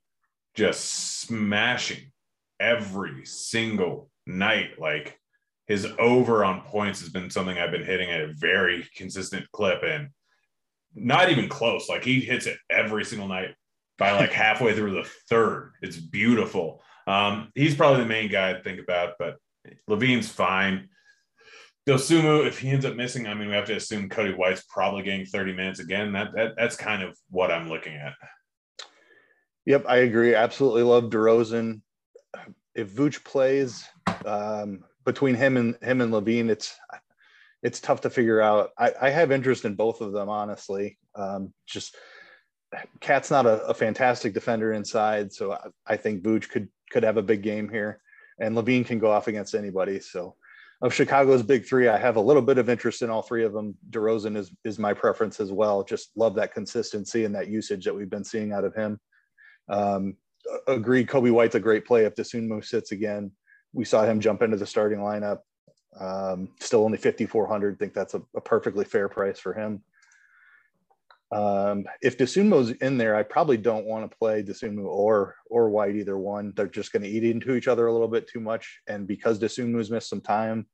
just 0.55 1.21
smashing 1.21 2.13
every 2.61 3.25
single 3.25 4.11
night. 4.27 4.79
Like 4.79 5.19
his 5.67 5.87
over 5.99 6.45
on 6.45 6.61
points 6.63 7.01
has 7.01 7.09
been 7.09 7.31
something 7.31 7.57
I've 7.57 7.71
been 7.71 7.85
hitting 7.85 8.11
at 8.11 8.21
a 8.21 8.35
very 8.35 8.87
consistent 8.95 9.51
clip 9.53 9.83
and 9.83 10.09
not 10.97 11.31
even 11.31 11.49
close. 11.49 11.89
Like 11.89 12.05
he 12.05 12.21
hits 12.21 12.47
it 12.47 12.59
every 12.71 13.05
single 13.05 13.29
night 13.29 13.55
by 13.99 14.13
like 14.13 14.33
halfway 14.33 14.75
through 14.75 14.95
the 14.95 15.09
third. 15.29 15.73
It's 15.83 15.97
beautiful. 15.97 16.83
Um, 17.07 17.53
he's 17.55 17.77
probably 17.77 18.03
the 18.03 18.09
main 18.09 18.31
guy 18.31 18.55
to 18.55 18.63
think 18.63 18.81
about, 18.81 19.15
but 19.19 19.37
LaVine's 19.89 20.29
fine. 20.29 20.89
Dosunmu, 21.89 22.47
if 22.47 22.59
he 22.59 22.71
ends 22.71 22.85
up 22.85 22.97
missing, 22.97 23.29
I 23.29 23.35
mean, 23.35 23.49
we 23.49 23.55
have 23.55 23.67
to 23.67 23.77
assume 23.77 24.09
Coby 24.09 24.37
White's 24.37 24.65
probably 24.69 25.05
getting 25.05 25.25
30 25.25 25.53
minutes 25.53 25.79
again. 25.79 26.13
That, 26.13 26.33
that 26.35 26.55
that's 26.57 26.75
kind 26.75 27.03
of 27.03 27.17
what 27.31 27.53
I'm 27.53 27.69
looking 27.69 27.95
at. 27.95 28.15
Yep, 29.67 29.85
I 29.87 29.99
agree. 29.99 30.35
Absolutely 30.35 30.83
love 30.83 31.05
DeRozan. 31.05 31.83
If 32.75 32.93
Vooch 32.93 33.23
plays 33.25 33.85
um, 34.25 34.85
between 35.05 35.37
him 35.37 35.57
and 35.57 35.77
him 35.81 36.01
and 36.01 36.13
LaVine, 36.13 36.49
it's 36.49 36.77
it's 37.67 37.81
tough 37.81 38.03
to 38.03 38.11
figure 38.11 38.41
out. 38.41 38.71
I, 38.79 38.93
I 39.03 39.11
have 39.11 39.33
interest 39.33 39.65
in 39.65 39.75
both 39.75 40.01
of 40.01 40.13
them, 40.13 40.29
honestly. 40.29 40.99
Um, 41.17 41.53
just 41.67 41.97
Cat's 43.01 43.29
not 43.29 43.45
a, 43.45 43.61
a, 43.67 43.75
fantastic 43.75 44.35
defender 44.35 44.73
inside, 44.73 45.33
so 45.33 45.53
I, 45.53 45.67
I, 45.85 45.97
think 45.97 46.23
Vooch 46.23 46.49
could 46.49 46.69
could 46.93 47.03
have 47.03 47.17
a 47.17 47.23
big 47.23 47.43
game 47.43 47.69
here, 47.69 48.01
and 48.39 48.55
LaVine 48.55 48.87
can 48.87 49.01
go 49.01 49.11
off 49.11 49.27
against 49.27 49.57
anybody. 49.57 49.99
So, 49.99 50.37
of 50.81 50.95
Chicago's 50.95 51.43
big 51.43 51.67
three, 51.67 51.89
I 51.89 51.99
have 51.99 52.15
a 52.15 52.21
little 52.21 52.41
bit 52.41 52.59
of 52.59 52.69
interest 52.69 53.03
in 53.03 53.11
all 53.11 53.23
three 53.23 53.43
of 53.43 53.53
them. 53.53 53.75
DeRozan 53.91 54.37
is 54.37 54.53
is 54.65 54.79
my 54.79 54.95
preference 54.95 55.41
as 55.41 55.51
well. 55.51 55.83
Just 55.83 56.11
love 56.15 56.37
that 56.37 56.55
consistency 56.55 57.25
and 57.25 57.35
that 57.35 57.49
usage 57.49 57.85
that 57.85 57.95
we've 57.97 58.11
been 58.11 58.23
seeing 58.23 58.53
out 58.53 58.65
of 58.65 58.77
him. 58.77 59.01
Um, 59.69 60.17
agreed, 60.69 61.09
Coby 61.09 61.33
White's 61.33 61.57
a 61.57 61.61
great 61.61 61.85
play 61.85 62.05
if 62.05 62.15
Dosunmu 62.15 62.65
sits 62.65 62.93
again. 62.93 63.33
We 63.73 63.85
saw 63.85 64.05
him 64.05 64.21
jump 64.21 64.43
into 64.43 64.57
the 64.57 64.67
starting 64.67 65.01
lineup. 65.01 65.41
Um, 65.99 66.51
still 66.61 66.85
only 66.85 66.99
5,400. 66.99 67.79
Think 67.79 67.95
that's 67.95 68.15
a, 68.15 68.23
a 68.35 68.41
perfectly 68.41 68.85
fair 68.85 69.09
price 69.09 69.39
for 69.39 69.55
him. 69.55 69.83
Um, 71.33 71.87
if 72.03 72.17
Dosunmu's 72.17 72.71
in 72.71 72.99
there, 72.99 73.17
I 73.17 73.23
probably 73.23 73.57
don't 73.57 73.87
want 73.87 74.09
to 74.09 74.17
play 74.17 74.43
Dosunmu 74.43 74.85
or 74.85 75.35
or 75.51 75.71
White 75.71 75.97
either 75.97 76.17
one. 76.17 76.53
They're 76.55 76.69
just 76.69 76.93
going 76.93 77.03
to 77.03 77.09
eat 77.09 77.25
into 77.25 77.57
each 77.57 77.67
other 77.67 77.87
a 77.87 77.93
little 77.93 78.09
bit 78.09 78.29
too 78.29 78.41
much. 78.41 78.81
And 78.87 79.09
because 79.09 79.41
Dosunmu's 79.41 79.91
missed 79.91 80.09
some 80.09 80.21
time, 80.21 80.67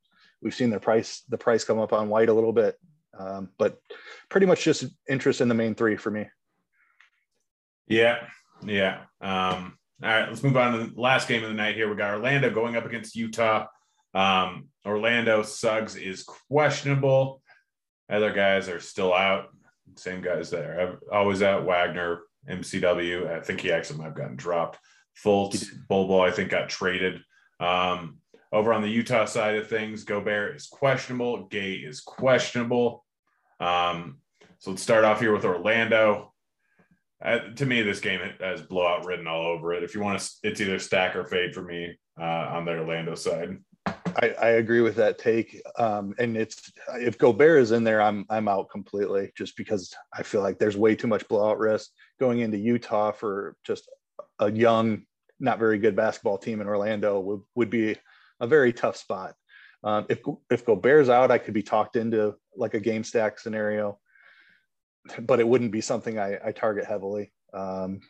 we've 0.42 0.54
seen 0.54 0.70
the 0.70 0.78
price 0.78 1.22
the 1.28 1.38
price 1.38 1.64
come 1.64 1.78
up 1.78 1.92
on 1.92 2.11
White 2.11 2.28
a 2.28 2.35
little 2.35 2.52
bit. 2.52 2.76
Um, 3.18 3.50
but 3.58 3.78
pretty 4.28 4.46
much 4.46 4.64
just 4.64 4.85
interest 5.08 5.40
in 5.40 5.48
the 5.48 5.54
main 5.54 5.74
three 5.74 5.96
for 5.96 6.11
me. 6.11 6.26
Yeah, 7.88 8.26
yeah. 8.64 9.02
Um, 9.20 9.78
all 10.02 10.08
right, 10.11 10.28
let's 10.28 10.42
move 10.42 10.56
on 10.56 10.72
to 10.72 10.87
the 10.87 11.00
last 11.00 11.28
game 11.28 11.42
of 11.42 11.48
the 11.48 11.54
night 11.54 11.76
here. 11.76 11.88
We 11.88 11.96
got 11.96 12.14
Orlando 12.14 12.50
going 12.50 12.76
up 12.76 12.85
against 12.85 13.16
Utah. 13.16 13.66
Um, 14.14 14.68
Orlando 14.85 15.42
Suggs 15.42 15.96
is 15.96 16.25
questionable. 16.25 17.42
Other 18.11 18.33
guys 18.33 18.68
are 18.68 18.81
still 18.81 19.14
out 19.14 19.46
same 19.96 20.22
guys 20.22 20.51
there. 20.51 20.98
always 21.11 21.42
at 21.42 21.64
Wagner, 21.64 22.22
MCW. 22.48 23.31
I 23.31 23.40
think 23.40 23.61
he 23.61 23.72
actually 23.72 23.98
might 23.98 24.07
have 24.07 24.14
gotten 24.14 24.37
dropped. 24.37 24.79
Fultz, 25.22 25.68
Bol 25.88 26.09
Bol, 26.09 26.22
I 26.22 26.31
think 26.31 26.51
got 26.51 26.68
traded. 26.68 27.20
Um, 27.61 28.18
over 28.53 28.72
on 28.72 28.83
the 28.83 28.88
Utah 28.88 29.25
side 29.25 29.57
of 29.57 29.68
things, 29.68 30.05
Gobert 30.05 30.57
is 30.57 30.66
questionable. 30.66 31.46
Gay 31.46 31.75
is 31.75 32.01
questionable. 32.01 33.05
Um, 33.61 34.18
so 34.59 34.70
let's 34.70 34.83
start 34.83 35.05
off 35.05 35.20
here 35.20 35.33
with 35.33 35.44
Orlando. 35.44 36.33
Uh, 37.25 37.38
to 37.57 37.66
me, 37.66 37.83
this 37.83 38.01
game 38.01 38.20
has 38.40 38.62
blowout 38.62 39.05
written 39.05 39.27
all 39.27 39.46
over 39.46 39.72
it. 39.72 39.85
If 39.85 39.94
you 39.94 40.01
want 40.01 40.20
to, 40.20 40.31
it's 40.42 40.61
either 40.61 40.79
stack 40.79 41.14
or 41.14 41.25
fade 41.25 41.55
for 41.55 41.62
me 41.62 41.96
uh, 42.20 42.25
on 42.25 42.64
the 42.64 42.72
Orlando 42.72 43.14
side. 43.14 43.59
I, 44.16 44.35
I 44.40 44.48
agree 44.51 44.81
with 44.81 44.96
that 44.96 45.18
take. 45.18 45.61
Um, 45.79 46.14
and 46.18 46.37
it's 46.37 46.72
if 46.94 47.18
Gobert 47.18 47.62
is 47.62 47.72
in 47.72 47.85
there, 47.85 48.03
I'm 48.03 48.25
I'm 48.29 48.48
out 48.48 48.70
completely 48.70 49.33
just 49.37 49.57
because 49.57 49.94
I 50.16 50.22
feel 50.22 50.42
like 50.42 50.59
there's 50.59 50.77
way 50.77 50.94
too 50.94 51.07
much 51.07 51.27
blowout 51.29 51.59
risk 51.59 51.90
going 52.18 52.40
into 52.40 52.59
Utah 52.59 53.12
for 53.12 53.57
just 53.64 53.88
a 54.38 54.51
young, 54.51 55.03
not 55.40 55.59
very 55.59 55.79
good 55.79 55.96
basketball 55.96 56.38
team 56.38 56.61
in 56.61 56.66
Orlando 56.66 57.20
would, 57.20 57.40
would 57.55 57.70
be 57.70 57.96
a 58.40 58.46
very 58.46 58.72
tough 58.72 58.96
spot. 58.96 59.35
Um, 59.85 60.07
if 60.09 60.20
if 60.51 60.64
Gobert's 60.64 61.09
out, 61.09 61.31
I 61.31 61.38
could 61.38 61.55
be 61.55 61.62
talked 61.62 61.96
into 61.96 62.35
like 62.57 62.75
a 62.75 62.81
game 62.81 63.05
stack 63.05 63.38
scenario, 63.38 63.98
but 65.20 65.40
it 65.40 65.48
wouldn't 65.48 65.72
be 65.72 65.81
something 65.81 66.18
I, 66.18 66.38
I 66.44 66.53
target 66.53 66.85
heavily. 66.85 67.33
Um, 67.53 68.01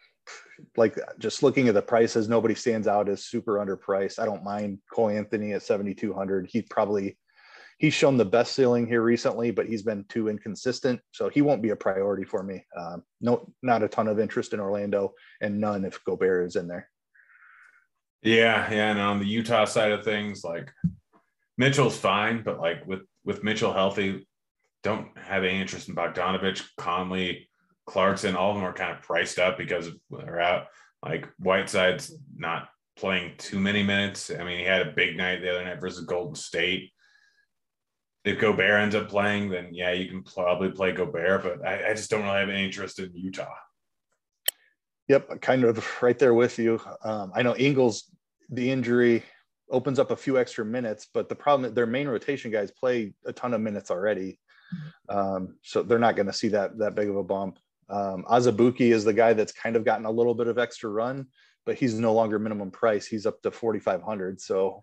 like 0.76 0.98
just 1.18 1.42
looking 1.42 1.68
at 1.68 1.74
the 1.74 1.82
prices, 1.82 2.28
nobody 2.28 2.54
stands 2.54 2.86
out 2.86 3.08
as 3.08 3.24
super 3.24 3.54
underpriced. 3.54 4.18
I 4.18 4.24
don't 4.24 4.44
mind 4.44 4.78
Cole 4.92 5.10
Anthony 5.10 5.52
at 5.52 5.62
7,200. 5.62 6.48
He 6.50 6.62
probably, 6.62 7.16
he's 7.78 7.94
shown 7.94 8.16
the 8.16 8.24
best 8.24 8.54
ceiling 8.54 8.86
here 8.86 9.02
recently, 9.02 9.50
but 9.50 9.66
he's 9.66 9.82
been 9.82 10.04
too 10.08 10.28
inconsistent. 10.28 11.00
So 11.12 11.28
he 11.28 11.42
won't 11.42 11.62
be 11.62 11.70
a 11.70 11.76
priority 11.76 12.24
for 12.24 12.42
me. 12.42 12.64
Um, 12.76 13.02
no, 13.20 13.52
not 13.62 13.82
a 13.82 13.88
ton 13.88 14.08
of 14.08 14.20
interest 14.20 14.52
in 14.52 14.60
Orlando 14.60 15.14
and 15.40 15.60
none 15.60 15.84
if 15.84 16.02
Gobert 16.04 16.46
is 16.46 16.56
in 16.56 16.68
there. 16.68 16.88
Yeah. 18.22 18.70
Yeah. 18.72 18.90
And 18.90 19.00
on 19.00 19.18
the 19.18 19.26
Utah 19.26 19.64
side 19.64 19.92
of 19.92 20.04
things, 20.04 20.44
like 20.44 20.70
Mitchell's 21.58 21.98
fine, 21.98 22.42
but 22.44 22.60
like 22.60 22.86
with, 22.86 23.00
with 23.24 23.42
Mitchell 23.42 23.72
healthy, 23.72 24.26
don't 24.82 25.16
have 25.16 25.44
any 25.44 25.60
interest 25.60 25.88
in 25.88 25.94
Bogdanovich, 25.94 26.62
Conley, 26.76 27.48
Clarkson, 27.86 28.36
all 28.36 28.50
of 28.50 28.56
them 28.56 28.64
are 28.64 28.72
kind 28.72 28.92
of 28.92 29.02
priced 29.02 29.38
up 29.38 29.58
because 29.58 29.90
they're 30.10 30.40
out. 30.40 30.66
Like 31.04 31.28
Whiteside's 31.38 32.14
not 32.36 32.68
playing 32.96 33.32
too 33.38 33.58
many 33.58 33.82
minutes. 33.82 34.30
I 34.30 34.44
mean, 34.44 34.58
he 34.58 34.64
had 34.64 34.86
a 34.86 34.92
big 34.92 35.16
night 35.16 35.40
the 35.40 35.50
other 35.50 35.64
night 35.64 35.80
versus 35.80 36.04
Golden 36.04 36.34
State. 36.34 36.92
If 38.24 38.38
Gobert 38.38 38.80
ends 38.80 38.94
up 38.94 39.08
playing, 39.08 39.50
then 39.50 39.70
yeah, 39.72 39.92
you 39.92 40.08
can 40.08 40.22
probably 40.22 40.70
play 40.70 40.92
Gobert, 40.92 41.42
but 41.42 41.66
I, 41.66 41.90
I 41.90 41.94
just 41.94 42.08
don't 42.08 42.22
really 42.22 42.38
have 42.38 42.48
any 42.48 42.64
interest 42.64 43.00
in 43.00 43.10
Utah. 43.14 43.48
Yep, 45.08 45.40
kind 45.40 45.64
of 45.64 46.02
right 46.02 46.18
there 46.18 46.34
with 46.34 46.58
you. 46.58 46.80
Um, 47.02 47.32
I 47.34 47.42
know 47.42 47.56
Ingles, 47.56 48.10
the 48.48 48.70
injury 48.70 49.24
opens 49.70 49.98
up 49.98 50.12
a 50.12 50.16
few 50.16 50.38
extra 50.38 50.64
minutes, 50.64 51.08
but 51.12 51.28
the 51.28 51.34
problem 51.34 51.62
that 51.62 51.74
their 51.74 51.86
main 51.86 52.06
rotation 52.06 52.52
guys 52.52 52.70
play 52.70 53.12
a 53.26 53.32
ton 53.32 53.54
of 53.54 53.60
minutes 53.60 53.90
already, 53.90 54.38
mm-hmm. 54.72 55.18
um, 55.18 55.56
so 55.62 55.82
they're 55.82 55.98
not 55.98 56.14
going 56.14 56.26
to 56.26 56.32
see 56.32 56.48
that 56.48 56.78
that 56.78 56.94
big 56.94 57.08
of 57.08 57.16
a 57.16 57.24
bump. 57.24 57.58
Um, 57.92 58.24
Azubuike 58.24 58.80
is 58.80 59.04
the 59.04 59.12
guy 59.12 59.34
that's 59.34 59.52
kind 59.52 59.76
of 59.76 59.84
gotten 59.84 60.06
a 60.06 60.10
little 60.10 60.34
bit 60.34 60.48
of 60.48 60.58
extra 60.58 60.88
run, 60.88 61.26
but 61.66 61.76
he's 61.76 61.98
no 61.98 62.14
longer 62.14 62.38
minimum 62.38 62.70
price. 62.70 63.06
He's 63.06 63.26
up 63.26 63.42
to 63.42 63.50
4,500. 63.50 64.40
So 64.40 64.82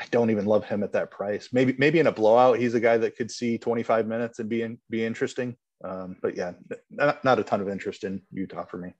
I 0.00 0.06
don't 0.10 0.30
even 0.30 0.46
love 0.46 0.64
him 0.64 0.82
at 0.82 0.92
that 0.92 1.10
price. 1.10 1.50
Maybe, 1.52 1.74
maybe 1.78 2.00
in 2.00 2.06
a 2.06 2.12
blowout, 2.12 2.58
he's 2.58 2.74
a 2.74 2.80
guy 2.80 2.96
that 2.96 3.16
could 3.16 3.30
see 3.30 3.58
25 3.58 4.06
minutes 4.06 4.38
and 4.38 4.48
be 4.48 4.62
in, 4.62 4.78
be 4.88 5.04
interesting. 5.04 5.56
Um, 5.84 6.16
but 6.22 6.36
yeah, 6.36 6.52
not, 6.90 7.22
not 7.24 7.38
a 7.38 7.44
ton 7.44 7.60
of 7.60 7.68
interest 7.68 8.04
in 8.04 8.22
Utah 8.32 8.64
for 8.64 8.78
me. 8.78 8.94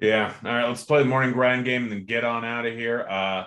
Yeah. 0.00 0.32
All 0.44 0.52
right. 0.52 0.68
Let's 0.68 0.84
play 0.84 1.02
the 1.02 1.08
morning 1.08 1.32
grind 1.32 1.64
game 1.64 1.84
and 1.84 1.92
then 1.92 2.04
get 2.04 2.24
on 2.24 2.44
out 2.44 2.64
of 2.64 2.74
here. 2.74 3.06
Uh, 3.08 3.44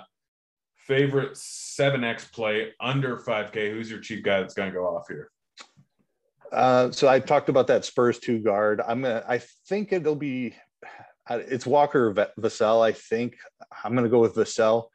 favorite 0.86 1.34
7x 1.34 2.32
play 2.32 2.74
under 2.80 3.18
5k 3.18 3.72
who's 3.72 3.90
your 3.90 4.00
cheap 4.00 4.24
guy 4.24 4.40
that's 4.40 4.54
going 4.54 4.70
to 4.70 4.74
go 4.74 4.86
off 4.86 5.08
here 5.08 5.32
uh, 6.52 6.92
so 6.92 7.08
i 7.08 7.20
talked 7.20 7.50
about 7.50 7.68
that 7.68 7.86
spurs 7.86 8.20
two 8.20 8.40
guard 8.40 8.82
i'm 8.88 9.02
gonna 9.02 9.24
i 9.28 9.40
think 9.68 9.92
it'll 9.92 10.16
be 10.16 10.56
it's 11.30 11.66
walker 11.66 12.14
vassell 12.14 12.84
i 12.84 12.92
think 12.92 13.38
i'm 13.84 13.96
gonna 13.96 14.10
go 14.10 14.20
with 14.20 14.36
vassell 14.36 14.86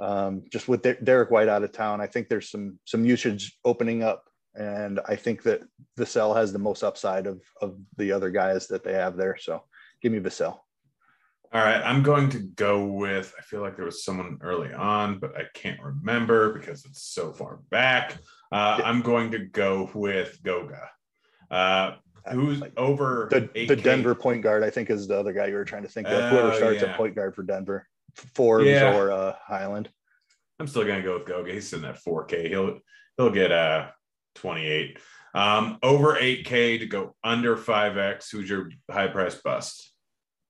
um, 0.00 0.44
just 0.50 0.68
with 0.68 0.82
derrick 1.04 1.30
white 1.30 1.48
out 1.48 1.64
of 1.64 1.72
town 1.72 2.00
i 2.00 2.06
think 2.06 2.28
there's 2.28 2.50
some 2.50 2.78
some 2.84 3.04
usage 3.04 3.58
opening 3.64 4.02
up 4.02 4.24
and 4.54 5.00
i 5.06 5.16
think 5.16 5.42
that 5.42 5.62
vassell 5.98 6.36
has 6.36 6.52
the 6.52 6.58
most 6.58 6.82
upside 6.82 7.26
of 7.26 7.40
of 7.60 7.76
the 7.96 8.12
other 8.12 8.30
guys 8.30 8.68
that 8.68 8.84
they 8.84 8.92
have 8.92 9.16
there 9.16 9.36
so 9.36 9.62
give 10.02 10.12
me 10.12 10.20
vassell 10.20 10.58
all 11.50 11.62
right, 11.62 11.80
I'm 11.82 12.02
going 12.02 12.28
to 12.30 12.40
go 12.40 12.84
with. 12.84 13.32
I 13.38 13.42
feel 13.42 13.62
like 13.62 13.74
there 13.74 13.86
was 13.86 14.04
someone 14.04 14.36
early 14.42 14.74
on, 14.74 15.18
but 15.18 15.34
I 15.34 15.44
can't 15.54 15.80
remember 15.82 16.52
because 16.52 16.84
it's 16.84 17.02
so 17.02 17.32
far 17.32 17.60
back. 17.70 18.18
Uh, 18.52 18.82
I'm 18.84 19.00
going 19.00 19.30
to 19.30 19.38
go 19.38 19.90
with 19.94 20.42
Goga. 20.42 20.90
Uh, 21.50 21.92
who's 22.32 22.62
over 22.76 23.28
the, 23.30 23.48
the, 23.66 23.76
Denver 23.76 24.14
point 24.14 24.42
guard? 24.42 24.62
I 24.62 24.70
think 24.70 24.90
is 24.90 25.08
the 25.08 25.18
other 25.18 25.32
guy 25.32 25.46
you 25.46 25.54
were 25.54 25.64
trying 25.64 25.82
to 25.82 25.88
think 25.88 26.08
of. 26.08 26.30
Whoever 26.30 26.52
oh, 26.52 26.56
starts 26.56 26.82
yeah. 26.82 26.88
at 26.88 26.96
point 26.96 27.14
guard 27.14 27.34
for 27.34 27.42
Denver, 27.42 27.86
Forbes 28.34 28.66
yeah. 28.66 28.96
or 28.96 29.10
uh, 29.10 29.34
Hyland. 29.46 29.88
I'm 30.60 30.66
still 30.66 30.84
going 30.84 31.00
to 31.00 31.02
go 31.02 31.18
with 31.18 31.26
Goga. 31.26 31.52
He's 31.52 31.68
sitting 31.68 31.84
at 31.84 32.02
4K. 32.02 32.48
He'll 32.48 32.80
he'll 33.16 33.30
get 33.30 33.52
uh 33.52 33.88
28. 34.36 34.98
Um, 35.34 35.78
over 35.82 36.14
8K 36.14 36.80
to 36.80 36.86
go 36.86 37.14
under 37.22 37.56
5X. 37.56 38.32
Who's 38.32 38.48
your 38.48 38.70
high 38.90 39.08
price 39.08 39.36
bust? 39.36 39.92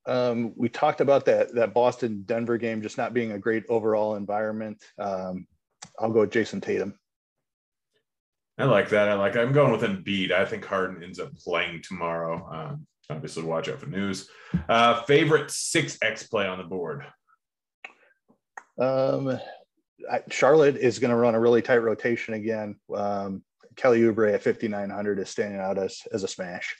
Um, 0.07 0.55
we 0.57 0.70
talked 0.70 1.03
about 1.03 1.26
that 1.26 1.55
that 1.55 1.74
Boston 1.74 2.22
Denver 2.24 2.57
game 2.57 2.80
just 2.80 2.96
not 2.96 3.12
being 3.12 3.32
a 3.32 3.38
great 3.38 3.64
overall 3.68 4.16
environment. 4.16 4.82
Um, 4.99 5.46
I'll 5.99 6.11
go 6.11 6.20
with 6.20 6.30
Jayson 6.30 6.62
Tatum. 6.62 6.99
I 8.59 8.64
like 8.64 8.88
that. 8.88 9.09
I 9.09 9.14
like. 9.14 9.36
I'm 9.36 9.52
going 9.52 9.70
with 9.70 9.82
Embiid. 9.82 10.32
I 10.32 10.44
think 10.44 10.64
Harden 10.64 11.02
ends 11.02 11.20
up 11.20 11.34
playing 11.36 11.82
tomorrow. 11.82 12.48
Um, 12.52 12.86
obviously, 13.09 13.44
watch 13.44 13.68
out 13.68 13.78
for 13.78 13.86
news. 13.86 14.28
Uh, 14.68 15.02
favorite 15.02 15.50
six 15.50 15.96
X 16.02 16.24
play 16.24 16.46
on 16.46 16.59
the 16.59 16.64
board. 16.64 17.04
Um, 18.78 19.38
I, 20.11 20.20
Charlotte 20.30 20.76
is 20.76 20.98
going 20.98 21.11
to 21.11 21.16
run 21.16 21.36
a 21.36 21.40
really 21.40 21.62
tight 21.62 21.78
rotation 21.78 22.34
again. 22.34 22.76
Um, 22.94 23.44
Kelly 23.76 24.00
Oubre 24.00 24.34
at 24.34 24.42
5900 24.42 25.20
is 25.20 25.30
standing 25.30 25.61
out 25.61 25.78
as 25.78 26.02
as 26.12 26.24
a 26.24 26.28
smash. 26.28 26.76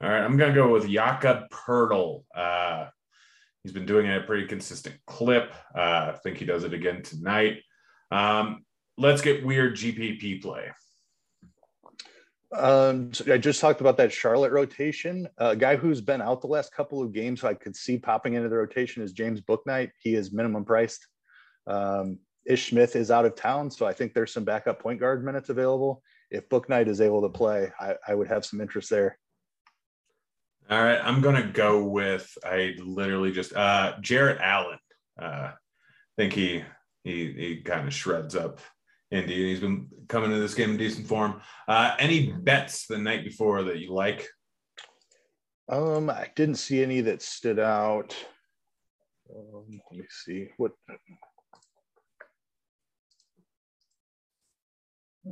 All 0.00 0.10
right, 0.10 0.22
I'm 0.22 0.36
going 0.36 0.54
to 0.54 0.60
go 0.60 0.70
with 0.70 0.88
Jakob 0.88 1.48
Poeltl. 1.50 2.22
Uh, 2.32 2.86
he's 3.62 3.72
been 3.72 3.86
doing 3.86 4.06
it 4.06 4.22
a 4.22 4.26
pretty 4.26 4.46
consistent 4.46 4.94
clip. 5.06 5.52
Uh, 5.74 6.12
I 6.12 6.18
think 6.22 6.36
he 6.36 6.44
does 6.44 6.62
it 6.62 6.72
again 6.72 7.02
tonight. 7.02 7.62
Um, 8.12 8.64
let's 8.98 9.22
get 9.22 9.46
weird 9.46 9.76
GPP 9.76 10.42
play. 10.42 10.70
Um, 12.54 13.12
so 13.12 13.32
I 13.32 13.38
just 13.38 13.60
talked 13.60 13.80
about 13.80 13.96
that 13.98 14.12
Charlotte 14.12 14.52
rotation. 14.52 15.28
A 15.38 15.54
guy 15.54 15.76
who's 15.76 16.00
been 16.00 16.20
out 16.20 16.40
the 16.40 16.46
last 16.46 16.74
couple 16.74 17.02
of 17.02 17.12
games, 17.12 17.40
so 17.40 17.48
I 17.48 17.54
could 17.54 17.76
see 17.76 17.98
popping 17.98 18.34
into 18.34 18.48
the 18.48 18.56
rotation 18.56 19.02
is 19.02 19.12
James 19.12 19.40
Bouknight. 19.40 19.90
He 20.02 20.14
is 20.14 20.32
minimum 20.32 20.64
priced. 20.64 21.06
Um, 21.66 22.18
Ish 22.46 22.70
Smith 22.70 22.96
is 22.96 23.10
out 23.10 23.26
of 23.26 23.36
town, 23.36 23.70
so 23.70 23.86
I 23.86 23.92
think 23.92 24.14
there's 24.14 24.32
some 24.32 24.44
backup 24.44 24.80
point 24.80 24.98
guard 24.98 25.24
minutes 25.24 25.50
available. 25.50 26.02
If 26.30 26.48
Bouknight 26.48 26.88
is 26.88 27.00
able 27.00 27.22
to 27.22 27.28
play, 27.28 27.70
I, 27.78 27.94
I 28.06 28.14
would 28.14 28.28
have 28.28 28.44
some 28.44 28.60
interest 28.60 28.90
there. 28.90 29.18
All 30.70 30.82
right, 30.82 31.00
I'm 31.02 31.20
gonna 31.20 31.46
go 31.46 31.84
with 31.84 32.30
I 32.44 32.76
literally 32.78 33.32
just 33.32 33.54
uh 33.54 33.94
Jarrett 34.00 34.38
Allen. 34.40 34.78
Uh 35.20 35.52
I 35.52 35.52
think 36.16 36.34
he 36.34 36.62
he 37.04 37.32
he 37.32 37.62
kind 37.62 37.86
of 37.86 37.94
shreds 37.94 38.36
up 38.36 38.60
Indy. 39.10 39.48
He's 39.48 39.60
been 39.60 39.88
coming 40.08 40.30
to 40.30 40.38
this 40.38 40.54
game 40.54 40.70
in 40.70 40.76
decent 40.76 41.06
form. 41.06 41.40
Uh 41.66 41.94
any 41.98 42.32
bets 42.32 42.86
the 42.86 42.98
night 42.98 43.24
before 43.24 43.62
that 43.64 43.78
you 43.78 43.92
like? 43.92 44.28
Um, 45.68 46.08
I 46.08 46.30
didn't 46.34 46.56
see 46.56 46.82
any 46.82 47.02
that 47.02 47.20
stood 47.20 47.58
out. 47.58 48.16
Um, 49.34 49.80
let 49.90 50.00
me 50.00 50.06
see 50.08 50.48
what 50.56 50.72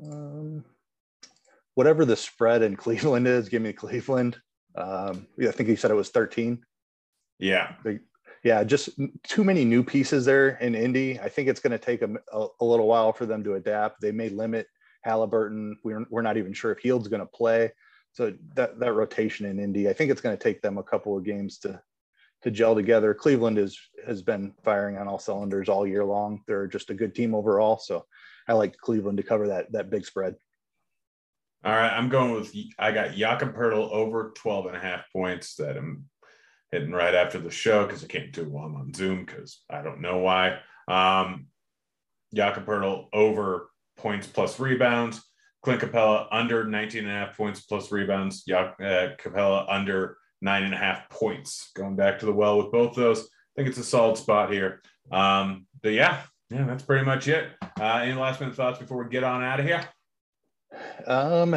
um, 0.04 0.64
whatever 1.74 2.04
the 2.04 2.16
spread 2.16 2.62
in 2.62 2.76
Cleveland 2.84 3.26
is, 3.26 3.48
give 3.48 3.62
me 3.62 3.72
Cleveland. 3.72 4.38
Um, 4.74 5.26
yeah, 5.38 5.48
I 5.48 5.52
think 5.52 5.68
he 5.68 5.76
said 5.76 5.90
it 5.90 5.94
was 5.94 6.10
13. 6.10 6.62
Yeah. 7.38 7.72
Yeah, 8.46 8.62
just 8.62 8.90
too 9.24 9.42
many 9.42 9.64
new 9.64 9.82
pieces 9.82 10.24
there 10.24 10.50
in 10.58 10.76
Indy. 10.76 11.18
I 11.18 11.28
think 11.28 11.48
it's 11.48 11.58
going 11.58 11.72
to 11.72 11.84
take 11.84 12.02
a, 12.02 12.10
a, 12.32 12.46
a, 12.60 12.64
little 12.64 12.86
while 12.86 13.12
for 13.12 13.26
them 13.26 13.42
to 13.42 13.54
adapt. 13.54 14.00
They 14.00 14.12
may 14.12 14.28
limit 14.28 14.68
Halliburton. 15.02 15.76
We're, 15.82 16.06
we're 16.10 16.22
not 16.22 16.36
even 16.36 16.52
sure 16.52 16.70
if 16.70 16.78
Hield's 16.78 17.08
going 17.08 17.22
to 17.22 17.26
play. 17.26 17.72
So 18.12 18.32
that, 18.54 18.78
that 18.78 18.92
rotation 18.92 19.46
in 19.46 19.58
Indy, 19.58 19.88
I 19.88 19.92
think 19.92 20.12
it's 20.12 20.20
going 20.20 20.36
to 20.36 20.42
take 20.42 20.62
them 20.62 20.78
a 20.78 20.84
couple 20.84 21.18
of 21.18 21.24
games 21.24 21.58
to 21.58 21.82
to 22.42 22.50
gel 22.52 22.76
together. 22.76 23.14
Cleveland 23.14 23.58
is 23.58 23.80
has 24.06 24.22
been 24.22 24.54
firing 24.62 24.96
on 24.96 25.08
all 25.08 25.18
cylinders 25.18 25.68
all 25.68 25.84
year 25.84 26.04
long. 26.04 26.42
They're 26.46 26.68
just 26.68 26.90
a 26.90 26.94
good 26.94 27.16
team 27.16 27.34
overall. 27.34 27.78
So 27.78 28.06
I 28.46 28.52
like 28.52 28.76
Cleveland 28.76 29.16
to 29.16 29.24
cover 29.24 29.48
that 29.48 29.72
that 29.72 29.90
big 29.90 30.06
spread. 30.06 30.36
All 31.64 31.74
right, 31.74 31.92
I'm 31.92 32.08
going 32.08 32.30
with 32.30 32.54
I 32.78 32.92
got 32.92 33.14
Jakob 33.14 33.56
Poeltl 33.56 33.90
over 33.90 34.32
12 34.36 34.66
and 34.66 34.76
a 34.76 34.80
half 34.80 35.10
points 35.12 35.56
that 35.56 35.76
I'm 35.76 36.04
hitting 36.76 36.92
right 36.92 37.14
after 37.14 37.38
the 37.38 37.50
show 37.50 37.86
because 37.86 38.04
I 38.04 38.06
can't 38.06 38.32
do 38.32 38.42
it 38.42 38.50
while 38.50 38.66
I'm 38.66 38.76
on 38.76 38.92
Zoom 38.92 39.24
because 39.24 39.62
I 39.70 39.80
don't 39.80 40.02
know 40.02 40.18
why. 40.18 40.58
Um, 40.88 41.46
Jakob 42.34 42.68
over 43.14 43.70
points 43.96 44.26
plus 44.26 44.60
rebounds. 44.60 45.22
Clint 45.62 45.80
Capela 45.80 46.26
under 46.30 46.64
19 46.64 47.04
and 47.04 47.10
a 47.10 47.26
half 47.26 47.36
points 47.36 47.60
plus 47.62 47.90
rebounds. 47.90 48.44
Jak- 48.44 48.76
uh, 48.78 49.16
Capela 49.18 49.64
under 49.68 50.18
nine 50.42 50.64
and 50.64 50.74
a 50.74 50.76
half 50.76 51.08
points. 51.08 51.70
Going 51.74 51.96
back 51.96 52.18
to 52.18 52.26
the 52.26 52.32
well 52.32 52.58
with 52.58 52.70
both 52.70 52.94
those. 52.94 53.20
I 53.22 53.26
think 53.56 53.68
it's 53.68 53.78
a 53.78 53.84
solid 53.84 54.18
spot 54.18 54.52
here. 54.52 54.82
Um, 55.10 55.66
but 55.82 55.92
yeah, 55.92 56.20
yeah, 56.50 56.64
that's 56.64 56.82
pretty 56.82 57.06
much 57.06 57.26
it. 57.26 57.48
Uh, 57.80 58.00
any 58.02 58.12
last 58.12 58.38
minute 58.38 58.54
thoughts 58.54 58.78
before 58.78 59.02
we 59.02 59.08
get 59.08 59.24
on 59.24 59.42
out 59.42 59.60
of 59.60 59.66
here? 59.66 59.88
Um, 61.06 61.56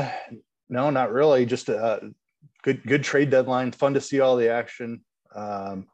no, 0.70 0.90
not 0.90 1.12
really. 1.12 1.46
Just 1.46 1.68
a 1.68 2.14
good, 2.64 2.82
good 2.86 3.04
trade 3.04 3.30
deadline. 3.30 3.74
Fun 3.74 3.94
to 3.96 4.02
see 4.02 4.22
all 4.22 4.38
the 4.38 4.50
action. 4.50 5.02
Um, 5.36 5.88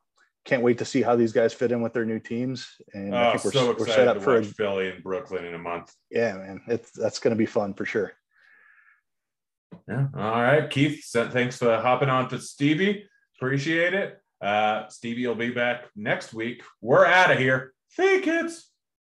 can't 0.46 0.62
wait 0.62 0.78
to 0.78 0.86
see 0.86 1.02
how 1.02 1.16
these 1.16 1.34
guys 1.34 1.54
fit 1.54 1.72
in 1.72 1.82
with 1.82 1.94
their 1.94 2.06
new 2.06 2.20
teams. 2.20 2.68
And 2.94 3.14
oh, 3.14 3.18
I 3.18 3.32
think 3.32 3.46
we're, 3.46 3.52
so 3.52 3.76
we're 3.78 3.88
set 3.88 4.08
up 4.08 4.22
for 4.22 4.38
a, 4.38 4.44
Philly 4.44 4.90
and 4.90 5.04
Brooklyn 5.04 5.46
in 5.46 5.56
a 5.56 5.60
month. 5.60 5.92
Yeah, 6.12 6.34
man, 6.34 6.62
it's 6.68 6.92
that's 6.92 7.20
going 7.20 7.32
to 7.32 7.38
be 7.38 7.48
fun 7.48 7.74
for 7.74 7.86
sure. 7.86 8.14
Yeah. 9.88 10.08
All 10.16 10.42
right, 10.42 10.70
Keith. 10.70 11.04
Thanks 11.12 11.58
for 11.58 11.76
hopping 11.78 12.10
on 12.10 12.30
to 12.30 12.40
Stevie. 12.40 13.06
Appreciate 13.38 13.94
it. 13.94 14.22
Uh, 14.40 14.88
Stevie 14.88 15.28
will 15.28 15.36
be 15.36 15.50
back 15.50 15.86
next 15.96 16.34
week. 16.34 16.64
We're 16.82 17.06
out 17.06 17.32
of 17.32 17.40
here. 17.40 17.74
Fake 17.90 18.28
it. 18.28 18.52